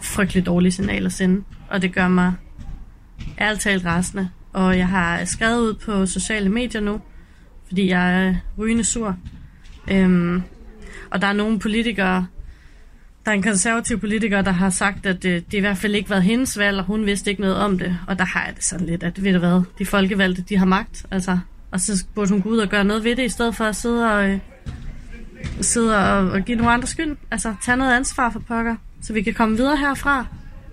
frygteligt 0.02 0.46
dårligt 0.46 0.76
signal 0.76 1.06
at 1.06 1.14
sende. 1.14 1.44
Og 1.70 1.82
det 1.82 1.94
gør 1.94 2.08
mig 2.08 2.34
ærligt 3.39 3.61
talt 3.61 3.86
rasende. 3.86 4.30
Og 4.53 4.78
jeg 4.78 4.88
har 4.88 5.26
skrevet 5.26 5.61
ud 5.61 5.74
på 5.74 6.05
sociale 6.05 6.49
medier 6.49 6.82
nu, 6.82 7.01
fordi 7.68 7.89
jeg 7.89 8.28
er 8.28 8.36
rygende 8.57 8.84
sur. 8.84 9.15
Øhm, 9.91 10.41
og 11.11 11.22
der 11.22 11.28
er 11.28 11.34
nogle 11.34 11.59
politikere, 11.59 12.28
der 13.26 13.32
er 13.32 13.36
en 13.36 13.43
konservativ 13.43 13.99
politiker, 13.99 14.41
der 14.41 14.51
har 14.51 14.70
sagt, 14.70 15.05
at 15.05 15.24
det, 15.24 15.51
det 15.51 15.57
i 15.57 15.59
hvert 15.59 15.78
fald 15.78 15.95
ikke 15.95 16.09
været 16.09 16.24
hendes 16.24 16.57
valg, 16.57 16.78
og 16.80 16.86
hun 16.86 17.05
vidste 17.05 17.30
ikke 17.30 17.41
noget 17.41 17.57
om 17.57 17.80
det. 17.80 17.97
Og 18.07 18.20
der 18.20 18.26
har 18.26 18.45
jeg 18.45 18.55
det 18.55 18.63
sådan 18.63 18.86
lidt, 18.86 19.03
at 19.03 19.24
ved 19.24 19.34
du 19.34 19.39
hvad, 19.39 19.61
de 19.80 19.86
folkevalgte, 19.86 20.41
de 20.41 20.57
har 20.57 20.65
magt, 20.65 21.05
altså. 21.11 21.39
Og 21.72 21.82
så 21.82 22.05
burde 22.15 22.30
hun 22.30 22.41
gå 22.41 22.49
ud 22.49 22.57
og 22.57 22.70
gøre 22.70 22.84
noget 22.84 23.03
ved 23.03 23.15
det, 23.15 23.24
i 23.24 23.30
stedet 23.30 23.55
for 23.55 23.65
at 23.65 23.76
sidde 23.76 24.13
og, 24.13 24.30
øh, 24.30 24.39
sidde 25.61 25.97
og, 25.97 26.32
og 26.32 26.41
give 26.41 26.57
nogle 26.57 26.72
andre 26.72 26.88
skyld. 26.88 27.18
Altså, 27.32 27.55
tage 27.61 27.78
noget 27.78 27.95
ansvar 27.95 28.30
for 28.30 28.39
pokker, 28.39 28.76
så 29.01 29.13
vi 29.13 29.22
kan 29.22 29.34
komme 29.34 29.57
videre 29.57 29.78
herfra. 29.78 30.26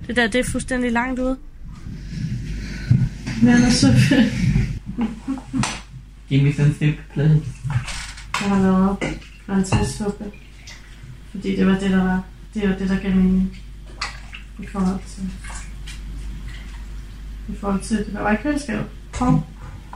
Det 0.06 0.16
der, 0.16 0.26
det 0.26 0.38
er 0.38 0.44
fuldstændig 0.44 0.92
langt 0.92 1.20
ude. 1.20 1.36
Men 3.44 3.64
altså, 3.64 3.86
Give 6.28 6.44
me 6.44 6.52
some 6.52 6.74
soup, 6.74 6.94
please. 7.12 7.42
jeg 8.40 8.48
har 8.48 8.62
lavet 8.62 9.20
grøntsagssuppe. 9.46 10.24
Fordi 11.30 11.56
det 11.56 11.66
var 11.66 11.78
det, 11.78 11.90
der 11.90 12.04
var. 12.04 12.22
Det 12.54 12.68
var 12.68 12.76
det, 12.76 12.88
der 12.88 13.00
gav 13.00 13.16
mening. 13.16 13.56
I 14.62 14.66
forhold 14.66 15.00
til... 15.08 15.30
I 17.48 17.56
forhold 17.60 17.80
til, 17.82 17.96
det 17.96 18.14
var 18.14 18.32
i 18.32 18.36
køleskabet. 18.42 18.86
Kom. 19.12 19.40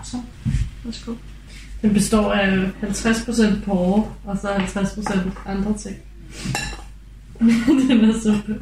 Så. 0.05 0.23
Værsgo. 0.85 1.15
Den 1.83 1.95
består 1.95 2.33
af 2.33 2.71
50% 2.83 3.65
porre, 3.65 4.13
og 4.25 4.39
så 4.39 4.49
50% 4.49 5.49
andre 5.51 5.79
ting. 5.79 5.97
den 7.89 8.05
er 8.05 8.21
suppe. 8.23 8.61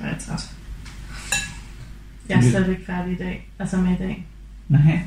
Jeg 0.00 0.10
er 0.10 0.18
træt. 0.18 0.53
Jeg 2.28 2.36
er 2.38 2.42
slet 2.42 2.68
ikke 2.68 2.84
færdig 2.86 3.12
i 3.12 3.16
dag. 3.16 3.48
Altså 3.58 3.76
med 3.76 3.92
i 3.92 3.96
dag. 3.98 4.26
Nej, 4.68 5.00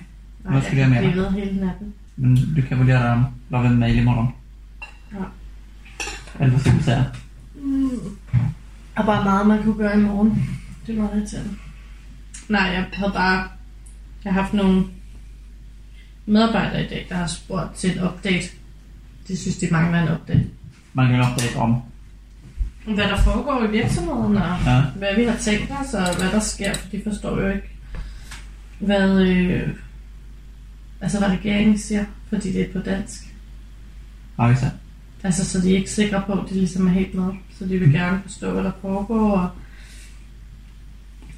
Hvad 0.43 0.61
skal 0.61 0.77
du 0.77 0.81
göra 0.81 0.89
med 0.89 0.97
blive 0.99 1.15
ved 1.15 1.31
hele 1.31 1.59
natten. 1.65 1.93
men 2.15 2.35
du 2.55 2.61
kan 2.61 2.79
väl 2.79 2.87
göra 2.87 3.23
lave 3.49 3.67
en 3.67 3.79
mail 3.79 3.97
imorgon? 3.97 4.27
Ja. 5.13 5.17
Eller 6.39 6.51
vad 6.51 6.59
ska 6.61 6.71
du 6.71 6.83
säga? 6.83 7.03
Og 8.95 9.05
bare 9.05 9.23
meget, 9.23 9.47
man 9.47 9.63
kunne 9.63 9.75
gøre 9.77 9.99
i 9.99 10.01
morgen. 10.01 10.49
Det 10.87 10.97
var 10.97 11.15
lidt 11.15 11.29
til. 11.29 11.39
Nej, 12.49 12.61
jeg 12.61 12.85
havde 12.93 13.11
bare... 13.13 13.47
Jeg 14.25 14.33
har 14.33 14.41
haft 14.41 14.53
nogle 14.53 14.83
medarbejdere 16.25 16.85
i 16.85 16.87
dag, 16.87 17.05
der 17.09 17.15
har 17.15 17.27
spurgt 17.27 17.75
til 17.75 17.89
et 17.91 18.03
update. 18.03 18.47
De 19.27 19.37
synes, 19.37 19.57
de 19.57 19.67
mangler 19.71 20.01
en 20.03 20.09
update. 20.13 20.45
Man 20.93 21.07
kan 21.07 21.19
update 21.21 21.55
om. 21.55 21.81
Hvad 22.95 23.03
der 23.07 23.17
foregår 23.17 23.63
i 23.67 23.71
virksomheden, 23.71 24.37
og 24.37 24.57
Ja. 24.65 24.81
hvad 24.95 25.15
vi 25.15 25.23
har 25.23 25.37
tænkt 25.37 25.71
os, 25.81 25.93
og 25.93 26.17
hvad 26.17 26.31
der 26.31 26.39
sker, 26.39 26.73
for 26.73 26.87
de 26.89 27.01
forstår 27.03 27.41
jo 27.41 27.47
ikke, 27.47 27.69
hvad, 28.79 29.21
øh, 29.27 29.69
altså 31.01 31.19
hvad 31.19 31.29
regeringen 31.29 31.77
siger, 31.77 32.05
fordi 32.29 32.53
det 32.53 32.61
er 32.61 32.73
på 32.73 32.79
dansk. 32.79 33.21
Just 34.39 34.61
det. 34.61 34.71
Altså, 35.23 35.45
så 35.45 35.61
de 35.61 35.71
er 35.73 35.77
ikke 35.77 35.89
sikre 35.91 36.23
på, 36.27 36.33
at 36.33 36.49
de 36.49 36.53
ligesom 36.53 36.87
er 36.87 36.91
helt 36.91 37.13
med. 37.13 37.31
Så 37.59 37.65
de 37.65 37.77
vil 37.79 37.91
gerne 37.91 38.19
forstå, 38.23 38.51
hvad 38.51 38.63
der 38.63 38.71
foregår, 38.81 39.31
og 39.31 39.49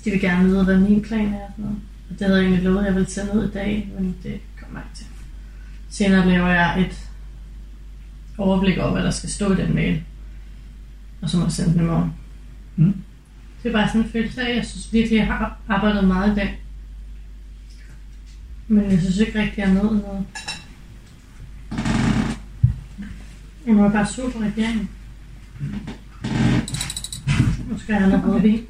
de 0.06 0.12
vil 0.12 0.22
gerne 0.22 0.44
vide, 0.50 0.64
hvad 0.64 0.78
min 0.80 1.02
plan 1.02 1.34
er. 1.34 1.40
Og 1.40 1.52
sådan 1.56 1.66
noget. 1.66 1.78
Og 2.10 2.20
det 2.20 2.28
havde 2.28 2.40
jeg 2.40 2.46
egentlig 2.46 2.64
lovet, 2.64 2.80
at 2.80 2.86
jeg 2.86 2.96
ville 2.96 3.10
sende 3.10 3.34
ud 3.34 3.48
i 3.50 3.52
dag, 3.52 3.90
men 4.00 4.16
det 4.24 4.40
kommer 4.62 4.80
ikke 4.80 4.96
til. 4.96 5.06
Senere 5.90 6.28
laver 6.30 6.48
jeg 6.48 6.82
et 6.82 7.10
overblik 8.38 8.78
over, 8.78 8.92
hvad 8.92 9.04
der 9.04 9.12
skal 9.12 9.30
stå 9.30 9.54
i 9.54 9.56
den 9.56 9.76
mail. 9.76 10.04
Og 11.22 11.30
jeg 11.34 11.52
sende 11.52 11.74
den 11.74 11.82
i 11.82 11.84
morgen. 11.84 12.14
Mm. 12.76 12.96
Det 13.64 13.70
er 13.70 13.74
bare 13.74 13.88
sådan 13.88 14.02
en 14.02 14.10
følelse 14.10 14.42
af, 14.42 14.50
at 14.50 14.56
jeg 14.56 14.66
synes 14.66 14.94
virkelig, 14.94 15.18
jeg 15.18 15.28
har 15.28 15.58
arbejdet 15.68 16.04
meget 16.04 16.32
i 16.32 16.36
dag. 16.36 16.62
Men 18.68 18.92
jeg 18.92 19.00
synes 19.00 19.18
ikke 19.18 19.40
rigtig, 19.40 19.58
jeg 19.58 19.70
er 19.70 19.74
nået 19.74 20.02
noget. 20.02 20.26
Jeg 23.66 23.76
må 23.76 23.90
bare 23.90 24.08
sur 24.08 24.30
på 24.30 24.40
regeringen. 24.40 24.90
Nu 27.70 27.78
skal 27.78 27.94
jeg 27.94 28.02
have 28.02 28.10
noget 28.10 28.26
rødvin. 28.26 28.66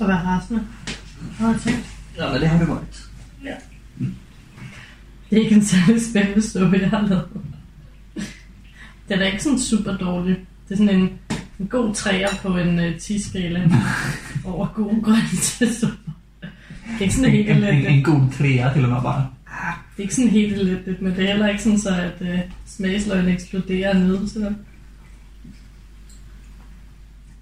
Og 0.00 0.08
være 0.08 0.26
rasende. 0.26 0.66
Hvad 1.20 1.46
har 1.46 1.52
jeg 1.52 1.60
tænkt? 1.60 1.86
Ja, 2.16 2.32
men 2.32 2.40
det 2.40 2.48
har 2.48 2.64
du 2.64 2.72
varit. 2.72 3.10
Det 5.30 5.38
er 5.38 5.42
ikke 5.42 5.54
en 5.54 5.64
særlig 5.64 6.02
spændende 6.10 6.42
suppe, 6.42 6.78
jeg 6.80 6.90
har 6.90 7.06
lavet. 7.06 7.28
Den 9.08 9.20
er 9.20 9.26
ikke 9.26 9.42
sådan 9.42 9.58
super 9.58 9.96
dårlig. 9.96 10.36
Det 10.68 10.74
er 10.74 10.76
sådan 10.76 11.00
en, 11.00 11.18
en 11.60 11.68
god 11.68 11.94
træer 11.94 12.28
på 12.42 12.48
en 12.48 12.78
uh, 12.78 12.84
10-skala 12.84 13.70
over 14.52 14.66
gode 14.74 15.02
grønne 15.02 15.20
Det 15.60 15.88
er 16.98 17.00
ikke 17.00 17.14
sådan 17.14 17.30
helt 17.30 17.50
En, 17.50 17.64
en, 17.64 17.86
en 17.86 18.04
god 18.04 18.20
trea 18.38 18.72
till 18.72 18.84
och 18.84 18.90
med 18.90 19.02
bara. 19.02 19.26
Det 19.96 19.98
er 19.98 20.02
ikke 20.02 20.14
sådan 20.14 20.30
helt 20.30 20.52
elendigt, 20.52 21.02
men 21.02 21.16
det 21.16 21.24
er 21.24 21.28
heller 21.28 21.48
ikke 21.48 21.62
sådan 21.62 21.78
så, 21.78 21.90
at 21.90 22.14
uh, 22.20 22.38
smagsløgene 22.66 23.32
eksploderer 23.32 23.94
nede. 23.94 24.28
Så. 24.28 24.52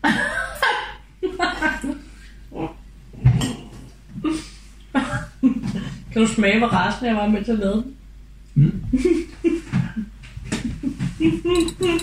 kan 6.13 6.23
du 6.23 6.27
smage, 6.27 6.59
hvor 6.59 6.69
rasende 6.69 7.11
jeg 7.11 7.17
var 7.17 7.29
med 7.29 7.45
til 7.45 7.53
at 7.53 7.59
lave 7.59 7.75
den? 7.75 7.95
Mm. 8.55 8.85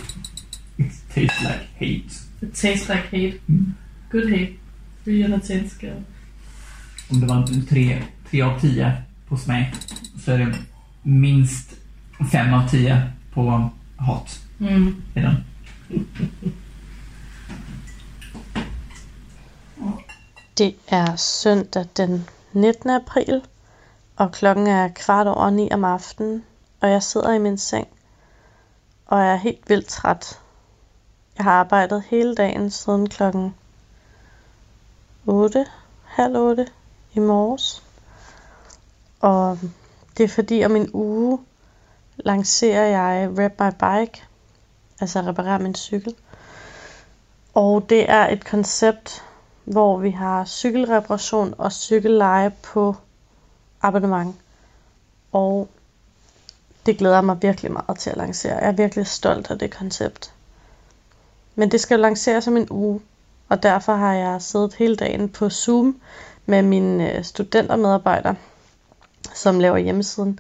Tastes 1.16 1.44
like 1.44 1.68
hate. 1.80 2.12
It 2.42 2.56
tastes 2.56 2.90
like 2.90 3.08
hate. 3.12 3.40
Mm. 3.50 3.74
Good 4.12 4.30
hate. 4.30 4.54
Byarna 5.04 5.40
tänska. 5.40 5.94
Om 7.10 7.20
det 7.20 7.26
var 7.28 7.36
en 7.36 7.66
tre, 7.66 8.04
tre 8.30 8.42
av 8.42 8.60
tio 8.60 8.92
på 9.28 9.38
smak 9.38 9.68
så 10.26 10.32
är 10.32 10.38
det 10.38 10.56
minst 11.04 11.72
fem 12.32 12.54
av 12.54 12.70
tio 12.70 13.02
på 13.34 13.70
hat 13.98 14.40
Mm. 14.60 15.04
i 15.16 15.20
den. 15.20 15.36
Det 20.58 20.76
er 20.88 21.16
søndag 21.16 21.86
den 21.98 22.26
19. 22.54 22.90
april, 22.90 23.42
og 24.16 24.32
klokken 24.32 24.68
er 24.68 24.88
kvart 24.88 25.28
over 25.28 25.50
ni 25.50 25.70
om 25.72 25.84
aftenen, 25.84 26.44
og 26.82 26.90
jeg 26.90 27.04
sidder 27.04 27.34
i 27.34 27.40
min 27.40 27.58
seng, 27.58 27.88
og 29.06 29.20
jeg 29.20 29.34
er 29.34 29.38
helt 29.38 29.70
vildt 29.70 29.88
træt. 29.88 30.40
Jeg 31.38 31.44
har 31.44 31.52
arbejdet 31.52 32.04
hele 32.04 32.36
dagen 32.36 32.72
siden 32.72 33.10
klokken 33.10 33.56
8, 35.26 35.66
halv 36.04 36.38
8 36.38 36.68
i 37.14 37.20
morges. 37.20 37.84
Og 39.20 39.60
det 40.18 40.24
er 40.24 40.28
fordi 40.28 40.66
om 40.66 40.76
en 40.76 40.90
uge 40.94 41.40
lancerer 42.16 42.86
jeg 42.86 43.30
Rep 43.38 43.60
My 43.60 43.70
Bike, 43.70 44.24
altså 45.00 45.22
reparer 45.22 45.60
min 45.60 45.76
cykel. 45.76 46.16
Og 47.54 47.90
det 47.90 48.10
er 48.10 48.28
et 48.28 48.46
koncept, 48.46 49.24
hvor 49.64 49.98
vi 49.98 50.10
har 50.10 50.46
cykelreparation 50.46 51.54
og 51.58 51.72
cykelleje 51.72 52.50
på 52.50 52.96
abonnement. 53.82 54.36
Og 55.32 55.70
det 56.86 56.98
glæder 56.98 57.16
jeg 57.16 57.26
mig 57.26 57.42
virkelig 57.42 57.72
meget 57.72 58.00
til 58.00 58.10
at 58.10 58.18
lancere. 58.18 58.56
Jeg 58.56 58.68
er 58.68 58.72
virkelig 58.72 59.08
stolt 59.08 59.52
af 59.52 59.60
det 59.60 59.76
koncept. 59.76 60.35
Men 61.56 61.72
det 61.72 61.82
skal 61.82 62.00
lanceres 62.00 62.48
om 62.48 62.58
en 62.58 62.68
uge, 62.72 63.02
og 63.50 63.64
derfor 63.64 63.94
har 63.94 64.14
jeg 64.14 64.42
siddet 64.42 64.74
hele 64.74 64.96
dagen 64.96 65.30
på 65.30 65.50
Zoom 65.50 66.02
med 66.46 66.62
mine 66.62 67.24
studentermedarbejder, 67.24 67.24
studentermedarbejdere, 67.24 68.36
som 69.34 69.60
laver 69.60 69.78
hjemmesiden. 69.78 70.40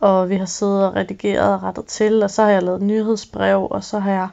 Og 0.00 0.28
vi 0.28 0.36
har 0.36 0.46
siddet 0.46 0.86
og 0.86 0.96
redigeret 0.96 1.54
og 1.54 1.62
rettet 1.62 1.86
til, 1.86 2.22
og 2.22 2.30
så 2.30 2.42
har 2.42 2.50
jeg 2.50 2.62
lavet 2.62 2.82
nyhedsbrev, 2.82 3.68
og 3.70 3.84
så 3.84 3.98
har 3.98 4.10
jeg 4.10 4.28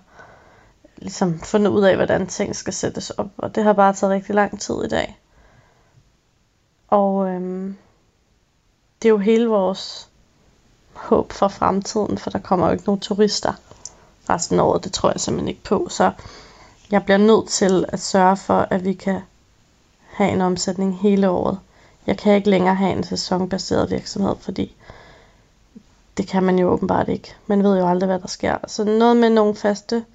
ligesom 0.97 1.39
fundet 1.39 1.71
ud 1.71 1.83
af, 1.83 1.95
hvordan 1.95 2.27
ting 2.27 2.55
skal 2.55 2.73
sættes 2.73 3.09
op. 3.09 3.29
Og 3.37 3.55
det 3.55 3.63
har 3.63 3.73
bare 3.73 3.93
taget 3.93 4.13
rigtig 4.13 4.35
lang 4.35 4.59
tid 4.59 4.75
i 4.85 4.87
dag. 4.87 5.19
Og 6.87 7.27
øhm, 7.27 7.77
det 9.01 9.07
er 9.07 9.09
jo 9.09 9.17
hele 9.17 9.47
vores 9.47 10.09
håb 10.93 11.31
for 11.31 11.47
fremtiden, 11.47 12.17
for 12.17 12.29
der 12.29 12.39
kommer 12.39 12.65
jo 12.65 12.71
ikke 12.71 12.85
nogen 12.85 13.01
turister 13.01 13.53
resten 14.29 14.59
af 14.59 14.63
året. 14.63 14.83
Det 14.83 14.93
tror 14.93 15.11
jeg 15.11 15.19
simpelthen 15.19 15.47
ikke 15.47 15.63
på. 15.63 15.87
Så 15.89 16.11
jeg 16.91 17.03
bliver 17.03 17.17
nødt 17.17 17.49
til 17.49 17.85
at 17.87 17.99
sørge 17.99 18.37
for, 18.37 18.67
at 18.69 18.85
vi 18.85 18.93
kan 18.93 19.21
have 20.13 20.31
en 20.31 20.41
omsætning 20.41 20.99
hele 20.99 21.29
året. 21.29 21.59
Jeg 22.07 22.17
kan 22.17 22.35
ikke 22.35 22.49
længere 22.49 22.75
have 22.75 22.91
en 22.91 23.03
sæsonbaseret 23.03 23.91
virksomhed, 23.91 24.35
fordi 24.39 24.75
det 26.17 26.27
kan 26.27 26.43
man 26.43 26.59
jo 26.59 26.69
åbenbart 26.69 27.09
ikke. 27.09 27.35
Man 27.47 27.63
ved 27.63 27.79
jo 27.79 27.87
aldrig, 27.89 28.07
hvad 28.07 28.19
der 28.19 28.27
sker. 28.27 28.57
Så 28.67 28.83
noget 28.83 29.17
med 29.17 29.29
nogle 29.29 29.55
faste, 29.55 30.05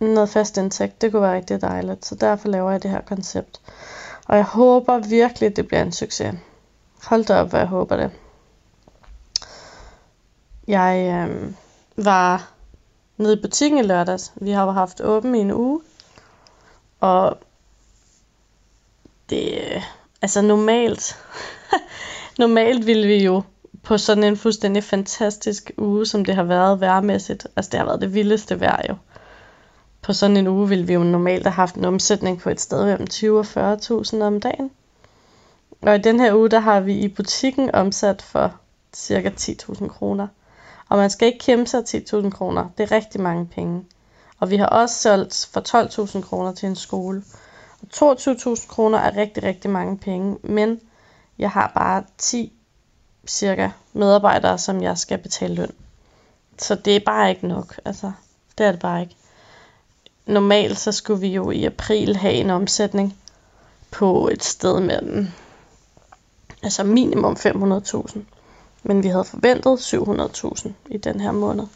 noget 0.00 0.28
fast 0.28 0.56
indtægt, 0.56 1.02
det 1.02 1.12
kunne 1.12 1.22
være 1.22 1.36
rigtig 1.36 1.60
dejligt. 1.60 2.06
Så 2.06 2.14
derfor 2.14 2.48
laver 2.48 2.70
jeg 2.70 2.82
det 2.82 2.90
her 2.90 3.00
koncept. 3.00 3.60
Og 4.26 4.36
jeg 4.36 4.44
håber 4.44 4.98
virkelig, 4.98 5.56
det 5.56 5.66
bliver 5.66 5.82
en 5.82 5.92
succes. 5.92 6.34
Hold 7.04 7.24
da 7.24 7.40
op, 7.40 7.50
hvad 7.50 7.60
jeg 7.60 7.68
håber 7.68 7.96
det. 7.96 8.10
Jeg 10.68 11.26
øh, 11.30 11.52
var 11.96 12.53
nede 13.16 13.32
i 13.32 13.42
butikken 13.42 13.78
i 13.78 13.82
lørdags. 13.82 14.32
Vi 14.36 14.50
har 14.50 14.64
jo 14.64 14.70
haft 14.70 15.00
åben 15.00 15.34
i 15.34 15.38
en 15.38 15.50
uge. 15.52 15.80
Og 17.00 17.38
det, 19.30 19.58
altså 20.22 20.42
normalt, 20.42 21.18
normalt 22.38 22.86
ville 22.86 23.06
vi 23.06 23.24
jo 23.24 23.42
på 23.82 23.98
sådan 23.98 24.24
en 24.24 24.36
fuldstændig 24.36 24.84
fantastisk 24.84 25.70
uge, 25.78 26.06
som 26.06 26.24
det 26.24 26.34
har 26.34 26.42
været 26.42 26.80
værmæssigt. 26.80 27.46
Altså 27.56 27.70
det 27.70 27.78
har 27.78 27.86
været 27.86 28.00
det 28.00 28.14
vildeste 28.14 28.60
vejr 28.60 28.82
jo. 28.88 28.94
På 30.02 30.12
sådan 30.12 30.36
en 30.36 30.46
uge 30.46 30.68
ville 30.68 30.86
vi 30.86 30.92
jo 30.92 31.02
normalt 31.02 31.46
have 31.46 31.52
haft 31.52 31.74
en 31.74 31.84
omsætning 31.84 32.40
på 32.40 32.50
et 32.50 32.60
sted 32.60 32.84
mellem 32.84 33.06
20 33.06 33.38
og 33.38 33.74
40.000 33.74 34.22
om 34.22 34.40
dagen. 34.40 34.70
Og 35.82 35.94
i 35.94 35.98
den 35.98 36.20
her 36.20 36.34
uge, 36.34 36.48
der 36.48 36.60
har 36.60 36.80
vi 36.80 36.94
i 36.94 37.08
butikken 37.08 37.74
omsat 37.74 38.22
for 38.22 38.54
cirka 38.94 39.30
10.000 39.30 39.88
kroner. 39.88 40.26
Og 40.94 40.98
man 40.98 41.10
skal 41.10 41.26
ikke 41.26 41.38
kæmpe 41.38 41.66
sig 41.66 41.82
10.000 41.88 42.30
kroner. 42.30 42.68
Det 42.78 42.84
er 42.84 42.92
rigtig 42.92 43.20
mange 43.20 43.46
penge. 43.46 43.84
Og 44.38 44.50
vi 44.50 44.56
har 44.56 44.66
også 44.66 44.94
solgt 44.94 45.48
for 45.52 45.60
12.000 46.16 46.20
kroner 46.22 46.52
til 46.52 46.68
en 46.68 46.76
skole. 46.76 47.24
Og 47.82 48.14
22.000 48.16 48.68
kroner 48.68 48.98
er 48.98 49.16
rigtig, 49.16 49.42
rigtig 49.42 49.70
mange 49.70 49.98
penge. 49.98 50.38
Men 50.42 50.80
jeg 51.38 51.50
har 51.50 51.72
bare 51.74 52.04
10 52.18 52.52
cirka 53.26 53.70
medarbejdere, 53.92 54.58
som 54.58 54.82
jeg 54.82 54.98
skal 54.98 55.18
betale 55.18 55.54
løn. 55.54 55.72
Så 56.58 56.74
det 56.74 56.96
er 56.96 57.00
bare 57.06 57.30
ikke 57.30 57.48
nok. 57.48 57.80
Altså, 57.84 58.12
det 58.58 58.66
er 58.66 58.70
det 58.70 58.80
bare 58.80 59.00
ikke. 59.00 59.16
Normalt 60.26 60.78
så 60.78 60.92
skulle 60.92 61.20
vi 61.20 61.28
jo 61.28 61.50
i 61.50 61.64
april 61.64 62.16
have 62.16 62.34
en 62.34 62.50
omsætning 62.50 63.16
på 63.90 64.28
et 64.28 64.44
sted 64.44 64.80
mellem 64.80 65.28
altså 66.62 66.84
minimum 66.84 67.32
500.000. 67.32 68.18
Men 68.86 69.02
vi 69.02 69.08
havde 69.08 69.24
forventet 69.24 69.94
700.000 69.94 70.70
i 70.90 70.96
den 70.96 71.20
her 71.20 71.32
måned. 71.32 71.66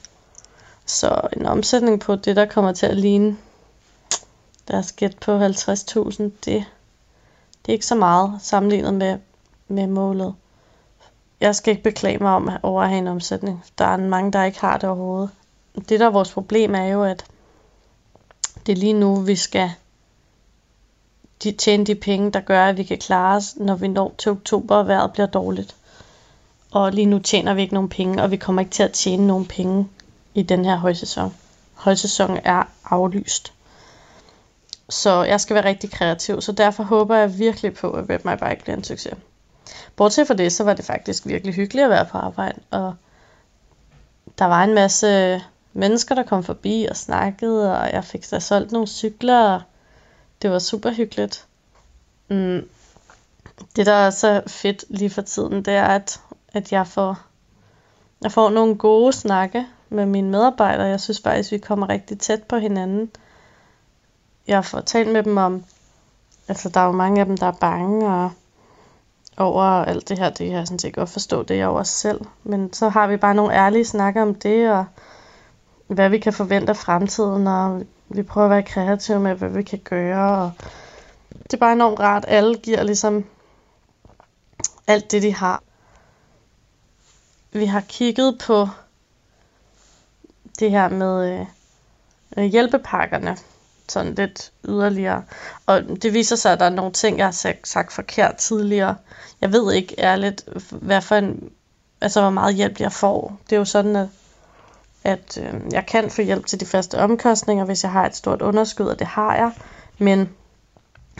Så 0.86 1.20
en 1.36 1.46
omsætning 1.46 2.00
på 2.00 2.16
det, 2.16 2.36
der 2.36 2.46
kommer 2.46 2.72
til 2.72 2.86
at 2.86 2.96
ligne 2.96 3.36
deres 4.68 4.92
gæt 4.92 5.18
på 5.18 5.38
50.000, 5.38 6.22
det, 6.22 6.32
det 6.44 6.64
er 7.68 7.72
ikke 7.72 7.86
så 7.86 7.94
meget 7.94 8.38
sammenlignet 8.42 8.94
med, 8.94 9.18
med 9.68 9.86
målet. 9.86 10.34
Jeg 11.40 11.54
skal 11.54 11.70
ikke 11.70 11.82
beklage 11.82 12.18
mig 12.18 12.30
om 12.30 12.50
over 12.62 12.82
at 12.82 12.88
have 12.88 12.98
en 12.98 13.08
omsætning. 13.08 13.64
Der 13.78 13.84
er 13.84 13.96
mange, 13.96 14.32
der 14.32 14.44
ikke 14.44 14.60
har 14.60 14.78
det 14.78 14.88
overhovedet. 14.88 15.30
Det, 15.88 16.00
der 16.00 16.06
er 16.06 16.10
vores 16.10 16.32
problem, 16.32 16.74
er 16.74 16.84
jo, 16.84 17.04
at 17.04 17.24
det 18.66 18.72
er 18.72 18.76
lige 18.76 18.92
nu, 18.92 19.16
vi 19.16 19.36
skal 19.36 19.70
de 21.42 21.52
tjene 21.52 21.84
de 21.84 21.94
penge, 21.94 22.30
der 22.30 22.40
gør, 22.40 22.66
at 22.66 22.76
vi 22.76 22.82
kan 22.82 22.98
klare 22.98 23.36
os, 23.36 23.56
når 23.56 23.74
vi 23.74 23.88
når 23.88 24.14
til 24.18 24.30
oktober, 24.30 24.76
og 24.76 24.88
vejret 24.88 25.12
bliver 25.12 25.26
dårligt. 25.26 25.76
Og 26.70 26.92
lige 26.92 27.06
nu 27.06 27.18
tjener 27.18 27.54
vi 27.54 27.62
ikke 27.62 27.74
nogen 27.74 27.88
penge, 27.88 28.22
og 28.22 28.30
vi 28.30 28.36
kommer 28.36 28.62
ikke 28.62 28.72
til 28.72 28.82
at 28.82 28.92
tjene 28.92 29.26
nogen 29.26 29.46
penge 29.46 29.88
i 30.34 30.42
den 30.42 30.64
her 30.64 30.76
højsæson. 30.76 31.34
Højsæsonen 31.74 32.40
er 32.44 32.62
aflyst. 32.84 33.52
Så 34.88 35.22
jeg 35.22 35.40
skal 35.40 35.54
være 35.54 35.64
rigtig 35.64 35.90
kreativ, 35.90 36.40
så 36.40 36.52
derfor 36.52 36.82
håber 36.82 37.16
jeg 37.16 37.38
virkelig 37.38 37.74
på, 37.74 37.90
at 37.90 38.04
Web 38.04 38.24
My 38.24 38.32
Bike 38.32 38.62
bliver 38.62 38.76
en 38.76 38.84
succes. 38.84 39.14
Bortset 39.96 40.26
fra 40.26 40.34
det, 40.34 40.52
så 40.52 40.64
var 40.64 40.74
det 40.74 40.84
faktisk 40.84 41.26
virkelig 41.26 41.54
hyggeligt 41.54 41.84
at 41.84 41.90
være 41.90 42.04
på 42.04 42.18
arbejde, 42.18 42.60
og 42.70 42.94
der 44.38 44.44
var 44.44 44.64
en 44.64 44.74
masse 44.74 45.42
mennesker, 45.72 46.14
der 46.14 46.22
kom 46.22 46.44
forbi 46.44 46.86
og 46.90 46.96
snakkede, 46.96 47.78
og 47.78 47.92
jeg 47.92 48.04
fik 48.04 48.30
da 48.30 48.40
solgt 48.40 48.72
nogle 48.72 48.86
cykler, 48.86 49.54
og 49.54 49.62
det 50.42 50.50
var 50.50 50.58
super 50.58 50.90
hyggeligt. 50.90 51.44
Mm. 52.28 52.68
Det, 53.76 53.86
der 53.86 53.92
er 53.92 54.10
så 54.10 54.42
fedt 54.46 54.84
lige 54.88 55.10
for 55.10 55.22
tiden, 55.22 55.64
det 55.64 55.74
er, 55.74 55.84
at, 55.84 56.20
at 56.58 56.72
jeg 56.72 56.86
får, 56.86 57.18
jeg 58.22 58.32
får 58.32 58.50
nogle 58.50 58.76
gode 58.76 59.12
snakke 59.12 59.66
med 59.88 60.06
mine 60.06 60.30
medarbejdere. 60.30 60.86
Jeg 60.86 61.00
synes 61.00 61.20
faktisk, 61.20 61.52
vi 61.52 61.58
kommer 61.58 61.88
rigtig 61.88 62.18
tæt 62.18 62.42
på 62.42 62.56
hinanden. 62.56 63.10
Jeg 64.46 64.64
får 64.64 64.80
talt 64.80 65.12
med 65.12 65.22
dem 65.22 65.36
om, 65.36 65.64
altså 66.48 66.68
der 66.68 66.80
er 66.80 66.86
jo 66.86 66.92
mange 66.92 67.20
af 67.20 67.26
dem, 67.26 67.36
der 67.36 67.46
er 67.46 67.52
bange 67.60 68.08
og 68.08 68.30
over 69.36 69.62
alt 69.62 70.08
det 70.08 70.18
her. 70.18 70.30
Det 70.30 70.46
kan 70.46 70.56
jeg 70.56 70.66
sådan 70.66 70.78
set 70.78 70.94
godt 70.94 71.10
forstå, 71.10 71.42
det 71.42 71.54
er 71.54 71.58
jeg 71.58 71.68
også 71.68 71.92
selv. 71.92 72.20
Men 72.44 72.72
så 72.72 72.88
har 72.88 73.06
vi 73.06 73.16
bare 73.16 73.34
nogle 73.34 73.54
ærlige 73.54 73.84
snakker 73.84 74.22
om 74.22 74.34
det, 74.34 74.70
og 74.70 74.84
hvad 75.86 76.08
vi 76.08 76.18
kan 76.18 76.32
forvente 76.32 76.70
af 76.70 76.76
fremtiden, 76.76 77.46
og 77.46 77.82
vi 78.08 78.22
prøver 78.22 78.46
at 78.46 78.50
være 78.50 78.62
kreative 78.62 79.20
med, 79.20 79.34
hvad 79.34 79.48
vi 79.48 79.62
kan 79.62 79.78
gøre. 79.78 80.44
Og 80.44 80.52
det 81.42 81.54
er 81.54 81.56
bare 81.58 81.72
enormt 81.72 82.00
rart. 82.00 82.24
Alle 82.28 82.54
giver 82.54 82.82
ligesom 82.82 83.24
alt 84.86 85.12
det, 85.12 85.22
de 85.22 85.34
har. 85.34 85.62
Vi 87.52 87.64
har 87.64 87.80
kigget 87.80 88.38
på 88.38 88.68
det 90.58 90.70
her 90.70 90.88
med 90.88 91.40
øh, 91.40 91.46
øh, 92.36 92.44
hjælpepakkerne 92.44 93.36
sådan 93.88 94.14
lidt 94.14 94.52
yderligere. 94.68 95.24
Og 95.66 95.82
det 96.02 96.14
viser 96.14 96.36
sig, 96.36 96.52
at 96.52 96.60
der 96.60 96.66
er 96.66 96.70
nogle 96.70 96.92
ting, 96.92 97.18
jeg 97.18 97.26
har 97.26 97.32
sagt, 97.32 97.68
sagt 97.68 97.92
forkert 97.92 98.36
tidligere. 98.36 98.96
Jeg 99.40 99.52
ved 99.52 99.72
ikke 99.72 99.94
ærligt, 99.98 100.48
hvad 100.70 101.00
for 101.00 101.14
en, 101.14 101.50
altså 102.00 102.20
hvor 102.20 102.30
meget 102.30 102.54
hjælp 102.54 102.80
jeg 102.80 102.92
får. 102.92 103.38
Det 103.50 103.52
er 103.52 103.58
jo 103.58 103.64
sådan, 103.64 103.96
at 103.96 104.08
at 105.04 105.38
øh, 105.42 105.60
jeg 105.72 105.86
kan 105.86 106.10
få 106.10 106.22
hjælp 106.22 106.46
til 106.46 106.60
de 106.60 106.66
faste 106.66 106.98
omkostninger, 106.98 107.64
hvis 107.64 107.82
jeg 107.82 107.92
har 107.92 108.06
et 108.06 108.16
stort 108.16 108.42
underskud, 108.42 108.86
og 108.86 108.98
det 108.98 109.06
har 109.06 109.34
jeg. 109.36 109.52
Men 109.98 110.28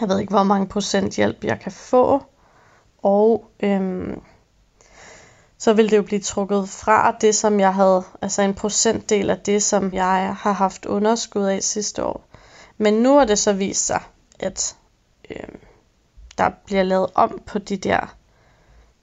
jeg 0.01 0.09
ved 0.09 0.19
ikke, 0.19 0.31
hvor 0.31 0.43
mange 0.43 0.67
procent 0.67 1.17
hjælp 1.17 1.45
jeg 1.45 1.61
kan 1.61 1.73
få. 1.73 2.23
Og 3.03 3.51
øh, 3.61 4.17
så 5.59 5.73
ville 5.73 5.91
det 5.91 5.97
jo 5.97 6.03
blive 6.03 6.21
trukket 6.21 6.69
fra 6.69 7.17
det, 7.21 7.35
som 7.35 7.61
jeg 7.61 7.75
havde, 7.75 8.03
altså 8.23 8.43
en 8.43 8.55
procentdel 8.55 9.31
af 9.31 9.39
det, 9.39 9.63
som 9.63 9.95
jeg 9.95 10.37
har 10.41 10.53
haft 10.53 10.87
underskud 10.87 11.45
af 11.45 11.63
sidste 11.63 12.05
år. 12.05 12.25
Men 12.79 12.95
nu 12.95 13.19
har 13.19 13.25
det 13.25 13.39
så 13.39 13.53
vist 13.53 13.87
sig, 13.87 14.03
at 14.39 14.77
øh, 15.31 15.49
der 16.39 16.51
bliver 16.67 16.83
lavet 16.83 17.07
om 17.15 17.41
på 17.47 17.59
de 17.59 17.77
der 17.77 18.15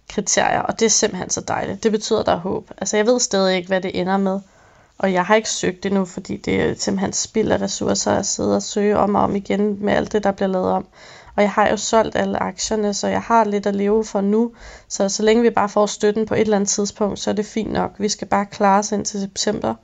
kriterier, 0.09 0.61
og 0.61 0.79
det 0.79 0.85
er 0.85 0.89
simpelthen 0.89 1.29
så 1.29 1.41
dejligt. 1.41 1.83
Det 1.83 1.91
betyder, 1.91 2.19
at 2.19 2.25
der 2.25 2.31
er 2.31 2.39
håb. 2.39 2.71
Altså 2.77 2.97
jeg 2.97 3.05
ved 3.05 3.19
stadig 3.19 3.55
ikke, 3.55 3.67
hvad 3.67 3.81
det 3.81 3.99
ender 3.99 4.17
med. 4.17 4.39
Og 4.97 5.13
jeg 5.13 5.25
har 5.25 5.35
ikke 5.35 5.49
søgt 5.49 5.83
det 5.83 5.91
nu, 5.91 6.05
fordi 6.05 6.37
det 6.37 6.61
er 6.61 6.75
simpelthen 6.75 7.13
spild 7.13 7.51
af 7.51 7.61
ressourcer 7.61 8.11
at 8.11 8.25
sidde 8.25 8.55
og 8.55 8.63
søge 8.63 8.97
om 8.97 9.15
og 9.15 9.21
om 9.21 9.35
igen 9.35 9.85
med 9.85 9.93
alt 9.93 10.11
det, 10.11 10.23
der 10.23 10.31
bliver 10.31 10.49
lavet 10.49 10.71
om. 10.71 10.87
Og 11.35 11.43
jeg 11.43 11.51
har 11.51 11.69
jo 11.69 11.77
solgt 11.77 12.15
alle 12.15 12.43
aktierne, 12.43 12.93
så 12.93 13.07
jeg 13.07 13.21
har 13.21 13.43
lidt 13.43 13.65
at 13.65 13.75
leve 13.75 14.05
for 14.05 14.21
nu. 14.21 14.51
Så 14.87 15.09
så 15.09 15.23
længe 15.23 15.43
vi 15.43 15.49
bare 15.49 15.69
får 15.69 15.85
støtten 15.85 16.25
på 16.25 16.33
et 16.33 16.41
eller 16.41 16.55
andet 16.55 16.69
tidspunkt, 16.69 17.19
så 17.19 17.29
er 17.29 17.33
det 17.33 17.45
fint 17.45 17.71
nok. 17.71 17.91
Vi 17.97 18.09
skal 18.09 18.27
bare 18.27 18.45
klare 18.45 18.79
os 18.79 18.91
ind 18.91 19.05
til 19.05 19.21
september. 19.21 19.75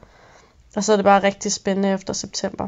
Og 0.75 0.83
så 0.83 0.91
er 0.91 0.95
det 0.95 1.05
bare 1.05 1.23
rigtig 1.23 1.51
spændende 1.51 1.93
efter 1.93 2.13
september. 2.13 2.67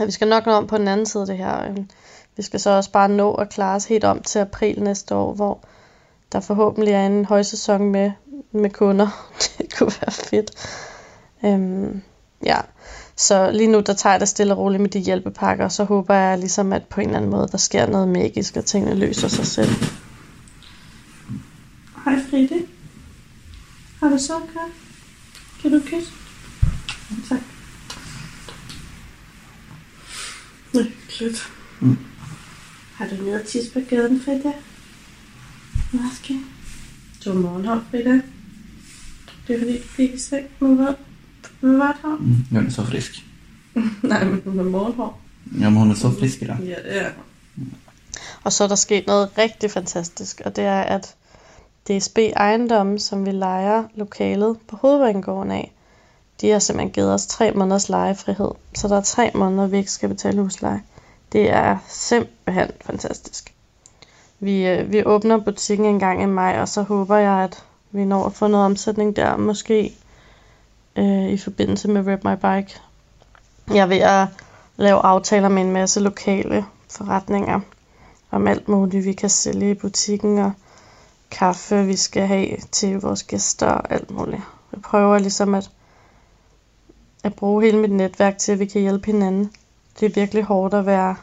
Og 0.00 0.06
vi 0.06 0.10
skal 0.10 0.28
nok 0.28 0.46
nå 0.46 0.52
om 0.52 0.66
på 0.66 0.78
den 0.78 0.88
anden 0.88 1.06
side 1.06 1.22
af 1.22 1.26
det 1.26 1.36
her. 1.36 1.64
Øhm, 1.64 1.88
vi 2.36 2.42
skal 2.42 2.60
så 2.60 2.70
også 2.70 2.92
bare 2.92 3.08
nå 3.08 3.34
at 3.34 3.48
klare 3.48 3.76
os 3.76 3.84
helt 3.84 4.04
om 4.04 4.22
til 4.22 4.38
april 4.38 4.82
næste 4.82 5.14
år, 5.14 5.34
hvor 5.34 5.64
der 6.32 6.40
forhåbentlig 6.40 6.94
er 6.94 7.06
en 7.06 7.24
højsæson 7.24 7.90
med, 7.90 8.12
med 8.52 8.70
kunder. 8.70 9.28
det 9.58 9.78
kunne 9.78 9.92
være 10.00 10.12
fedt. 10.12 10.50
Øhm, 11.44 12.02
ja, 12.44 12.58
så 13.22 13.50
lige 13.50 13.66
nu 13.66 13.80
der 13.80 13.92
tager 13.92 14.12
jeg 14.12 14.20
det 14.20 14.28
stille 14.28 14.52
og 14.52 14.58
roligt 14.58 14.80
med 14.80 14.90
de 14.90 14.98
hjælpepakker, 14.98 15.64
og 15.64 15.72
så 15.72 15.84
håber 15.84 16.14
jeg 16.14 16.38
ligesom, 16.38 16.72
at 16.72 16.82
på 16.82 17.00
en 17.00 17.06
eller 17.06 17.16
anden 17.16 17.30
måde, 17.30 17.48
der 17.52 17.58
sker 17.58 17.86
noget 17.86 18.08
magisk, 18.08 18.56
og 18.56 18.64
tingene 18.64 18.94
løser 18.94 19.28
sig 19.28 19.46
selv. 19.46 19.68
Hej 22.04 22.14
Fride. 22.30 22.66
Har 24.00 24.08
du 24.08 24.18
så 24.18 24.32
kaffe? 24.32 24.74
Kan 25.62 25.72
du 25.72 25.80
kysse? 25.80 26.12
Tak. 27.28 27.40
Nå, 30.74 30.80
hyggeligt. 30.82 31.48
Mm. 31.80 31.98
Har 32.94 33.06
du 33.06 33.14
noget 33.24 33.42
tisse 33.42 33.72
på 33.72 33.80
gaden, 33.90 34.20
Frida? 34.20 34.52
Måske. 35.92 36.40
Morgenhår, 37.26 37.84
Frida. 37.90 38.20
Det 39.48 39.54
er 39.54 39.58
fordi, 39.58 39.78
du 39.78 39.84
gik 39.96 40.14
i 40.14 40.18
seng 40.18 40.46
med 40.60 40.74
hvad? 40.74 40.94
Med 41.62 41.76
vart 41.76 41.96
hår? 42.02 42.16
Mm, 42.16 42.44
hon 42.50 42.66
är 42.66 42.70
så 42.70 42.84
frisk. 42.84 43.24
Nej, 44.02 44.24
men 44.24 44.56
med 44.56 44.64
morgenhår. 44.64 45.14
Ja, 45.60 45.70
men 45.70 45.76
hon 45.76 45.90
är 45.90 45.94
så 45.94 46.10
frisk 46.10 46.42
idag. 46.42 46.56
Ja, 46.60 46.76
det 46.84 47.00
er. 47.00 47.10
Og 48.42 48.52
så 48.52 48.64
er 48.64 48.68
der 48.68 48.74
sket 48.74 49.06
noget 49.06 49.38
rigtig 49.38 49.70
fantastisk, 49.70 50.42
og 50.44 50.56
det 50.56 50.64
er, 50.64 50.80
at 50.80 51.14
DSB 51.88 52.18
Ejendom, 52.18 52.98
som 52.98 53.26
vi 53.26 53.30
leger 53.30 53.84
lokalet 53.94 54.56
på 54.68 54.76
Hovedbanegården 54.76 55.50
af, 55.50 55.72
de 56.40 56.50
har 56.50 56.58
simpelthen 56.58 56.92
givet 56.92 57.14
os 57.14 57.26
tre 57.26 57.52
måneders 57.52 57.88
lejefrihed. 57.88 58.50
Så 58.74 58.88
der 58.88 58.96
er 58.96 59.02
tre 59.02 59.30
måneder, 59.34 59.66
vi 59.66 59.76
ikke 59.76 59.90
skal 59.90 60.08
betale 60.08 60.42
husleje. 60.42 60.82
Det 61.32 61.50
er 61.50 61.78
simpelthen 61.88 62.68
fantastisk. 62.80 63.54
Vi, 64.40 64.66
øh, 64.66 64.92
vi 64.92 65.04
åbner 65.04 65.38
butikken 65.38 65.86
en 65.86 65.98
gang 65.98 66.22
i 66.22 66.26
maj, 66.26 66.60
og 66.60 66.68
så 66.68 66.82
håber 66.82 67.16
jeg, 67.16 67.44
at 67.44 67.64
vi 67.90 68.04
når 68.04 68.26
at 68.26 68.32
få 68.32 68.46
noget 68.46 68.66
omsætning 68.66 69.16
der. 69.16 69.36
Måske 69.36 69.94
øh, 70.96 71.28
i 71.28 71.36
forbindelse 71.36 71.88
med 71.88 72.06
Rap 72.06 72.24
My 72.24 72.34
Bike. 72.34 72.80
Jeg 73.68 73.82
er 73.82 73.86
ved 73.86 73.98
at 73.98 74.28
lave 74.76 74.98
aftaler 74.98 75.48
med 75.48 75.62
en 75.62 75.72
masse 75.72 76.00
lokale 76.00 76.64
forretninger 76.90 77.60
om 78.30 78.48
alt 78.48 78.68
muligt, 78.68 79.04
vi 79.04 79.12
kan 79.12 79.30
sælge 79.30 79.70
i 79.70 79.74
butikken, 79.74 80.38
og 80.38 80.52
kaffe, 81.30 81.86
vi 81.86 81.96
skal 81.96 82.26
have 82.26 82.56
til 82.70 83.00
vores 83.00 83.22
gæster 83.22 83.66
og 83.66 83.92
alt 83.92 84.10
muligt. 84.10 84.42
Jeg 84.72 84.82
prøver 84.82 85.18
ligesom 85.18 85.54
at, 85.54 85.70
at 87.24 87.34
bruge 87.34 87.62
hele 87.64 87.78
mit 87.78 87.90
netværk 87.92 88.38
til, 88.38 88.52
at 88.52 88.58
vi 88.58 88.66
kan 88.66 88.80
hjælpe 88.80 89.06
hinanden. 89.06 89.52
Det 90.00 90.06
er 90.06 90.20
virkelig 90.20 90.44
hårdt 90.44 90.74
at 90.74 90.86
være, 90.86 91.16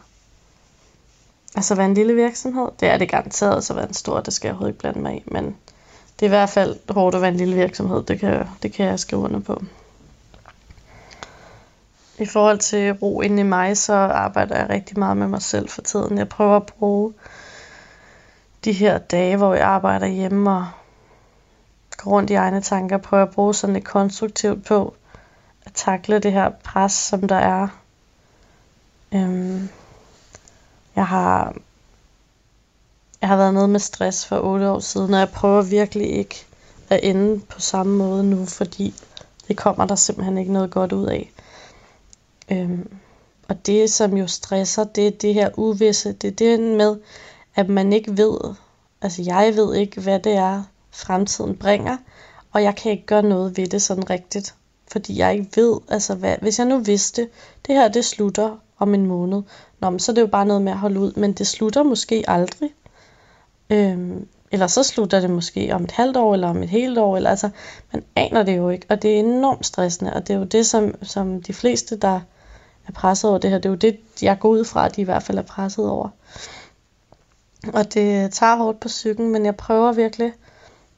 altså 1.55 1.75
være 1.75 1.85
en 1.85 1.93
lille 1.93 2.15
virksomhed. 2.15 2.67
Det 2.79 2.87
er 2.89 2.97
det 2.97 3.09
garanteret, 3.09 3.63
så 3.63 3.73
være 3.73 3.87
en 3.87 3.93
stor, 3.93 4.21
det 4.21 4.33
skal 4.33 4.47
jeg 4.47 4.53
overhovedet 4.53 4.73
ikke 4.73 4.79
blande 4.79 5.01
mig 5.01 5.15
i, 5.17 5.23
men 5.27 5.55
det 6.19 6.25
er 6.25 6.27
i 6.27 6.29
hvert 6.29 6.49
fald 6.49 6.93
hårdt 6.93 7.15
at 7.15 7.21
være 7.21 7.31
en 7.31 7.37
lille 7.37 7.55
virksomhed, 7.55 8.03
det 8.03 8.19
kan, 8.19 8.47
det 8.63 8.73
kan 8.73 8.85
jeg 8.85 8.99
skrive 8.99 9.21
under 9.21 9.39
på. 9.39 9.63
I 12.19 12.25
forhold 12.25 12.57
til 12.57 12.93
ro 12.93 13.21
inde 13.21 13.39
i 13.39 13.43
mig, 13.43 13.77
så 13.77 13.93
arbejder 13.93 14.57
jeg 14.57 14.69
rigtig 14.69 14.99
meget 14.99 15.17
med 15.17 15.27
mig 15.27 15.41
selv 15.41 15.69
for 15.69 15.81
tiden. 15.81 16.17
Jeg 16.17 16.29
prøver 16.29 16.55
at 16.55 16.65
bruge 16.65 17.13
de 18.65 18.71
her 18.71 18.97
dage, 18.97 19.37
hvor 19.37 19.53
jeg 19.53 19.67
arbejder 19.67 20.07
hjemme 20.07 20.51
og 20.51 20.67
går 21.97 22.11
rundt 22.11 22.29
i 22.29 22.33
egne 22.33 22.61
tanker, 22.61 22.97
prøver 22.97 23.23
at 23.23 23.31
bruge 23.31 23.53
sådan 23.53 23.73
lidt 23.73 23.85
konstruktivt 23.85 24.65
på 24.65 24.95
at 25.65 25.71
takle 25.73 26.19
det 26.19 26.31
her 26.31 26.49
pres, 26.63 26.91
som 26.91 27.27
der 27.27 27.35
er. 27.35 27.67
Øhm, 29.13 29.69
jeg 30.95 31.07
har 31.07 31.53
jeg 33.21 33.29
har 33.29 33.37
været 33.37 33.53
nede 33.53 33.67
med 33.67 33.79
stress 33.79 34.25
for 34.25 34.39
8 34.39 34.69
år 34.69 34.79
siden, 34.79 35.13
og 35.13 35.19
jeg 35.19 35.29
prøver 35.29 35.61
virkelig 35.61 36.11
ikke 36.11 36.45
at 36.89 36.99
ende 37.03 37.39
på 37.39 37.59
samme 37.59 37.97
måde 37.97 38.23
nu, 38.23 38.45
fordi 38.45 38.93
det 39.47 39.57
kommer 39.57 39.85
der 39.85 39.95
simpelthen 39.95 40.37
ikke 40.37 40.53
noget 40.53 40.71
godt 40.71 40.91
ud 40.91 41.07
af. 41.07 41.31
Øhm, 42.51 42.99
og 43.47 43.65
det, 43.65 43.91
som 43.91 44.17
jo 44.17 44.27
stresser, 44.27 44.83
det 44.83 45.07
er 45.07 45.11
det 45.11 45.33
her 45.33 45.49
uvisse. 45.57 46.11
Det 46.11 46.27
er 46.27 46.31
det 46.31 46.59
med, 46.59 46.97
at 47.55 47.69
man 47.69 47.93
ikke 47.93 48.17
ved, 48.17 48.37
altså 49.01 49.21
jeg 49.21 49.53
ved 49.55 49.75
ikke, 49.75 50.01
hvad 50.01 50.19
det 50.19 50.33
er, 50.33 50.63
fremtiden 50.91 51.55
bringer, 51.55 51.97
og 52.51 52.63
jeg 52.63 52.75
kan 52.75 52.91
ikke 52.91 53.05
gøre 53.05 53.23
noget 53.23 53.57
ved 53.57 53.67
det 53.67 53.81
sådan 53.81 54.09
rigtigt. 54.09 54.55
Fordi 54.91 55.17
jeg 55.17 55.33
ikke 55.33 55.49
ved, 55.55 55.79
altså 55.87 56.15
hvad, 56.15 56.35
hvis 56.41 56.59
jeg 56.59 56.67
nu 56.67 56.77
vidste, 56.77 57.29
det 57.67 57.75
her 57.75 57.87
det 57.87 58.05
slutter 58.05 58.57
om 58.79 58.93
en 58.93 59.05
måned, 59.05 59.41
nå, 59.79 59.89
men 59.89 59.99
så 59.99 60.11
er 60.11 60.13
det 60.13 60.21
jo 60.21 60.27
bare 60.27 60.45
noget 60.45 60.61
med 60.61 60.71
at 60.71 60.77
holde 60.77 60.99
ud, 60.99 61.13
men 61.13 61.33
det 61.33 61.47
slutter 61.47 61.83
måske 61.83 62.23
aldrig. 62.27 62.69
Øhm, 63.69 64.27
eller 64.51 64.67
så 64.67 64.83
slutter 64.83 65.19
det 65.19 65.29
måske 65.29 65.71
om 65.73 65.83
et 65.83 65.91
halvt 65.91 66.17
år, 66.17 66.33
eller 66.33 66.49
om 66.49 66.63
et 66.63 66.69
helt 66.69 66.97
år, 66.97 67.17
eller 67.17 67.29
altså, 67.29 67.49
man 67.93 68.03
aner 68.15 68.43
det 68.43 68.57
jo 68.57 68.69
ikke, 68.69 68.85
og 68.89 69.01
det 69.01 69.15
er 69.15 69.19
enormt 69.19 69.65
stressende, 69.65 70.13
og 70.13 70.27
det 70.27 70.33
er 70.33 70.37
jo 70.37 70.43
det, 70.43 70.65
som, 70.65 71.03
som 71.03 71.41
de 71.41 71.53
fleste, 71.53 71.97
der 71.97 72.19
er 72.87 72.91
presset 72.93 73.29
over 73.29 73.39
det 73.39 73.49
her, 73.49 73.57
det 73.57 73.65
er 73.65 73.69
jo 73.69 73.75
det, 73.75 73.99
jeg 74.21 74.39
går 74.39 74.49
ud 74.49 74.65
fra, 74.65 74.85
at 74.85 74.95
de 74.95 75.01
i 75.01 75.03
hvert 75.03 75.23
fald 75.23 75.37
er 75.37 75.41
presset 75.41 75.89
over. 75.89 76.09
Og 77.73 77.93
det 77.93 78.33
tager 78.33 78.55
hårdt 78.55 78.79
på 78.79 78.87
psyken, 78.87 79.29
men 79.29 79.45
jeg 79.45 79.55
prøver 79.55 79.91
virkelig 79.91 80.33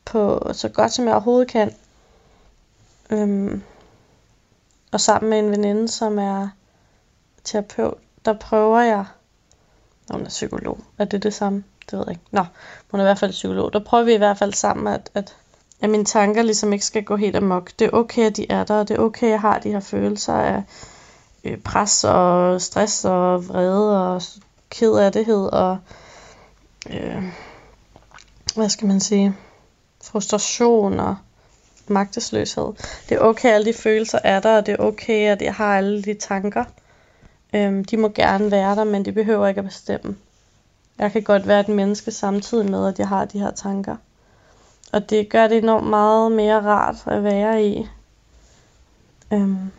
på 0.06 0.50
så 0.54 0.70
godt 0.70 0.92
som 0.92 1.06
jeg 1.06 1.14
overhovedet 1.14 1.48
kan. 1.48 1.76
Øhm, 3.10 3.62
og 4.92 5.02
sammen 5.02 5.30
med 5.30 5.40
en 5.40 5.52
veninde, 5.52 5.88
som 5.88 6.20
er 6.20 6.50
terapeut, 7.44 7.98
der 8.26 8.34
prøver 8.34 8.80
jeg, 8.80 9.06
når 10.10 10.18
hun 10.18 10.26
er 10.26 10.30
psykolog, 10.30 10.80
er 10.98 11.06
det 11.06 11.24
det 11.24 11.34
samme? 11.34 11.64
Det 11.92 12.00
ved 12.00 12.06
jeg 12.08 12.12
ikke. 12.12 12.24
Nå, 12.32 12.46
hun 12.92 13.00
er 13.00 13.04
i 13.04 13.08
hvert 13.08 13.20
fald 13.20 13.32
psykolog. 13.32 13.74
Der 13.74 13.80
prøver 13.80 14.04
vi 14.04 14.14
i 14.14 14.18
hvert 14.18 14.38
fald 14.38 14.54
sammen, 14.54 14.94
at, 14.94 15.10
at, 15.14 15.36
at 15.82 15.90
mine 15.90 16.06
tanker 16.06 16.42
ligesom 16.42 16.74
ikke 16.74 16.86
skal 16.86 17.04
gå 17.04 17.16
helt 17.16 17.36
amok. 17.36 17.72
Det 17.80 17.86
er 17.86 17.92
okay, 17.94 18.26
at 18.26 18.38
de 18.38 18.52
er 18.52 18.64
der, 18.64 18.80
og 18.80 18.88
det 18.88 18.98
er 18.98 19.02
okay, 19.02 19.28
at 19.28 19.32
jeg 19.32 19.42
har 19.42 19.60
de 19.60 19.72
her 19.72 19.80
følelser 19.80 20.34
af 20.34 20.64
øh, 21.44 21.58
pres 21.58 22.04
og 22.04 22.62
stress 22.62 23.06
og 23.06 23.48
vrede 23.48 24.16
og 24.16 24.22
ked 24.70 24.94
af 24.94 25.12
dethed 25.12 25.50
og 25.54 25.78
øh, 26.90 27.24
hvad 28.56 28.70
skal 28.70 28.88
man 28.88 29.00
sige, 29.00 29.36
frustration 30.04 31.00
og 31.00 31.16
magtesløshed. 31.88 32.74
Det 33.10 33.18
er 33.18 33.20
okay, 33.20 33.50
at 33.50 33.56
alle 33.56 33.66
de 33.66 33.78
følelser 33.78 34.20
er 34.24 34.40
der, 34.40 34.58
og 34.58 34.66
det 34.66 34.72
er 34.72 34.78
okay, 34.78 35.32
at 35.32 35.42
jeg 35.42 35.54
har 35.54 35.78
alle 35.78 36.02
de 36.02 36.14
tanker. 36.14 36.64
Øhm, 37.56 37.86
de 37.86 37.98
må 37.98 38.10
gerne 38.10 38.52
være 38.52 38.76
der, 38.76 38.84
men 38.84 39.06
de 39.06 39.12
behøver 39.12 39.48
ikke 39.48 39.60
at 39.60 39.66
bestemme. 39.66 40.16
Jeg 41.02 41.12
kan 41.12 41.24
godt 41.24 41.48
være 41.48 41.60
et 41.60 41.70
menneske 41.70 42.12
samtidig 42.12 42.72
med, 42.72 42.88
at 42.88 43.00
jeg 43.00 43.08
har 43.08 43.26
de 43.26 43.40
her 43.40 43.52
tanker. 43.52 43.96
Og 44.94 45.10
det 45.10 45.30
gør 45.30 45.48
det 45.48 45.58
enormt 45.58 45.88
meget 45.88 46.32
mere 46.32 46.62
rart 46.62 47.04
at 47.06 47.24
være 47.24 47.66
i. 47.66 47.88
Øhm, 49.34 49.72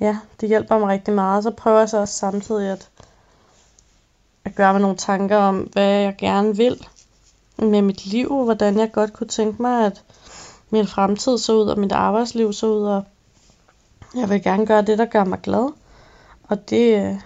ja, 0.00 0.18
det 0.40 0.48
hjælper 0.48 0.78
mig 0.78 0.88
rigtig 0.88 1.14
meget. 1.14 1.42
Så 1.42 1.50
prøver 1.50 1.78
jeg 1.78 1.88
så 1.88 1.98
også 1.98 2.14
samtidig 2.14 2.70
at, 2.70 2.88
at 4.44 4.54
gøre 4.54 4.72
mig 4.72 4.82
nogle 4.82 4.96
tanker 4.96 5.36
om, 5.36 5.58
hvad 5.58 6.00
jeg 6.00 6.14
gerne 6.18 6.56
vil 6.56 6.86
med 7.58 7.82
mit 7.82 8.06
liv, 8.06 8.44
hvordan 8.44 8.78
jeg 8.78 8.92
godt 8.92 9.12
kunne 9.12 9.28
tænke 9.28 9.62
mig, 9.62 9.86
at 9.86 10.02
min 10.70 10.86
fremtid 10.86 11.38
så 11.38 11.52
ud, 11.52 11.68
og 11.68 11.78
mit 11.78 11.92
arbejdsliv 11.92 12.52
så 12.52 12.66
ud, 12.66 12.82
og 12.82 13.04
jeg 14.14 14.28
vil 14.28 14.42
gerne 14.42 14.66
gøre 14.66 14.82
det, 14.82 14.98
der 14.98 15.04
gør 15.04 15.24
mig 15.24 15.40
glad. 15.40 15.72
Og 16.48 16.70
det, 16.70 17.06
øh, 17.06 17.20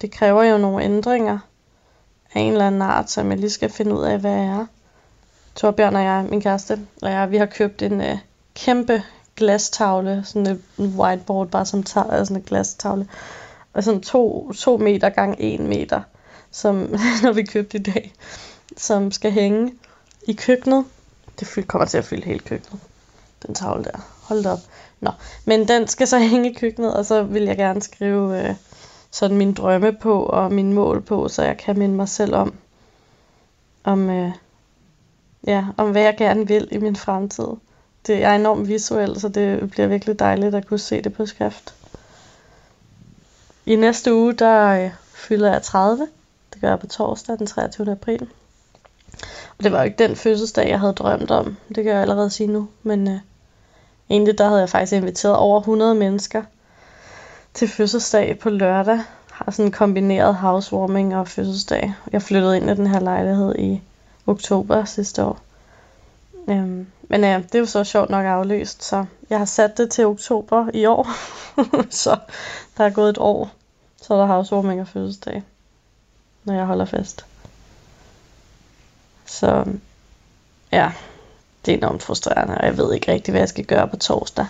det 0.00 0.10
kræver 0.10 0.42
jo 0.42 0.58
nogle 0.58 0.84
ændringer 0.84 1.38
af 2.34 2.40
en 2.40 2.52
eller 2.52 2.66
anden 2.66 2.82
art, 2.82 3.10
som 3.10 3.30
jeg 3.30 3.38
lige 3.38 3.50
skal 3.50 3.70
finde 3.70 3.94
ud 3.94 4.04
af, 4.04 4.18
hvad 4.18 4.30
jeg 4.30 4.46
er. 4.46 4.66
Torbjørn 5.54 5.96
og 5.96 6.02
jeg, 6.02 6.26
min 6.30 6.40
kæreste, 6.40 6.78
og 7.02 7.10
jeg, 7.10 7.30
vi 7.30 7.36
har 7.36 7.46
købt 7.46 7.82
en 7.82 8.00
øh, 8.00 8.18
kæmpe 8.54 9.02
glastavle, 9.36 10.22
sådan 10.24 10.60
en 10.78 10.86
whiteboard, 10.98 11.48
bare 11.48 11.66
som 11.66 11.82
tager 11.82 12.10
altså 12.10 12.24
sådan 12.24 12.36
en 12.36 12.46
glastavle, 12.46 13.08
og 13.72 13.84
sådan 13.84 14.00
to, 14.00 14.52
to 14.52 14.76
meter 14.76 15.08
gang 15.08 15.36
en 15.38 15.68
meter, 15.68 16.00
som 16.50 16.74
når 17.22 17.32
vi 17.32 17.42
købte 17.42 17.78
i 17.78 17.82
dag, 17.82 18.12
som 18.76 19.10
skal 19.10 19.32
hænge 19.32 19.72
i 20.28 20.32
køkkenet. 20.32 20.84
Det 21.40 21.68
kommer 21.68 21.86
til 21.86 21.98
at 21.98 22.04
fylde 22.04 22.24
hele 22.24 22.38
køkkenet, 22.38 22.80
den 23.46 23.54
tavle 23.54 23.84
der. 23.84 23.98
Hold 24.22 24.46
op. 24.46 24.58
Nå, 25.00 25.10
men 25.44 25.68
den 25.68 25.88
skal 25.88 26.06
så 26.06 26.18
hænge 26.30 26.50
i 26.50 26.54
køkkenet, 26.54 26.94
og 26.94 27.06
så 27.06 27.22
vil 27.22 27.42
jeg 27.42 27.56
gerne 27.56 27.82
skrive 27.82 28.48
øh, 28.48 28.54
sådan 29.12 29.36
mine 29.36 29.54
drømme 29.54 29.92
på 29.92 30.22
og 30.22 30.52
mine 30.52 30.74
mål 30.74 31.02
på, 31.02 31.28
så 31.28 31.42
jeg 31.42 31.56
kan 31.56 31.78
minde 31.78 31.94
mig 31.94 32.08
selv 32.08 32.34
om, 32.34 32.54
om, 33.84 34.10
øh, 34.10 34.32
ja, 35.46 35.66
om 35.76 35.90
hvad 35.90 36.02
jeg 36.02 36.16
gerne 36.18 36.48
vil 36.48 36.68
i 36.70 36.78
min 36.78 36.96
fremtid. 36.96 37.46
Det 38.06 38.24
er 38.24 38.32
enormt 38.32 38.68
visuelt, 38.68 39.20
så 39.20 39.28
det 39.28 39.70
bliver 39.70 39.86
virkelig 39.86 40.18
dejligt 40.18 40.54
at 40.54 40.66
kunne 40.66 40.78
se 40.78 41.02
det 41.02 41.14
på 41.14 41.26
skrift. 41.26 41.74
I 43.66 43.76
næste 43.76 44.14
uge, 44.14 44.32
der 44.32 44.84
øh, 44.84 44.90
fylder 45.14 45.52
jeg 45.52 45.62
30. 45.62 46.08
Det 46.52 46.60
gør 46.60 46.68
jeg 46.68 46.80
på 46.80 46.86
torsdag 46.86 47.38
den 47.38 47.46
23. 47.46 47.92
april. 47.92 48.28
Og 49.58 49.64
det 49.64 49.72
var 49.72 49.78
jo 49.78 49.84
ikke 49.84 50.08
den 50.08 50.16
fødselsdag, 50.16 50.68
jeg 50.68 50.80
havde 50.80 50.92
drømt 50.92 51.30
om. 51.30 51.56
Det 51.68 51.84
kan 51.84 51.92
jeg 51.92 52.02
allerede 52.02 52.30
sige 52.30 52.46
nu. 52.46 52.68
Men 52.82 53.08
øh, 53.08 53.18
egentlig 54.10 54.38
der 54.38 54.48
havde 54.48 54.60
jeg 54.60 54.68
faktisk 54.68 54.92
inviteret 54.92 55.36
over 55.36 55.58
100 55.60 55.94
mennesker 55.94 56.42
til 57.54 57.68
fødselsdag 57.68 58.38
på 58.38 58.50
lørdag. 58.50 59.00
Har 59.32 59.50
sådan 59.50 59.64
en 59.64 59.72
kombineret 59.72 60.34
housewarming 60.34 61.16
og 61.16 61.28
fødselsdag. 61.28 61.94
Jeg 62.12 62.22
flyttede 62.22 62.56
ind 62.56 62.70
i 62.70 62.74
den 62.74 62.86
her 62.86 63.00
lejlighed 63.00 63.54
i 63.58 63.82
oktober 64.26 64.84
sidste 64.84 65.24
år. 65.24 65.38
Øhm, 66.48 66.86
men 67.08 67.24
ja, 67.24 67.36
det 67.38 67.54
er 67.54 67.58
jo 67.58 67.66
så 67.66 67.84
sjovt 67.84 68.10
nok 68.10 68.26
afløst, 68.26 68.84
så 68.84 69.04
jeg 69.30 69.38
har 69.38 69.44
sat 69.44 69.78
det 69.78 69.90
til 69.90 70.06
oktober 70.06 70.70
i 70.74 70.86
år. 70.86 71.08
så 72.02 72.18
der 72.76 72.84
er 72.84 72.90
gået 72.90 73.10
et 73.10 73.18
år, 73.18 73.50
så 74.02 74.14
er 74.14 74.18
der 74.18 74.26
housewarming 74.26 74.80
og 74.80 74.88
fødselsdag, 74.88 75.42
når 76.44 76.54
jeg 76.54 76.66
holder 76.66 76.84
fest. 76.84 77.26
Så 79.26 79.64
ja, 80.72 80.92
det 81.66 81.74
er 81.74 81.78
enormt 81.78 82.02
frustrerende, 82.02 82.58
og 82.58 82.66
jeg 82.66 82.76
ved 82.76 82.94
ikke 82.94 83.12
rigtig, 83.12 83.32
hvad 83.32 83.40
jeg 83.40 83.48
skal 83.48 83.64
gøre 83.64 83.88
på 83.88 83.96
torsdag. 83.96 84.46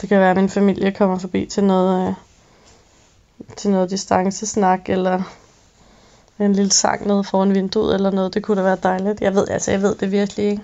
Det 0.00 0.08
kan 0.08 0.20
være, 0.20 0.30
at 0.30 0.36
min 0.36 0.48
familie 0.48 0.92
kommer 0.92 1.18
forbi 1.18 1.46
til 1.46 1.64
noget, 1.64 2.08
øh, 2.08 2.14
til 3.56 3.70
noget 3.70 3.90
distancesnak, 3.90 4.88
eller 4.88 5.22
en 6.38 6.52
lille 6.52 6.72
sang 6.72 7.06
nede 7.06 7.24
foran 7.24 7.54
vinduet, 7.54 7.94
eller 7.94 8.10
noget. 8.10 8.34
Det 8.34 8.42
kunne 8.42 8.56
da 8.56 8.62
være 8.62 8.78
dejligt. 8.82 9.20
Jeg 9.20 9.34
ved, 9.34 9.48
altså, 9.48 9.70
jeg 9.70 9.82
ved 9.82 9.94
det 9.94 10.12
virkelig 10.12 10.44
ikke. 10.44 10.62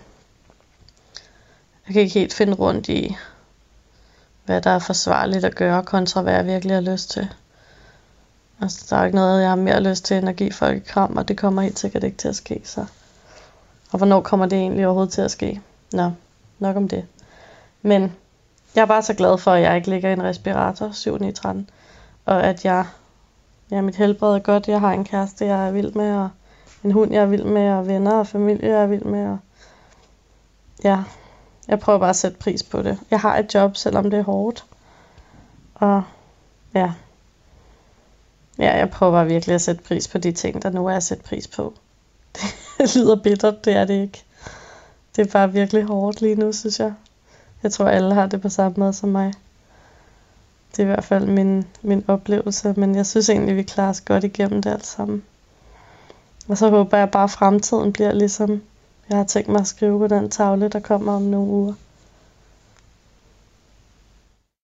Jeg 1.87 1.93
kan 1.93 2.03
ikke 2.03 2.15
helt 2.15 2.35
finde 2.35 2.55
rundt 2.55 2.89
i, 2.89 3.17
hvad 4.45 4.61
der 4.61 4.71
er 4.71 4.79
forsvarligt 4.79 5.45
at 5.45 5.55
gøre, 5.55 5.83
kontra 5.83 6.23
hvad 6.23 6.35
jeg 6.35 6.47
virkelig 6.47 6.77
har 6.77 6.81
lyst 6.81 7.11
til. 7.11 7.29
Altså, 8.61 8.87
der 8.91 8.97
er 8.97 9.05
ikke 9.05 9.17
noget, 9.17 9.41
jeg 9.41 9.49
har 9.49 9.57
mere 9.57 9.83
lyst 9.83 10.05
til 10.05 10.17
end 10.17 10.29
at 10.29 10.37
give 10.37 10.53
folk 10.53 10.77
et 10.77 10.87
kram, 10.87 11.17
og 11.17 11.29
det 11.29 11.39
kommer 11.39 11.63
helt 11.63 11.79
sikkert 11.79 12.05
ikke 12.05 12.17
til 12.17 12.29
at 12.29 12.37
ske, 12.37 12.61
så. 12.65 12.87
Og 13.93 13.97
hvornår 13.97 14.21
kommer 14.21 14.47
det 14.47 14.59
egentlig 14.59 14.87
overhovedet 14.87 15.13
til 15.13 15.23
at 15.23 15.31
ske? 15.31 15.61
Nå, 15.93 16.11
nok 16.59 16.77
om 16.77 16.89
det. 16.89 17.05
Men 17.83 18.13
jeg 18.75 18.83
er 18.83 18.87
bare 18.87 19.03
så 19.03 19.15
glad 19.15 19.39
for, 19.39 19.51
at 19.51 19.63
jeg 19.63 19.77
ikke 19.77 19.91
ligger 19.91 20.11
i 20.11 20.13
en 20.13 20.23
respirator 20.23 20.91
7 20.93 21.19
9 21.19 21.33
13 21.33 21.69
og 22.25 22.45
at 22.45 22.65
jeg, 22.65 22.87
ja, 23.71 23.81
mit 23.81 23.97
helbred 23.97 24.35
er 24.35 24.39
godt. 24.39 24.69
Jeg 24.69 24.81
har 24.81 24.93
en 24.93 25.05
kæreste, 25.05 25.47
jeg 25.47 25.69
er 25.69 25.73
vild 25.73 25.93
med, 25.93 26.17
og 26.17 26.29
en 26.85 26.93
hund, 26.93 27.13
jeg 27.13 27.23
er 27.23 27.27
vild 27.27 27.45
med, 27.45 27.71
og 27.71 27.87
venner 27.87 28.19
og 28.19 28.27
familie, 28.27 28.69
jeg 28.69 28.83
er 28.83 28.87
vild 28.87 29.05
med. 29.05 29.27
Og 29.27 29.39
ja, 30.85 31.03
jeg 31.69 31.79
prøver 31.79 31.99
bare 31.99 32.11
at 32.11 32.17
sætte 32.17 32.39
pris 32.39 32.63
på 32.63 32.83
det. 32.83 32.99
Jeg 33.11 33.21
har 33.21 33.39
et 33.39 33.55
job, 33.55 33.77
selvom 33.77 34.11
det 34.11 34.19
er 34.19 34.23
hårdt. 34.25 34.65
Og 35.75 36.03
ja, 36.75 36.93
ja 38.59 38.77
jeg 38.77 38.91
prøver 38.91 39.13
bare 39.13 39.27
virkelig 39.27 39.55
at 39.55 39.61
sætte 39.61 39.83
pris 39.83 40.09
på 40.09 40.19
de 40.19 40.33
ting, 40.33 40.63
der 40.63 40.71
nu 40.71 40.87
er 40.87 40.97
at 40.97 41.03
sætte 41.03 41.25
pris 41.25 41.49
på. 41.49 41.75
Det 42.79 42.97
lyder 42.97 43.17
bittert, 43.23 43.65
det 43.65 43.77
er 43.77 43.85
det 43.85 44.03
ikke. 44.03 44.25
Det 45.17 45.27
er 45.27 45.33
bare 45.33 45.53
virkelig 45.53 45.85
hårdt 45.85 46.21
lige 46.21 46.35
nu, 46.35 46.53
synes 46.53 46.81
jeg. 46.81 46.93
Jeg 47.63 47.73
tror, 47.73 47.85
alle 47.85 48.15
har 48.15 48.27
det 48.27 48.41
på 48.43 48.49
samme 48.49 48.75
måde 48.79 48.93
som 48.93 49.09
mig. 49.09 49.33
Det 50.71 50.79
er 50.79 50.83
i 50.83 50.87
hvert 50.87 51.05
fald 51.05 51.27
min, 51.27 51.67
min 51.83 52.05
oplevelse, 52.09 52.75
men 52.77 52.95
jeg 52.95 53.07
synes 53.07 53.29
egentlig, 53.29 53.57
vi 53.57 53.63
klarer 53.63 53.91
os 53.91 54.01
godt 54.01 54.25
igennem 54.25 54.63
det 54.63 54.71
alt 54.71 54.87
sammen. 54.87 55.23
Og 56.49 56.59
så 56.59 56.71
håber 56.71 56.99
jeg 56.99 57.11
bare, 57.11 57.25
at 57.25 57.31
fremtiden 57.31 57.93
bliver 57.93 58.13
ligesom, 58.13 58.63
jeg 59.09 59.17
har 59.17 59.25
tænkt 59.25 59.49
mig 59.49 59.61
at 59.61 59.67
skrive 59.67 59.99
på 59.99 60.07
den 60.07 60.31
tavle, 60.31 60.69
der 60.69 60.81
kommer 60.81 61.13
om 61.13 61.23
nogle 61.23 61.51
uger. 61.51 61.75